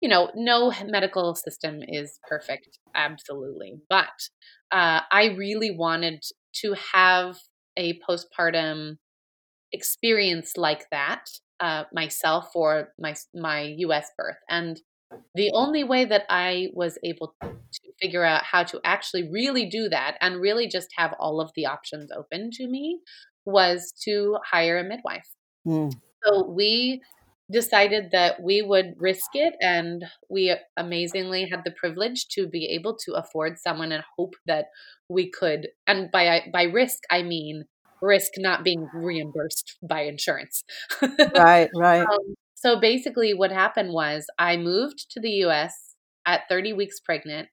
you 0.02 0.10
know, 0.10 0.32
no 0.36 0.74
medical 0.86 1.36
system 1.36 1.82
is 1.88 2.20
perfect, 2.28 2.80
absolutely. 2.96 3.82
But 3.90 4.30
uh, 4.72 5.02
I 5.12 5.36
really 5.38 5.72
wanted 5.72 6.24
to 6.62 6.74
have 6.94 7.38
a 7.78 8.00
postpartum 8.02 8.98
experience 9.72 10.58
like 10.58 10.90
that 10.92 11.26
uh, 11.60 11.84
myself 11.94 12.50
for 12.54 12.90
my 13.00 13.16
my 13.34 13.76
U.S. 13.78 14.10
birth, 14.18 14.38
and 14.50 14.80
the 15.36 15.52
only 15.54 15.84
way 15.84 16.06
that 16.06 16.24
I 16.30 16.70
was 16.74 16.98
able 17.04 17.34
to 17.42 17.50
figure 18.02 18.24
out 18.24 18.44
how 18.44 18.64
to 18.64 18.80
actually 18.84 19.30
really 19.30 19.66
do 19.66 19.90
that 19.90 20.18
and 20.22 20.40
really 20.40 20.68
just 20.68 20.90
have 20.98 21.16
all 21.20 21.42
of 21.42 21.52
the 21.56 21.66
options 21.66 22.12
open 22.16 22.52
to 22.54 22.68
me 22.68 23.00
was 23.46 23.94
to 24.04 24.38
hire 24.46 24.78
a 24.78 24.84
midwife. 24.84 25.28
mm. 25.68 25.92
So 26.24 26.48
we 26.48 27.02
decided 27.52 28.12
that 28.12 28.44
we 28.44 28.62
would 28.62 28.94
risk 28.98 29.30
it, 29.34 29.56
and 29.62 30.06
we 30.30 30.56
amazingly 30.78 31.48
had 31.50 31.64
the 31.66 31.72
privilege 31.72 32.28
to 32.30 32.48
be 32.48 32.68
able 32.68 32.96
to 33.06 33.14
afford 33.14 33.58
someone 33.58 33.92
and 33.92 34.04
hope 34.18 34.36
that 34.46 34.66
we 35.10 35.32
could. 35.32 35.70
And 35.88 36.12
by 36.12 36.44
by 36.54 36.64
risk, 36.64 37.00
I 37.10 37.24
mean 37.24 37.66
risk 38.02 38.32
not 38.38 38.64
being 38.64 38.88
reimbursed 38.94 39.78
by 39.88 40.02
insurance. 40.02 40.64
Right, 41.02 41.70
right. 41.76 42.02
um, 42.02 42.36
so 42.56 42.80
basically, 42.80 43.34
what 43.34 43.52
happened 43.52 43.94
was 43.94 44.28
I 44.38 44.58
moved 44.58 45.12
to 45.12 45.20
the 45.20 45.32
U.S. 45.46 45.96
at 46.26 46.42
30 46.50 46.74
weeks 46.74 47.00
pregnant. 47.00 47.50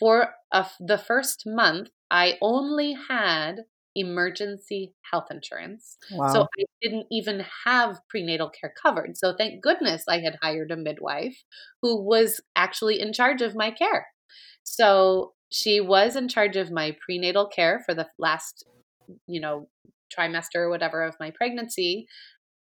For 0.00 0.34
a 0.52 0.58
f 0.58 0.74
the 0.80 0.98
first 0.98 1.44
month, 1.46 1.88
I 2.10 2.36
only 2.42 2.96
had 3.08 3.60
emergency 3.94 4.92
health 5.10 5.26
insurance. 5.30 5.96
So 6.32 6.42
I 6.42 6.64
didn't 6.82 7.06
even 7.10 7.44
have 7.64 8.00
prenatal 8.08 8.50
care 8.50 8.72
covered. 8.82 9.16
So 9.16 9.34
thank 9.36 9.62
goodness 9.62 10.04
I 10.08 10.18
had 10.18 10.36
hired 10.42 10.70
a 10.70 10.76
midwife 10.76 11.36
who 11.80 12.02
was 12.02 12.40
actually 12.56 13.00
in 13.00 13.12
charge 13.12 13.40
of 13.40 13.54
my 13.54 13.70
care. 13.70 14.08
So 14.64 15.34
she 15.50 15.80
was 15.80 16.16
in 16.16 16.28
charge 16.28 16.56
of 16.56 16.72
my 16.72 16.96
prenatal 17.04 17.46
care 17.46 17.82
for 17.86 17.94
the 17.94 18.08
last, 18.18 18.64
you 19.26 19.40
know, 19.40 19.68
trimester 20.16 20.56
or 20.56 20.70
whatever 20.70 21.02
of 21.02 21.16
my 21.20 21.30
pregnancy. 21.30 22.06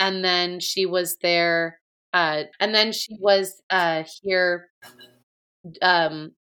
And 0.01 0.25
then 0.25 0.61
she 0.61 0.87
was 0.87 1.17
there, 1.23 1.81
uh, 2.13 2.45
and 2.61 2.75
then 2.75 2.93
she 2.93 3.17
was 3.21 3.63
uh, 3.71 4.05
here 4.23 4.69
um, 5.83 6.33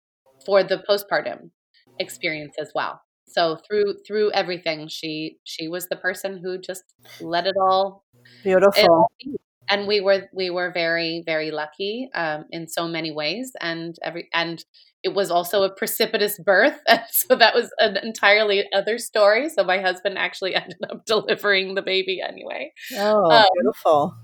for 0.46 0.64
the 0.64 0.84
postpartum 0.90 1.52
experience 2.00 2.56
as 2.60 2.72
well. 2.76 3.02
So 3.28 3.58
through 3.68 3.96
through 4.08 4.32
everything, 4.32 4.88
she 4.88 5.38
she 5.44 5.68
was 5.68 5.88
the 5.88 5.96
person 5.96 6.40
who 6.44 6.58
just 6.58 6.84
let 7.20 7.48
it 7.48 7.56
all 7.60 8.06
it 8.44 8.44
Beautiful. 8.44 8.90
all 8.90 9.12
be. 9.24 9.36
And 9.70 9.88
we 9.88 10.02
were 10.02 10.30
we 10.34 10.50
were 10.50 10.72
very 10.72 11.24
very 11.26 11.52
lucky 11.52 12.10
um, 12.14 12.46
in 12.52 12.68
so 12.68 12.88
many 12.88 13.12
ways, 13.12 13.52
and 13.62 13.96
every 14.04 14.30
and 14.34 14.64
it 15.04 15.14
was 15.14 15.30
also 15.30 15.64
a 15.64 15.74
precipitous 15.74 16.38
birth, 16.40 16.80
and 16.88 17.02
so 17.12 17.36
that 17.36 17.54
was 17.56 17.72
an 17.80 17.98
entirely 17.98 18.66
other 18.74 18.98
story. 18.98 19.50
So 19.50 19.64
my 19.64 19.80
husband 19.80 20.18
actually 20.18 20.56
ended 20.56 20.78
up 20.90 21.06
delivering 21.06 21.76
the 21.76 21.82
baby 21.82 22.22
anyway. 22.22 22.74
Oh, 22.98 23.32
Um, 23.32 23.46
beautiful. 23.54 24.16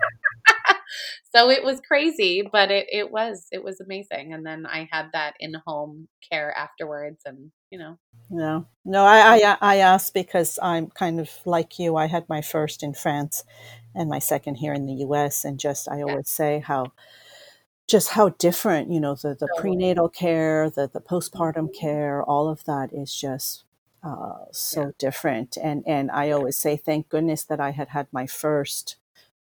so 1.36 1.50
it 1.50 1.64
was 1.64 1.82
crazy, 1.88 2.44
but 2.52 2.72
it, 2.72 2.88
it 2.92 3.12
was 3.12 3.48
it 3.52 3.64
was 3.64 3.80
amazing. 3.80 4.34
And 4.34 4.46
then 4.46 4.66
I 4.66 4.88
had 4.92 5.08
that 5.14 5.36
in 5.40 5.56
home 5.66 6.08
care 6.32 6.56
afterwards, 6.58 7.22
and 7.26 7.52
you 7.70 7.80
know, 7.80 7.98
No, 8.30 8.66
no, 8.86 9.06
I, 9.06 9.38
I, 9.38 9.58
I 9.62 9.76
asked 9.78 10.14
because 10.14 10.60
I'm 10.62 10.88
kind 10.88 11.20
of 11.20 11.30
like 11.46 11.80
you. 11.80 11.96
I 11.96 12.08
had 12.08 12.28
my 12.28 12.42
first 12.42 12.84
in 12.84 12.94
France 12.94 13.44
and 13.96 14.10
my 14.10 14.20
second 14.20 14.56
here 14.56 14.74
in 14.74 14.86
the 14.86 15.06
US. 15.06 15.46
And 15.46 15.60
just, 15.60 15.90
I 15.90 16.00
yeah, 16.00 16.04
always 16.04 16.30
say 16.30 16.60
how, 16.60 16.94
just 17.88 18.10
how 18.10 18.30
different, 18.30 18.92
you 18.92 19.00
know, 19.00 19.16
the, 19.16 19.36
the 19.36 19.50
prenatal 19.58 20.10
care, 20.10 20.70
the, 20.70 20.88
the 20.88 21.02
postpartum 21.02 21.74
care, 21.74 22.24
all 22.24 22.50
of 22.50 22.64
that 22.66 22.94
is 22.94 23.14
just 23.14 23.64
uh, 24.04 24.46
Yeah, 24.72 24.88
so 24.88 24.94
different. 24.98 25.58
And, 25.62 25.84
and 25.86 26.10
I 26.12 26.32
always 26.32 26.58
say, 26.58 26.78
thank 26.78 27.10
goodness 27.10 27.44
that 27.46 27.60
I 27.60 27.72
had 27.72 27.90
had 27.90 28.08
my 28.12 28.28
first 28.28 28.96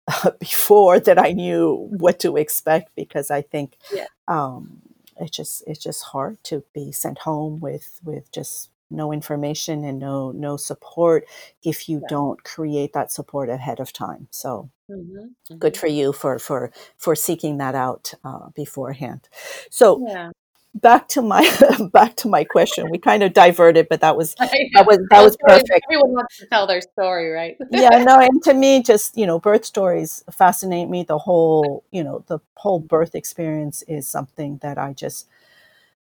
before 0.39 1.01
that 1.01 1.19
I 1.19 1.33
knew 1.33 1.89
what 1.91 2.21
to 2.21 2.37
expect 2.37 2.95
because 2.95 3.31
I 3.31 3.43
think 3.43 3.77
yeah, 3.93 4.07
um, 4.29 4.83
it's 5.19 5.37
just 5.37 5.65
it's 5.67 5.83
just 5.83 6.05
hard 6.05 6.43
to 6.45 6.65
be 6.75 6.93
sent 6.93 7.19
home 7.19 7.61
with 7.61 8.01
with 8.05 8.31
just 8.31 8.71
no 8.91 9.13
information 9.13 9.85
and 9.85 9.99
no 9.99 10.31
no 10.33 10.57
support 10.57 11.27
if 11.63 11.89
you 11.89 12.01
yeah. 12.01 12.07
don't 12.09 12.43
create 12.45 12.93
that 12.93 13.13
support 13.13 13.49
ahead 13.49 13.81
of 13.81 13.93
time. 13.93 14.29
So 14.31 14.71
hmm 14.89 15.27
good 15.61 15.75
hmm 15.75 15.81
for 15.81 15.87
you 15.89 16.13
for 16.13 16.39
for 16.39 16.73
for 16.97 17.15
seeking 17.15 17.59
that 17.59 17.75
out 17.75 18.15
uh, 18.25 18.51
beforehand. 18.55 19.29
So 19.71 20.03
Yeah. 20.07 20.31
back 20.75 21.09
to 21.09 21.23
my 21.23 21.43
back 21.93 22.17
to 22.17 22.29
my 22.29 22.45
question. 22.45 22.89
We 22.89 22.99
kind 22.99 23.23
of 23.23 23.33
diverted, 23.33 23.89
but 23.89 24.01
that 24.01 24.17
was 24.17 24.35
that 24.75 24.87
was 24.87 24.99
that 25.11 25.23
was 25.23 25.37
perfect. 25.41 25.87
Everyone 25.91 26.13
wants 26.13 26.37
to 26.39 26.47
tell 26.47 26.67
their 26.67 26.81
story, 26.81 27.31
right? 27.31 27.57
yeah, 27.71 27.99
no, 27.99 28.21
and 28.21 28.43
to 28.45 28.55
me, 28.55 28.83
just 28.83 29.17
you 29.17 29.27
know, 29.27 29.39
birth 29.39 29.65
stories 29.65 30.23
fascinate 30.31 30.89
me. 30.89 31.03
The 31.03 31.19
whole, 31.19 31.85
you 31.91 32.05
know, 32.05 32.25
the 32.27 32.39
whole 32.57 32.81
birth 32.81 33.15
experience 33.15 33.83
is 33.89 34.09
something 34.09 34.59
that 34.63 34.79
I 34.79 34.93
just 34.93 35.27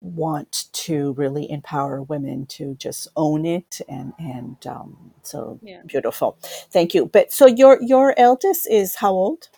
want 0.03 0.67
to 0.73 1.13
really 1.13 1.51
empower 1.51 2.03
women 2.03 2.45
to 2.47 2.75
just 2.75 3.09
own 3.17 3.47
it 3.47 3.81
and 3.89 4.13
and 4.19 4.67
um, 4.67 5.13
so 5.23 5.59
yeah. 5.63 5.81
beautiful. 5.87 6.37
Thank 6.43 6.93
you. 6.95 7.07
But 7.07 7.33
so 7.33 7.47
your 7.47 7.79
your 7.81 8.15
eldest 8.19 8.69
is 8.69 8.97
how 8.97 9.13
old? 9.13 9.49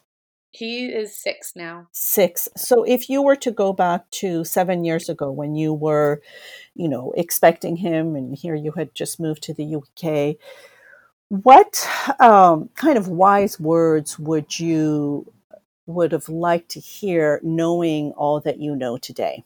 He 0.51 0.87
is 0.87 1.17
six 1.17 1.57
now. 1.57 1.89
Six. 1.91 2.49
So 2.57 2.85
if 2.85 3.11
you 3.11 3.23
were 3.23 3.35
to 3.37 3.51
go 3.51 3.73
back 3.73 4.09
to 4.23 4.45
seven 4.45 4.85
years 4.85 5.09
ago 5.09 5.33
when 5.33 5.57
you 5.57 5.73
were 5.73 6.21
you 6.75 6.89
know 6.89 7.13
expecting 7.17 7.77
him 7.77 8.15
and 8.15 8.37
here 8.37 8.55
you 8.55 8.73
had 8.73 8.95
just 8.95 9.19
moved 9.19 9.43
to 9.45 9.55
the 9.55 9.77
uk 9.77 10.37
what 11.29 11.89
um, 12.21 12.69
kind 12.75 12.99
of 12.99 13.09
wise 13.09 13.59
words 13.59 14.19
would 14.19 14.59
you 14.59 15.33
would 15.87 16.13
have 16.13 16.29
liked 16.29 16.71
to 16.71 16.81
hear 16.81 17.41
knowing 17.43 18.13
all 18.13 18.41
that 18.41 18.61
you 18.61 18.77
know 18.77 18.97
today 18.97 19.45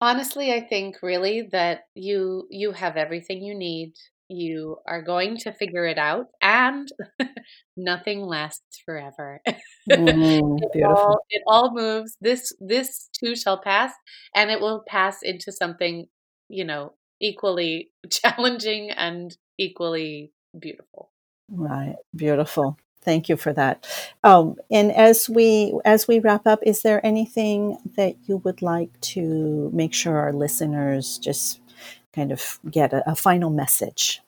Honestly, 0.00 0.52
I 0.52 0.60
think 0.60 0.96
really 1.02 1.48
that 1.52 1.80
you 1.94 2.46
you 2.50 2.72
have 2.72 2.96
everything 2.96 3.42
you 3.42 3.54
need. 3.54 3.94
You 4.28 4.76
are 4.86 5.02
going 5.02 5.38
to 5.38 5.52
figure 5.52 5.86
it 5.86 5.98
out 5.98 6.26
and 6.42 6.86
nothing 7.76 8.20
lasts 8.20 8.82
forever. 8.84 9.40
Mm, 9.90 10.60
it, 10.74 10.84
all, 10.84 11.18
it 11.30 11.42
all 11.46 11.72
moves. 11.72 12.18
This 12.20 12.52
this 12.60 13.08
too 13.18 13.34
shall 13.34 13.58
pass 13.58 13.90
and 14.34 14.50
it 14.50 14.60
will 14.60 14.84
pass 14.86 15.22
into 15.22 15.50
something, 15.50 16.08
you 16.50 16.64
know, 16.64 16.92
equally 17.22 17.90
challenging 18.10 18.90
and 18.90 19.34
equally 19.56 20.32
beautiful. 20.58 21.10
Right. 21.50 21.96
Beautiful. 22.14 22.76
Thank 23.08 23.30
you 23.30 23.38
for 23.38 23.54
that. 23.54 23.86
Um, 24.22 24.56
and 24.70 24.92
as 24.92 25.30
we 25.30 25.72
as 25.86 26.06
we 26.06 26.18
wrap 26.18 26.46
up, 26.46 26.58
is 26.62 26.82
there 26.82 27.00
anything 27.06 27.78
that 27.96 28.16
you 28.26 28.36
would 28.44 28.60
like 28.60 29.00
to 29.16 29.70
make 29.72 29.94
sure 29.94 30.18
our 30.18 30.34
listeners 30.34 31.16
just 31.16 31.58
kind 32.12 32.30
of 32.30 32.60
get 32.70 32.92
a, 32.92 33.10
a 33.10 33.16
final 33.16 33.48
message? 33.48 34.20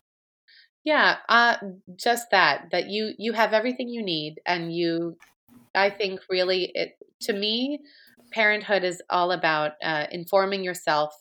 Yeah, 0.82 1.16
uh, 1.28 1.56
just 1.94 2.30
that 2.30 2.70
that 2.72 2.88
you 2.88 3.12
you 3.18 3.34
have 3.34 3.52
everything 3.52 3.90
you 3.90 4.02
need, 4.02 4.40
and 4.46 4.74
you, 4.74 5.18
I 5.74 5.90
think, 5.90 6.20
really, 6.30 6.72
it 6.74 6.96
to 7.24 7.34
me, 7.34 7.80
parenthood 8.32 8.82
is 8.82 9.02
all 9.10 9.30
about 9.30 9.72
uh, 9.84 10.06
informing 10.10 10.64
yourself, 10.64 11.12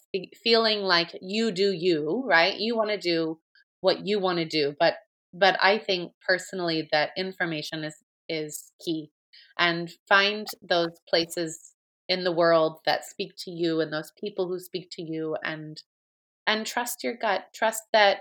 feeling 0.42 0.80
like 0.80 1.10
you 1.22 1.52
do 1.52 1.74
you, 1.74 2.24
right? 2.26 2.56
You 2.58 2.78
want 2.78 2.92
to 2.92 2.98
do 2.98 3.38
what 3.82 4.08
you 4.08 4.18
want 4.22 4.40
to 4.40 4.46
do, 4.46 4.78
but 4.80 4.94
but 5.34 5.58
I 5.62 5.78
think 5.78 6.14
personally 6.28 6.88
that 6.92 7.12
information 7.18 7.84
is 7.84 7.96
is 8.28 8.72
key 8.84 9.12
and 9.58 9.92
find 10.08 10.48
those 10.62 11.00
places 11.10 11.74
in 12.08 12.24
the 12.24 12.32
world 12.32 12.80
that 12.86 13.06
speak 13.06 13.34
to 13.40 13.52
you 13.52 13.82
and 13.82 13.92
those 13.92 14.12
people 14.20 14.48
who 14.48 14.60
speak 14.60 14.90
to 14.92 15.02
you 15.02 15.36
and 15.44 15.82
and 16.48 16.66
trust 16.66 17.04
your 17.04 17.16
gut 17.16 17.46
trust 17.54 17.84
that 17.94 18.20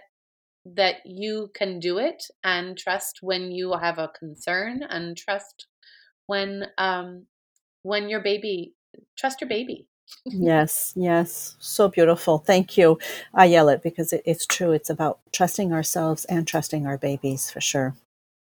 that 0.65 0.97
you 1.05 1.51
can 1.55 1.79
do 1.81 1.99
it 1.99 2.23
and 2.45 2.77
trust 2.77 3.19
when 3.23 3.51
you 3.53 3.73
have 3.73 3.99
a 3.99 4.11
concern 4.19 4.83
and 4.89 5.17
trust 5.17 5.67
when 6.27 6.67
um 6.79 7.27
when 7.83 8.09
your 8.09 8.21
baby 8.23 8.75
trust 9.17 9.41
your 9.41 9.49
baby 9.49 9.87
yes, 10.25 10.93
yes. 10.97 11.57
So 11.59 11.89
beautiful. 11.89 12.39
Thank 12.39 12.77
you. 12.77 12.99
Ayelet 13.37 13.83
because 13.83 14.13
it, 14.13 14.23
it's 14.25 14.47
true. 14.47 14.73
It's 14.73 14.91
about 14.91 15.21
trusting 15.33 15.73
ourselves 15.73 16.25
and 16.27 16.47
trusting 16.47 16.87
our 16.87 16.99
babies 16.99 17.51
for 17.51 17.61
sure. 17.61 17.95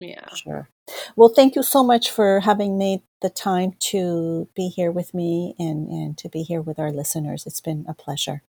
Yeah. 0.01 0.29
Sure. 0.35 0.69
Well, 1.17 1.29
thank 1.29 1.57
you 1.57 1.63
so 1.63 1.83
much 1.83 2.11
for 2.11 2.41
having 2.41 2.79
made 2.79 3.03
the 3.21 3.31
time 3.31 3.73
to 3.81 4.49
be 4.55 4.69
here 4.69 4.91
with 4.91 5.13
me 5.13 5.55
and, 5.59 5.89
and 5.89 6.19
to 6.19 6.29
be 6.29 6.43
here 6.43 6.63
with 6.63 6.79
our 6.79 6.93
listeners. 6.93 7.47
It's 7.47 7.61
been 7.61 7.85
a 7.89 7.95
pleasure. 7.95 8.43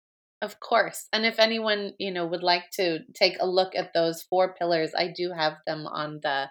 Of 0.42 0.60
course. 0.60 1.08
And 1.12 1.24
if 1.24 1.38
anyone, 1.38 1.94
you 1.98 2.10
know, 2.10 2.26
would 2.26 2.42
like 2.42 2.70
to 2.72 3.00
take 3.14 3.36
a 3.40 3.46
look 3.46 3.74
at 3.74 3.94
those 3.94 4.22
four 4.22 4.54
pillars, 4.54 4.92
I 4.96 5.08
do 5.08 5.32
have 5.32 5.54
them 5.66 5.86
on 5.86 6.20
the 6.22 6.48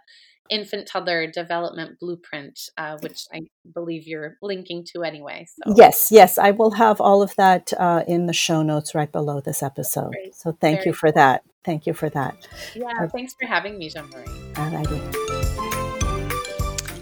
infant 0.49 0.87
toddler 0.87 1.27
development 1.27 1.99
blueprint, 1.99 2.69
uh, 2.77 2.97
which 2.99 3.25
I 3.33 3.41
believe 3.73 4.07
you're 4.07 4.37
linking 4.41 4.85
to 4.93 5.03
anyway. 5.03 5.47
So. 5.47 5.73
Yes, 5.75 6.09
yes, 6.11 6.37
I 6.37 6.51
will 6.51 6.71
have 6.71 7.01
all 7.01 7.21
of 7.21 7.35
that 7.37 7.73
uh, 7.77 8.03
in 8.07 8.25
the 8.27 8.33
show 8.33 8.61
notes 8.61 8.93
right 8.93 9.11
below 9.11 9.41
this 9.41 9.63
episode. 9.63 10.11
Great. 10.11 10.35
So 10.35 10.51
thank 10.51 10.79
Very 10.79 10.89
you 10.89 10.93
for 10.93 11.11
cool. 11.11 11.21
that. 11.21 11.43
Thank 11.63 11.87
you 11.87 11.93
for 11.93 12.09
that. 12.09 12.47
Yeah, 12.75 12.85
uh, 13.01 13.07
thanks 13.07 13.33
for 13.39 13.47
having 13.47 13.77
me, 13.77 13.89
Jeanne-Marie. 13.89 14.25
All. 14.57 14.85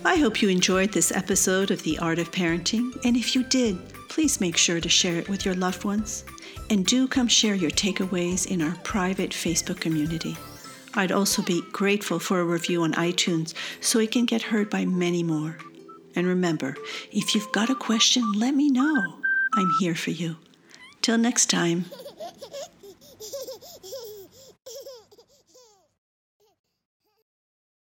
I 0.06 0.16
hope 0.18 0.42
you 0.42 0.50
enjoyed 0.50 0.94
this 0.94 1.12
episode 1.12 1.72
of 1.72 1.84
The 1.84 2.00
Art 2.00 2.20
of 2.20 2.32
Parenting, 2.32 2.98
and 3.06 3.18
if 3.18 3.36
you 3.36 3.44
did, 3.44 3.78
please 4.10 4.40
make 4.40 4.58
sure 4.58 4.80
to 4.80 4.90
share 4.90 5.18
it 5.18 5.28
with 5.28 5.46
your 5.46 5.56
loved 5.56 5.84
ones. 5.84 6.24
And 6.70 6.86
do 6.86 7.08
come 7.08 7.28
share 7.28 7.56
your 7.56 7.72
takeaways 7.72 8.48
in 8.50 8.62
our 8.62 8.76
private 8.84 9.32
Facebook 9.32 9.82
community. 9.82 10.38
I'd 10.96 11.12
also 11.12 11.42
be 11.42 11.64
grateful 11.72 12.20
for 12.20 12.40
a 12.40 12.46
review 12.46 12.84
on 12.84 12.94
iTunes 12.94 13.54
so 13.82 14.00
it 14.00 14.12
can 14.12 14.26
get 14.26 14.44
heard 14.44 14.70
by 14.70 14.86
many 14.86 15.24
more. 15.24 15.58
And 16.16 16.28
remember, 16.28 16.76
if 17.12 17.34
you've 17.34 17.52
got 17.52 17.70
a 17.70 17.76
question, 17.76 18.34
let 18.34 18.54
me 18.54 18.70
know. 18.70 19.16
I'm 19.56 19.72
here 19.80 19.96
for 19.96 20.12
you. 20.12 20.38
Till 21.02 21.18
next 21.18 21.50
time. 21.50 21.86